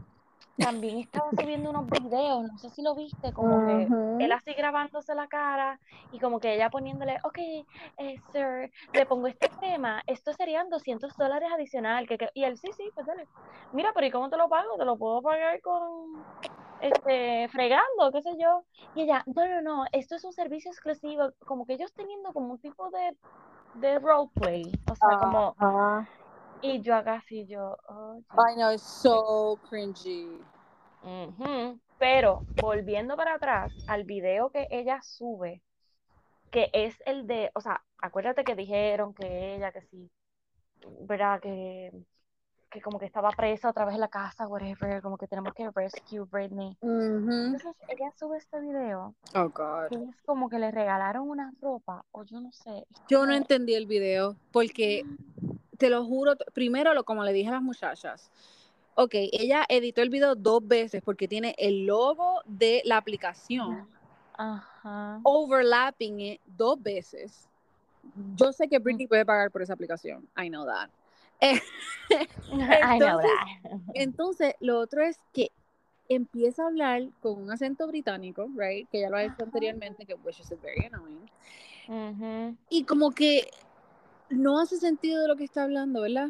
también 0.56 0.98
estaba 0.98 1.30
subiendo 1.38 1.70
unos 1.70 1.86
videos, 1.86 2.42
no 2.50 2.58
sé 2.58 2.70
si 2.70 2.82
lo 2.82 2.94
viste, 2.94 3.32
como 3.32 3.64
que 3.66 3.88
él 4.18 4.32
así 4.32 4.52
grabándose 4.54 5.14
la 5.14 5.26
cara 5.28 5.78
y 6.12 6.18
como 6.18 6.40
que 6.40 6.54
ella 6.54 6.70
poniéndole, 6.70 7.18
ok, 7.24 7.38
eh, 7.38 8.16
sir, 8.32 8.70
le 8.94 9.06
pongo 9.06 9.26
este 9.26 9.48
tema, 9.60 10.02
esto 10.06 10.32
serían 10.32 10.68
200 10.70 11.16
dólares 11.16 11.48
adicional. 11.54 12.08
Que, 12.08 12.16
que- 12.18 12.30
Y 12.34 12.44
él, 12.44 12.56
sí, 12.56 12.70
sí, 12.76 12.90
pues 12.94 13.06
dale. 13.06 13.28
Mira, 13.72 13.92
pero 13.94 14.06
¿y 14.06 14.10
cómo 14.10 14.30
te 14.30 14.36
lo 14.36 14.48
pago? 14.48 14.76
Te 14.78 14.84
lo 14.84 14.96
puedo 14.96 15.20
pagar 15.22 15.60
con, 15.60 16.24
este, 16.80 17.48
fregando, 17.48 18.10
qué 18.12 18.22
sé 18.22 18.30
yo. 18.38 18.64
Y 18.94 19.02
ella, 19.02 19.22
no, 19.26 19.46
no, 19.46 19.60
no, 19.62 19.84
esto 19.92 20.16
es 20.16 20.24
un 20.24 20.32
servicio 20.32 20.70
exclusivo, 20.70 21.30
como 21.46 21.66
que 21.66 21.74
ellos 21.74 21.92
teniendo 21.94 22.32
como 22.32 22.52
un 22.52 22.58
tipo 22.58 22.88
de, 22.90 23.16
de 23.80 23.98
roleplay, 23.98 24.72
o 24.90 24.94
sea, 24.94 25.18
como, 25.18 25.54
Ajá. 25.58 26.08
Y 26.66 26.80
yo 26.82 26.94
acá 26.94 27.14
así, 27.14 27.46
yo, 27.46 27.76
oh, 27.88 28.20
Ay, 28.30 28.56
no, 28.56 28.70
es 28.70 28.82
so 28.82 29.58
cringy. 29.68 30.40
Ujú, 31.02 31.78
Pero 31.98 32.44
volviendo 32.60 33.16
para 33.16 33.34
atrás 33.34 33.72
al 33.86 34.04
video 34.04 34.50
que 34.50 34.66
ella 34.70 35.00
sube, 35.02 35.62
que 36.50 36.70
es 36.72 36.96
el 37.06 37.26
de, 37.26 37.50
o 37.54 37.60
sea, 37.60 37.82
acuérdate 37.98 38.44
que 38.44 38.54
dijeron 38.54 39.14
que 39.14 39.54
ella, 39.54 39.72
que 39.72 39.82
sí, 39.82 40.10
¿verdad? 41.00 41.40
Que, 41.40 41.92
que 42.70 42.80
como 42.80 42.98
que 42.98 43.06
estaba 43.06 43.30
presa 43.30 43.70
otra 43.70 43.84
vez 43.84 43.94
en 43.94 44.00
la 44.00 44.08
casa, 44.08 44.48
whatever, 44.48 45.00
como 45.00 45.16
que 45.16 45.28
tenemos 45.28 45.54
que 45.54 45.70
rescue 45.70 46.24
Britney. 46.24 46.76
Entonces 46.82 47.74
ella 47.88 48.12
sube 48.18 48.38
este 48.38 48.60
video. 48.60 49.14
Oh, 49.34 49.48
God. 49.48 49.88
Que 49.88 49.96
es 49.96 50.22
como 50.24 50.48
que 50.48 50.58
le 50.58 50.70
regalaron 50.70 51.28
una 51.28 51.52
ropa, 51.60 52.04
o 52.12 52.24
yo 52.24 52.40
no 52.40 52.52
sé. 52.52 52.86
Yo 53.08 53.26
no 53.26 53.34
entendí 53.34 53.74
el 53.74 53.86
video, 53.86 54.36
porque 54.52 55.04
te 55.76 55.90
lo 55.90 56.04
juro, 56.04 56.34
primero, 56.52 56.94
lo, 56.94 57.04
como 57.04 57.24
le 57.24 57.32
dije 57.32 57.48
a 57.48 57.52
las 57.52 57.62
muchachas, 57.62 58.30
ok, 58.94 59.14
ella 59.32 59.64
editó 59.68 60.02
el 60.02 60.10
video 60.10 60.34
dos 60.34 60.66
veces 60.66 61.02
porque 61.02 61.28
tiene 61.28 61.54
el 61.58 61.86
logo 61.86 62.40
de 62.46 62.82
la 62.84 62.96
aplicación 62.96 63.88
Ajá. 64.36 65.20
overlapping 65.22 66.20
it 66.20 66.40
dos 66.44 66.82
veces. 66.82 67.48
Yo 68.34 68.52
sé 68.52 68.68
que 68.68 68.78
Britney 68.78 69.06
puede 69.06 69.24
pagar 69.24 69.50
por 69.50 69.62
esa 69.62 69.72
aplicación. 69.72 70.28
I 70.36 70.48
know 70.48 70.66
that. 70.66 70.90
I 72.50 72.98
know 72.98 73.18
that. 73.18 73.46
entonces, 73.94 74.54
lo 74.60 74.78
otro 74.78 75.02
es 75.02 75.18
que 75.32 75.50
empieza 76.08 76.62
a 76.62 76.66
hablar 76.68 77.02
con 77.20 77.42
un 77.42 77.50
acento 77.50 77.86
británico, 77.86 78.48
right? 78.54 78.88
Que 78.90 79.00
ya 79.00 79.10
lo 79.10 79.16
ha 79.16 79.24
hecho 79.24 79.42
anteriormente, 79.42 80.06
que 80.06 80.14
which 80.14 80.40
is 80.40 80.48
very 80.62 80.86
annoying. 80.86 81.28
Ujú. 81.88 82.56
Y 82.70 82.84
como 82.84 83.10
que 83.10 83.50
no 84.28 84.60
hace 84.60 84.78
sentido 84.78 85.22
de 85.22 85.28
lo 85.28 85.36
que 85.36 85.44
está 85.44 85.64
hablando, 85.64 86.02
¿verdad? 86.02 86.28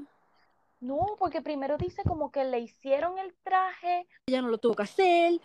No, 0.81 1.17
porque 1.19 1.41
primero 1.43 1.79
dice 1.79 2.03
como 2.05 2.31
que 2.31 2.45
le 2.45 2.61
hicieron 2.61 3.19
el 3.19 3.35
traje, 3.43 4.07
Ella 4.27 4.43
no 4.43 4.49
lo 4.49 4.59
tuvo 4.59 4.75
que 4.75 4.83
hacer. 4.83 5.41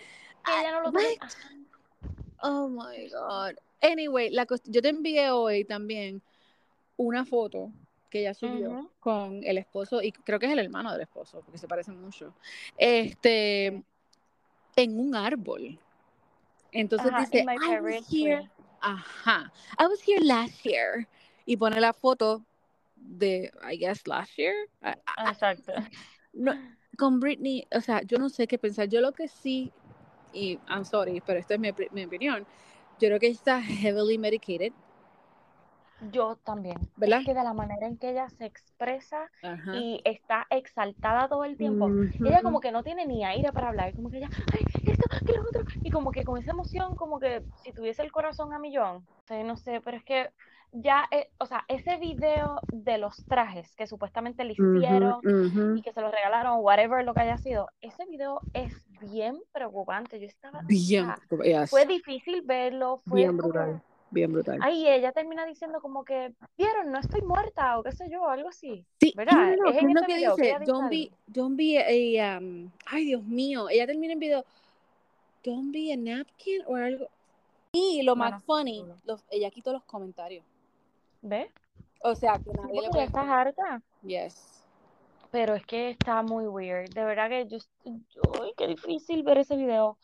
que 0.45 0.59
ella 0.59 0.71
no 0.71 0.81
lo 0.81 0.91
tenía. 0.91 1.19
Oh 2.41 2.67
my 2.67 3.09
God. 3.09 3.55
Anyway, 3.81 4.29
la 4.29 4.45
yo 4.65 4.81
te 4.81 4.89
envié 4.89 5.31
hoy 5.31 5.63
también 5.63 6.21
una 6.97 7.25
foto 7.25 7.71
que 8.09 8.19
ella 8.19 8.33
subió 8.33 8.91
con 8.99 9.41
el 9.43 9.57
esposo, 9.57 10.01
y 10.01 10.11
creo 10.11 10.37
que 10.37 10.45
es 10.47 10.51
el 10.51 10.59
hermano 10.59 10.91
del 10.91 11.01
esposo, 11.01 11.41
porque 11.41 11.57
se 11.57 11.67
parecen 11.67 11.99
mucho. 11.99 12.33
Este, 12.77 13.83
en 14.75 14.99
un 14.99 15.15
árbol. 15.15 15.79
Entonces 16.73 17.11
Ajá, 17.11 17.21
dice, 17.21 17.43
I 17.43 17.79
was 17.79 18.13
here. 18.13 18.49
Ajá. 18.81 19.51
I 19.79 19.85
was 19.85 20.01
here 20.05 20.23
last 20.23 20.63
year. 20.65 21.07
Y 21.45 21.57
pone 21.57 21.79
la 21.81 21.93
foto 21.93 22.45
de, 22.95 23.51
I 23.69 23.77
guess, 23.77 24.07
last 24.07 24.37
year. 24.37 24.53
Ah, 24.81 24.97
ah, 25.17 25.31
Exacto. 25.31 25.73
no, 26.33 26.53
con 26.97 27.19
Britney, 27.19 27.67
o 27.75 27.81
sea, 27.81 28.01
yo 28.03 28.17
no 28.17 28.29
sé 28.29 28.47
qué 28.47 28.57
pensar. 28.57 28.87
Yo 28.89 29.01
lo 29.01 29.11
que 29.11 29.27
sí, 29.27 29.71
y 30.33 30.59
I'm 30.67 30.85
sorry, 30.85 31.21
pero 31.21 31.39
esta 31.39 31.55
es 31.55 31.59
mi, 31.59 31.69
mi 31.91 32.05
opinión, 32.05 32.45
yo 32.99 33.07
creo 33.07 33.19
que 33.19 33.27
está 33.27 33.61
heavily 33.61 34.17
medicated, 34.17 34.73
Yo 36.11 36.35
también. 36.43 36.77
¿verdad? 36.97 37.19
Es 37.19 37.25
que 37.25 37.33
de 37.33 37.43
la 37.43 37.53
manera 37.53 37.85
en 37.87 37.97
que 37.97 38.09
ella 38.09 38.27
se 38.29 38.45
expresa 38.45 39.29
Ajá. 39.43 39.73
y 39.75 40.01
está 40.03 40.47
exaltada 40.49 41.29
todo 41.29 41.43
el 41.45 41.57
tiempo, 41.57 41.91
ella 42.23 42.41
como 42.41 42.59
que 42.59 42.71
no 42.71 42.83
tiene 42.83 43.05
ni 43.05 43.23
aire 43.23 43.51
para 43.53 43.69
hablar, 43.69 43.93
como 43.93 44.09
que 44.09 44.17
ella, 44.17 44.29
ay, 44.51 44.65
y 45.83 45.91
como 45.91 46.11
que 46.11 46.23
con 46.23 46.37
esa 46.37 46.51
emoción, 46.51 46.95
como 46.95 47.19
que 47.19 47.43
si 47.63 47.71
tuviese 47.71 48.01
el 48.01 48.11
corazón 48.11 48.53
a 48.53 48.59
millón, 48.59 48.97
o 48.97 49.27
sea, 49.27 49.43
no 49.43 49.57
sé, 49.57 49.81
pero 49.81 49.97
es 49.97 50.03
que 50.03 50.29
ya, 50.73 51.05
eh, 51.11 51.29
o 51.37 51.45
sea, 51.45 51.65
ese 51.67 51.97
video 51.97 52.61
de 52.71 52.97
los 52.97 53.25
trajes 53.27 53.75
que 53.75 53.87
supuestamente 53.87 54.45
le 54.45 54.53
hicieron 54.53 55.19
ujú. 55.19 55.75
y 55.75 55.81
que 55.81 55.91
se 55.91 56.01
los 56.01 56.11
regalaron, 56.11 56.59
whatever 56.61 57.03
lo 57.03 57.13
que 57.13 57.21
haya 57.21 57.37
sido, 57.37 57.69
ese 57.81 58.05
video 58.05 58.41
es 58.53 58.73
bien 59.01 59.41
preocupante, 59.51 60.19
yo 60.19 60.27
estaba, 60.27 60.59
o 60.59 60.63
Bien, 60.67 61.05
sea, 61.05 61.19
yes, 61.43 61.69
fue 61.69 61.85
difícil 61.85 62.41
verlo, 62.43 63.01
fue 63.05 63.21
bien 63.21 63.35
como, 63.37 63.49
brutal, 63.49 63.81
bien 64.11 64.31
brutal. 64.31 64.59
Ay, 64.61 64.87
ella 64.87 65.11
termina 65.11 65.45
diciendo 65.45 65.81
como 65.81 66.05
que, 66.05 66.33
vieron, 66.57 66.91
no 66.91 66.99
estoy 66.99 67.21
muerta 67.21 67.77
o 67.77 67.83
qué 67.83 67.91
sé 67.91 68.09
yo, 68.09 68.29
algo 68.29 68.47
así. 68.47 68.85
Sí, 69.01 69.13
¿verdad? 69.15 69.33
no, 69.33 69.55
no, 69.57 69.63
no, 69.63 69.69
Es 69.71 69.77
en 69.77 69.87
¿qué 69.87 69.87
es 69.87 69.93
lo 69.93 69.99
ese 69.99 70.07
que 70.07 70.15
video 70.15 70.35
dice? 70.35 70.57
Don't 70.65 70.89
be, 70.89 71.11
don't 71.27 71.57
be 71.57 72.19
a, 72.19 72.37
um, 72.37 72.71
ay 72.85 73.05
Dios 73.05 73.23
mío, 73.23 73.67
ella 73.69 73.85
termina 73.87 74.13
el 74.13 74.19
video, 74.19 74.45
don't 75.43 75.71
be 75.71 75.91
a 75.91 75.97
napkin 75.97 76.63
o 76.67 76.75
algo. 76.75 77.07
Y 77.73 78.01
lo 78.03 78.15
Bueno, 78.15 78.31
más 78.31 78.43
funny, 78.43 78.85
los- 79.05 79.23
ella 79.29 79.49
quitó 79.49 79.71
los 79.71 79.83
comentarios. 79.83 80.45
¿Ves? 81.21 81.51
O 82.03 82.15
sea, 82.15 82.39
que 82.39 82.53
nadie 82.53 82.81
le 82.93 83.03
estás 83.03 83.27
harta. 83.27 83.81
Yes. 84.01 84.65
Pero 85.31 85.55
es 85.55 85.65
que 85.65 85.91
está 85.91 86.21
muy 86.23 86.47
weird. 86.47 86.89
De 86.93 87.05
verdad 87.05 87.29
que 87.29 87.47
yo, 87.47 87.59
ay, 88.41 88.53
qué 88.57 88.67
difícil 88.67 89.23
ver 89.23 89.37
ese 89.37 89.55
video. 89.55 89.97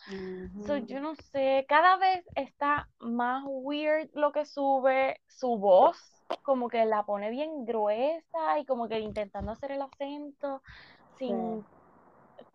So, 0.66 0.78
yo 0.78 1.02
no 1.02 1.16
sé, 1.16 1.66
cada 1.68 1.98
vez 1.98 2.26
está 2.36 2.88
más 3.00 3.44
weird 3.46 4.10
lo 4.14 4.32
que 4.32 4.46
sube 4.46 5.20
su 5.28 5.58
voz, 5.58 5.98
como 6.44 6.70
que 6.70 6.86
la 6.86 7.04
pone 7.04 7.30
bien 7.30 7.66
gruesa 7.66 8.60
y 8.60 8.66
como 8.66 8.88
que 8.88 9.00
intentando 9.00 9.52
hacer 9.52 9.72
el 9.72 9.82
acento 9.82 10.62
sin 11.18 11.66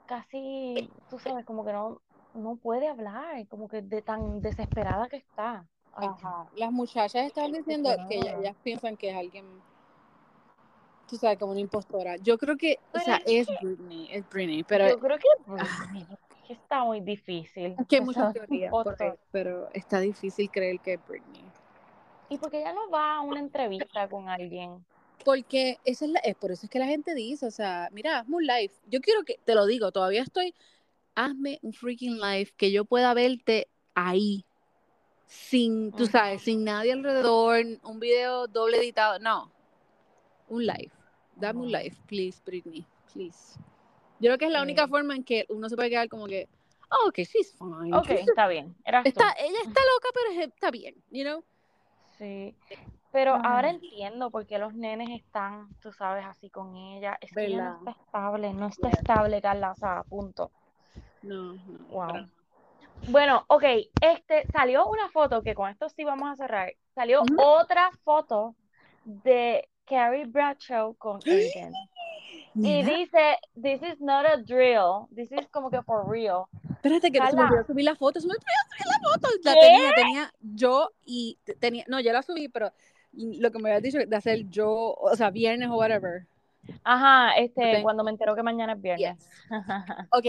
casi, 0.07 0.91
tú 1.11 1.19
sabes, 1.19 1.45
como 1.45 1.65
que 1.65 1.73
no, 1.73 2.01
no 2.35 2.57
puede 2.57 2.89
hablar, 2.89 3.47
como 3.49 3.69
que 3.69 3.83
de 3.83 4.03
tan 4.03 4.41
desesperada 4.41 5.09
que 5.09 5.17
está. 5.17 5.67
Ay, 5.95 6.09
Ajá. 6.09 6.49
Las 6.57 6.73
muchachas 6.73 7.27
estaban 7.27 7.53
diciendo 7.53 7.91
que 8.09 8.17
ellas, 8.17 8.57
piensan 8.63 8.97
que 8.97 9.11
es 9.11 9.17
alguien, 9.17 9.45
tú 11.07 11.17
sabes, 11.17 11.39
como 11.39 11.53
una 11.53 11.61
impostora. 11.61 12.17
Yo 12.17 12.39
creo 12.39 12.57
que, 12.57 12.79
o 12.95 12.99
sea, 12.99 13.17
es 13.27 13.49
es 13.49 13.61
Britney, 13.61 14.09
es 14.11 14.29
Britney, 14.29 14.65
pero 14.65 14.89
Yo 14.89 14.99
creo 14.99 15.19
que 15.19 15.29
ah, 15.49 15.87
Britney, 15.91 16.07
es 16.11 16.47
que 16.47 16.53
está 16.55 16.85
muy 16.85 17.01
difícil. 17.01 17.77
que 17.89 17.97
hay 17.97 18.03
muchas 18.03 18.33
teorías 18.35 18.73
pero 19.31 19.69
está 19.73 20.01
difícil 20.01 20.51
creer 20.51 20.81
que 20.81 20.95
es 20.95 21.07
Britney. 21.07 21.45
Y 22.31 22.39
porque 22.39 22.61
ella 22.61 22.73
no 22.73 22.89
va 22.89 23.17
a 23.17 23.21
una 23.21 23.41
entrevista 23.41 24.09
con 24.09 24.31
alguien. 24.31 24.83
Porque 25.23 25.79
esa 25.85 26.07
es, 26.07 26.11
la, 26.11 26.19
es 26.21 26.35
por 26.35 26.51
eso 26.51 26.67
es 26.67 26.71
que 26.71 26.79
la 26.79 26.87
gente 26.87 27.15
dice, 27.15 27.47
o 27.47 27.51
sea, 27.51 27.89
mira, 27.93 28.21
hazme 28.21 28.37
un 28.37 28.47
live. 28.47 28.73
Yo 28.87 29.01
quiero 29.01 29.23
que, 29.23 29.39
te 29.45 29.55
lo 29.55 29.67
digo, 29.67 29.93
todavía 29.93 30.23
estoy, 30.23 30.55
hazme 31.15 31.59
un 31.63 31.73
freaking 31.73 32.19
live 32.21 32.51
que 32.57 32.71
yo 32.73 32.85
pueda 32.85 33.13
verte 33.15 33.69
ahí, 33.95 34.45
sin, 35.27 35.93
tú 35.93 36.07
sabes, 36.07 36.43
sin 36.43 36.65
nadie 36.65 36.93
alrededor, 36.93 37.65
un 37.85 38.01
video 38.01 38.47
doble 38.47 38.79
editado, 38.79 39.19
no, 39.19 39.51
un 40.49 40.67
live. 40.67 40.91
Dame 41.37 41.61
un 41.61 41.73
live, 41.73 41.97
please, 42.07 42.41
Britney, 42.45 42.85
please. 43.13 43.59
Yo 44.21 44.29
creo 44.29 44.39
que 44.39 44.45
es 44.47 44.53
la 44.53 44.63
única 44.63 44.85
Sí. 44.85 44.91
forma 44.91 45.17
en 45.17 45.25
que 45.25 45.47
uno 45.49 45.69
se 45.69 45.77
puede 45.77 45.91
quedar 45.91 46.09
como 46.09 46.27
que, 46.27 46.49
oh, 46.91 47.09
ok, 47.09 47.19
she's 47.21 47.55
fine. 47.59 47.97
Ok, 47.97 48.07
she's- 48.09 48.29
está 48.37 48.47
bien. 48.49 48.75
Eras 48.85 49.03
tú. 49.05 49.09
está, 49.09 49.33
ella 49.39 49.59
está 49.65 49.81
loca, 49.95 50.09
pero 50.15 50.41
es- 50.41 50.49
está 50.49 50.71
bien, 50.71 50.95
you 51.11 51.25
know? 51.25 51.43
Sí. 52.19 52.55
Pero 53.11 53.35
ahora 53.35 53.71
entiendo 53.71 54.31
por 54.31 54.47
qué 54.47 54.59
los 54.59 54.75
nenes 54.75 55.09
están, 55.11 55.69
tú 55.81 55.93
sabes, 55.93 56.25
así 56.25 56.49
con 56.51 56.77
ella. 56.77 57.19
Es 57.21 57.33
que 57.33 57.47
ella 57.47 57.57
¿Verdad? 57.57 57.81
no 57.83 57.91
está 57.91 58.03
estable, 58.03 58.53
no 58.55 58.67
está 58.69 58.89
estable, 58.91 59.43
Carla, 59.43 59.73
o 59.73 59.75
sea, 59.75 60.03
punto. 60.05 60.51
No, 61.23 61.55
no. 61.55 61.79
Wow. 61.91 62.07
para- 62.09 62.29
Bueno, 63.09 63.45
ok, 63.49 63.65
este, 64.01 64.47
salió 64.53 64.87
una 64.87 65.09
foto 65.09 65.43
que 65.43 65.55
con 65.55 65.69
esto 65.71 65.89
sí 65.89 66.05
vamos 66.05 66.31
a 66.31 66.37
cerrar. 66.37 66.73
Salió 66.95 67.23
otra 67.39 67.91
foto 68.05 68.55
de 69.05 69.69
Carrie 69.87 70.27
Bradshaw 70.27 70.95
con 70.95 71.21
Aiden. 71.27 71.73
Y 72.55 72.83
dice, 72.83 73.39
this 73.61 73.83
is 73.83 74.01
not 74.01 74.27
a 74.27 74.37
drill, 74.37 75.07
this 75.15 75.33
is 75.33 75.49
como 75.51 75.71
que 75.71 75.83
for 75.83 76.07
real. 76.09 76.45
Espérate 76.71 77.11
que 77.11 77.19
se 77.19 77.35
me 77.37 77.43
olvidó 77.43 77.65
subir 77.67 77.85
la 77.85 77.97
foto, 77.97 78.21
se 78.21 78.27
me 78.27 78.35
olvidó 78.35 78.45
subir 78.69 78.87
la 78.87 79.09
foto. 79.11 79.29
La 79.43 79.55
¿Qué? 79.55 79.61
tenía, 79.61 79.91
tenía 79.95 80.33
yo 80.41 80.91
y 81.07 81.39
te- 81.45 81.55
tenía, 81.55 81.85
no, 81.89 81.99
ya 82.01 82.13
la 82.13 82.23
subí, 82.23 82.49
pero 82.49 82.71
lo 83.15 83.51
que 83.51 83.59
me 83.59 83.71
habías 83.71 83.83
dicho 83.83 83.99
de 84.07 84.17
hacer 84.17 84.49
yo, 84.51 84.71
o 84.95 85.17
sea, 85.17 85.31
viernes 85.31 85.69
o 85.71 85.77
whatever. 85.77 86.27
Ajá, 86.85 87.35
este, 87.37 87.83
cuando 87.83 88.05
me 88.05 88.11
entero 88.11 88.35
que 88.37 88.43
mañana 88.43 88.75
es 88.75 88.83
viernes. 88.83 89.29
Ok, 90.11 90.27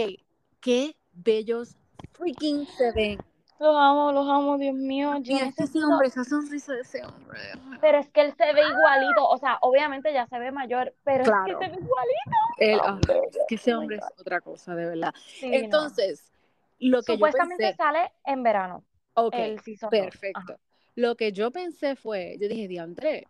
qué 0.64 0.96
bellos 1.12 1.76
freaking 2.14 2.66
se 2.66 2.90
ven. 2.92 3.18
Los 3.60 3.76
amo, 3.76 4.10
los 4.12 4.28
amo, 4.28 4.58
Dios 4.58 4.74
mío. 4.74 5.12
Yo 5.20 5.34
Mira, 5.34 5.46
es 5.46 5.54
que 5.54 5.62
ese 5.64 5.78
necesito- 5.78 5.88
hombre, 5.92 6.08
esa 6.08 6.24
sonrisa 6.24 6.72
de 6.72 6.80
ese 6.80 7.04
hombre. 7.04 7.38
Pero 7.80 7.98
es 7.98 8.08
que 8.10 8.20
él 8.22 8.34
se 8.36 8.52
ve 8.52 8.60
igualito, 8.62 9.28
o 9.28 9.38
sea, 9.38 9.58
obviamente 9.60 10.12
ya 10.12 10.26
se 10.26 10.38
ve 10.38 10.50
mayor, 10.50 10.92
pero 11.04 11.24
Claro. 11.24 11.46
es 11.46 11.58
que 11.58 11.64
se 11.66 11.70
ve 11.70 11.84
igualito. 11.84 12.36
Él, 12.58 12.80
ah, 12.82 12.92
Hombre, 12.94 13.20
es 13.30 13.38
que 13.48 13.54
ese 13.54 13.74
oh 13.74 13.78
hombre 13.78 13.96
es 13.98 14.04
otra 14.18 14.40
cosa, 14.40 14.74
de 14.74 14.86
verdad. 14.86 15.14
Sí, 15.16 15.48
no. 15.48 15.54
Entonces, 15.56 16.32
lo 16.80 17.02
que 17.02 17.12
yo 17.12 17.16
Supuestamente 17.16 17.62
pensé, 17.64 17.76
sale 17.76 18.12
en 18.24 18.42
verano, 18.42 18.84
ok, 19.14 19.34
el 19.34 19.60
perfecto. 19.90 20.40
Ajá. 20.52 20.58
Lo 20.96 21.14
que 21.16 21.32
yo 21.32 21.50
pensé 21.50 21.94
fue, 21.96 22.36
yo 22.40 22.48
dije, 22.48 22.68
diantre, 22.68 23.26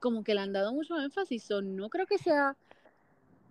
como 0.00 0.22
que 0.22 0.34
le 0.34 0.40
han 0.40 0.52
dado 0.52 0.72
mucho 0.72 0.98
énfasis, 1.00 1.42
so 1.44 1.62
no 1.62 1.88
creo 1.88 2.06
que 2.06 2.18
sea 2.18 2.56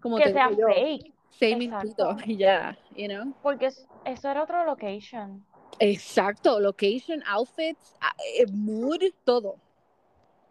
como 0.01 0.17
Que 0.17 0.31
sea 0.31 0.49
digo 0.49 0.61
yo, 0.61 0.67
fake, 0.67 1.13
seis 1.39 1.57
minutitos 1.57 2.17
y 2.27 2.37
ya, 2.37 2.77
you 2.91 3.07
know. 3.07 3.33
porque 3.41 3.67
es- 3.67 3.87
eso 4.05 4.29
era 4.29 4.43
otro 4.43 4.65
location. 4.65 5.45
Exacto, 5.79 6.59
location, 6.59 7.21
outfits, 7.27 7.93
ah, 8.01 8.13
eh, 8.39 8.45
mood, 8.51 9.01
todo. 9.25 9.57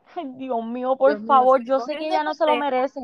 Ay, 0.16 0.24
Dios 0.36 0.64
mío, 0.64 0.96
por 0.96 1.12
Dios 1.12 1.26
favor, 1.26 1.62
yo 1.64 1.80
sé 1.80 1.96
que 1.96 2.08
ella 2.08 2.22
no 2.24 2.34
se 2.34 2.44
lo 2.46 2.56
merece. 2.56 3.00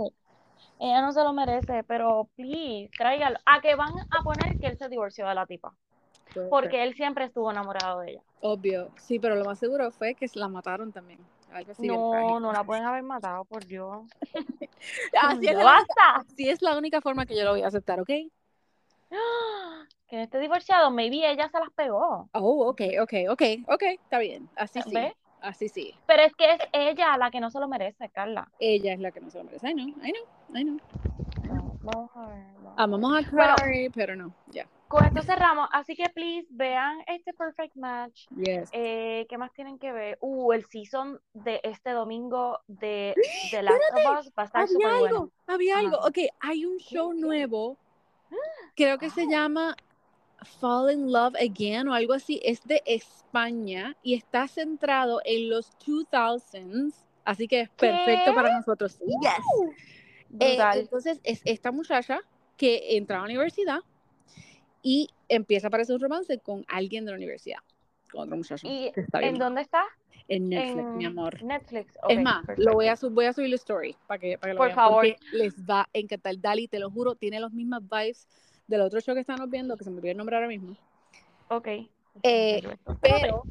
Ella 0.78 1.02
no 1.02 1.12
se 1.12 1.22
lo 1.24 1.32
merece, 1.32 1.84
pero 1.84 2.28
please, 2.36 2.90
tráigalo. 2.96 3.38
A 3.46 3.60
que 3.60 3.74
van 3.74 3.92
a 4.10 4.22
poner 4.22 4.58
que 4.58 4.68
él 4.68 4.78
se 4.78 4.88
divorció 4.88 5.26
de 5.28 5.34
la 5.34 5.46
tipa, 5.46 5.74
porque 6.50 6.82
él 6.82 6.94
siempre 6.94 7.24
estuvo 7.26 7.50
enamorado 7.50 8.00
de 8.00 8.12
ella. 8.12 8.22
Obvio, 8.40 8.88
sí, 9.00 9.18
pero 9.18 9.34
lo 9.34 9.44
más 9.44 9.58
seguro 9.58 9.90
fue 9.90 10.14
que 10.14 10.28
se 10.28 10.38
la 10.38 10.48
mataron 10.48 10.92
también. 10.92 11.18
Algo 11.52 11.72
así. 11.72 11.86
No, 11.86 12.40
no 12.40 12.52
la 12.52 12.64
pueden 12.64 12.84
haber 12.84 13.02
matado, 13.02 13.44
por 13.44 13.64
Dios. 13.64 14.06
así, 15.20 15.46
es 15.46 15.56
la, 15.56 15.84
así 16.14 16.48
es 16.48 16.62
la 16.62 16.76
única 16.76 17.00
forma 17.00 17.26
que 17.26 17.36
yo 17.36 17.44
lo 17.44 17.52
voy 17.52 17.62
a 17.62 17.68
aceptar, 17.68 18.00
¿ok? 18.00 18.10
Que 20.08 20.22
esté 20.22 20.38
divorciado, 20.38 20.90
maybe 20.90 21.30
ella 21.30 21.50
se 21.50 21.58
las 21.58 21.70
pegó. 21.72 22.30
Oh, 22.32 22.68
ok, 22.68 22.80
ok, 23.02 23.12
ok, 23.28 23.42
ok, 23.68 23.82
está 23.82 24.18
bien. 24.18 24.48
Así 24.56 24.80
sí. 24.80 24.94
¿Ves? 24.94 25.12
Así 25.42 25.68
sí. 25.68 25.94
Pero 26.06 26.22
es 26.22 26.34
que 26.34 26.50
es 26.54 26.60
ella 26.72 27.16
la 27.18 27.30
que 27.30 27.40
no 27.40 27.50
se 27.50 27.60
lo 27.60 27.68
merece, 27.68 28.08
Carla. 28.08 28.50
Ella 28.58 28.94
es 28.94 29.00
la 29.00 29.10
que 29.10 29.20
no 29.20 29.30
se 29.30 29.36
lo 29.36 29.44
merece. 29.44 29.68
I 29.68 29.74
know, 29.74 29.88
I 29.88 30.12
know, 30.12 30.56
I 30.56 30.64
know. 30.64 30.80
Vamos 31.82 32.10
a 32.14 32.26
ver. 32.28 32.42
vamos 32.54 32.66
a 32.66 32.68
ver. 32.68 32.72
Amamos 32.76 33.18
a. 33.18 33.28
Clary, 33.28 33.90
pero 33.90 34.16
no. 34.16 34.32
Ya. 34.46 34.66
Con 34.88 35.04
esto 35.04 35.22
cerramos, 35.22 35.68
así 35.72 35.94
que 35.94 36.08
please 36.08 36.46
vean 36.50 36.98
este 37.06 37.34
Perfect 37.34 37.76
Match. 37.76 38.26
Yes. 38.36 38.70
Eh, 38.72 39.26
¿Qué 39.28 39.36
más 39.36 39.52
tienen 39.52 39.78
que 39.78 39.92
ver? 39.92 40.16
Uh, 40.22 40.52
el 40.52 40.64
season 40.64 41.20
de 41.34 41.60
este 41.62 41.90
domingo 41.90 42.58
de 42.66 43.14
The 43.50 43.62
Last 43.62 43.82
of 43.92 44.18
Us 44.18 44.32
va 44.36 44.42
a 44.42 44.46
estar 44.46 44.62
Había 44.62 44.72
súper 44.72 44.86
algo, 44.86 45.00
bueno. 45.00 45.32
había 45.46 45.74
Ajá. 45.74 45.80
algo. 45.86 45.98
Ok, 45.98 46.18
hay 46.40 46.64
un 46.64 46.78
show 46.78 47.12
qué? 47.12 47.20
nuevo. 47.20 47.76
Creo 48.76 48.96
que 48.98 49.10
se 49.10 49.26
llama 49.26 49.76
Fall 50.58 50.92
in 50.92 51.12
Love 51.12 51.34
Again 51.36 51.88
o 51.88 51.94
algo 51.94 52.14
así. 52.14 52.40
Es 52.42 52.64
de 52.64 52.82
España 52.86 53.94
y 54.02 54.14
está 54.14 54.48
centrado 54.48 55.20
en 55.26 55.50
los 55.50 55.76
2000s. 55.80 56.94
Así 57.26 57.46
que 57.46 57.60
es 57.60 57.68
perfecto 57.68 58.30
¿Qué? 58.30 58.34
para 58.34 58.56
nosotros. 58.56 58.98
Yes. 59.00 59.74
Eh, 60.40 60.58
entonces 60.74 61.20
es 61.24 61.42
esta 61.44 61.72
muchacha 61.72 62.20
que 62.56 62.96
entra 62.96 63.16
a 63.16 63.20
la 63.20 63.26
universidad 63.26 63.80
y 64.82 65.08
empieza 65.28 65.66
a 65.66 65.68
aparecer 65.68 65.94
un 65.96 66.00
romance 66.02 66.38
con 66.38 66.64
alguien 66.68 67.04
de 67.04 67.10
la 67.12 67.16
universidad, 67.16 67.58
con 68.10 68.22
otro 68.22 68.36
muchacho. 68.36 68.66
¿Y 68.66 68.92
está 68.94 69.20
en 69.20 69.38
dónde 69.38 69.62
está? 69.62 69.82
en 70.30 70.50
Netflix, 70.50 70.78
en 70.78 70.96
mi 70.98 71.04
amor. 71.06 71.42
Netflix. 71.42 71.96
es 72.06 72.18
ok, 72.18 72.22
más, 72.22 72.44
perfecto. 72.44 72.68
lo 72.70 72.74
voy 72.74 72.86
a, 72.88 72.96
sub- 72.96 73.14
voy 73.14 73.24
a 73.24 73.32
subir 73.32 73.48
la 73.48 73.56
story 73.56 73.96
para 74.06 74.18
que, 74.18 74.36
para 74.36 74.50
que 74.50 74.54
lo 74.54 74.58
Por 74.58 74.66
vean, 74.66 74.76
favor. 74.76 75.06
les 75.32 75.54
va 75.64 75.80
a 75.82 75.88
encantar. 75.94 76.38
Dali, 76.38 76.68
te 76.68 76.78
lo 76.78 76.90
juro, 76.90 77.14
tiene 77.14 77.40
los 77.40 77.50
mismas 77.52 77.80
vibes 77.88 78.28
del 78.66 78.82
otro 78.82 79.00
show 79.00 79.14
que 79.14 79.22
estamos 79.22 79.48
viendo, 79.48 79.74
que 79.78 79.84
se 79.84 79.90
me 79.90 79.96
olvidó 79.96 80.10
el 80.12 80.18
nombre 80.18 80.36
ahora 80.36 80.48
mismo. 80.48 80.76
Ok. 81.48 81.68
Eh. 82.22 82.60
Pero 83.00 83.42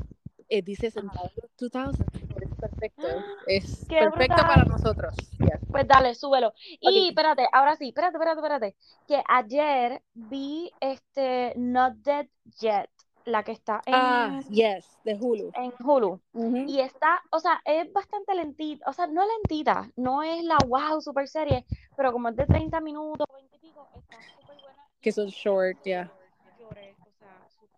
eh, 0.49 0.61
dice 0.61 0.91
sentado 0.91 1.31
en 1.35 1.41
los 1.59 1.71
2000, 1.71 2.26
es 2.41 2.55
perfecto. 2.59 3.07
Es 3.47 3.85
¡Qué 3.89 3.97
perfecto 3.99 4.35
brutal! 4.35 4.47
para 4.47 4.65
nosotros. 4.65 5.15
Yes. 5.39 5.59
Pues 5.71 5.87
dale, 5.87 6.15
súbelo. 6.15 6.53
Y 6.79 6.87
Ok. 7.03 7.09
espérate, 7.09 7.47
ahora 7.51 7.75
sí, 7.75 7.89
espérate, 7.89 8.17
espérate, 8.17 8.39
espérate. 8.39 8.75
Que 9.07 9.23
ayer 9.27 10.01
vi 10.13 10.71
este 10.79 11.53
Not 11.55 11.93
Dead 11.97 12.27
Yet, 12.59 12.89
la 13.25 13.43
que 13.43 13.51
está 13.51 13.81
en, 13.85 13.93
Ah, 13.95 14.39
yes, 14.49 14.97
de 15.03 15.15
Hulu. 15.15 15.51
en 15.53 15.73
Hulu. 15.83 16.21
Ujú. 16.33 16.57
Y 16.67 16.79
está, 16.79 17.21
o 17.31 17.39
sea, 17.39 17.59
es 17.65 17.91
bastante 17.91 18.33
lentita, 18.35 18.89
o 18.89 18.93
sea, 18.93 19.07
no 19.07 19.23
lentita, 19.25 19.91
no 19.97 20.23
es 20.23 20.43
la 20.43 20.57
wow 20.65 21.01
super 21.01 21.27
serie, 21.27 21.65
pero 21.95 22.11
como 22.13 22.29
es 22.29 22.35
de 22.35 22.45
30 22.45 22.79
minutos, 22.79 23.27
20 23.33 23.55
y 23.55 23.59
pico, 23.59 23.87
está 23.95 24.17
súper 24.21 24.55
buena. 24.61 24.83
Que 25.01 25.11
son 25.11 25.27
short, 25.27 25.77
ya. 25.83 26.09
Súper- 26.57 26.95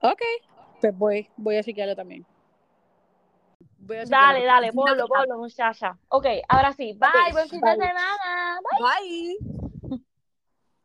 Ok, 0.01 0.21
pues 0.79 0.97
voy, 0.97 1.29
voy 1.35 1.57
a 1.57 1.63
chequearlo 1.63 1.95
también. 1.95 2.25
Voy 3.81 3.97
a 3.97 4.03
chequearlo 4.03 4.27
Dale, 4.33 4.45
dale, 4.45 4.73
ponlo, 4.73 5.07
ponlo, 5.07 5.37
muchacha. 5.37 5.97
Ok, 6.09 6.25
ahora 6.47 6.73
sí, 6.73 6.93
bye, 6.93 7.09
Ok, 7.09 7.31
buen 7.33 7.49
fin 7.49 7.61
bye. 7.61 7.71
de 7.71 7.87
semana. 7.87 8.59
Bye. 8.77 8.79
Bye. 8.79 9.68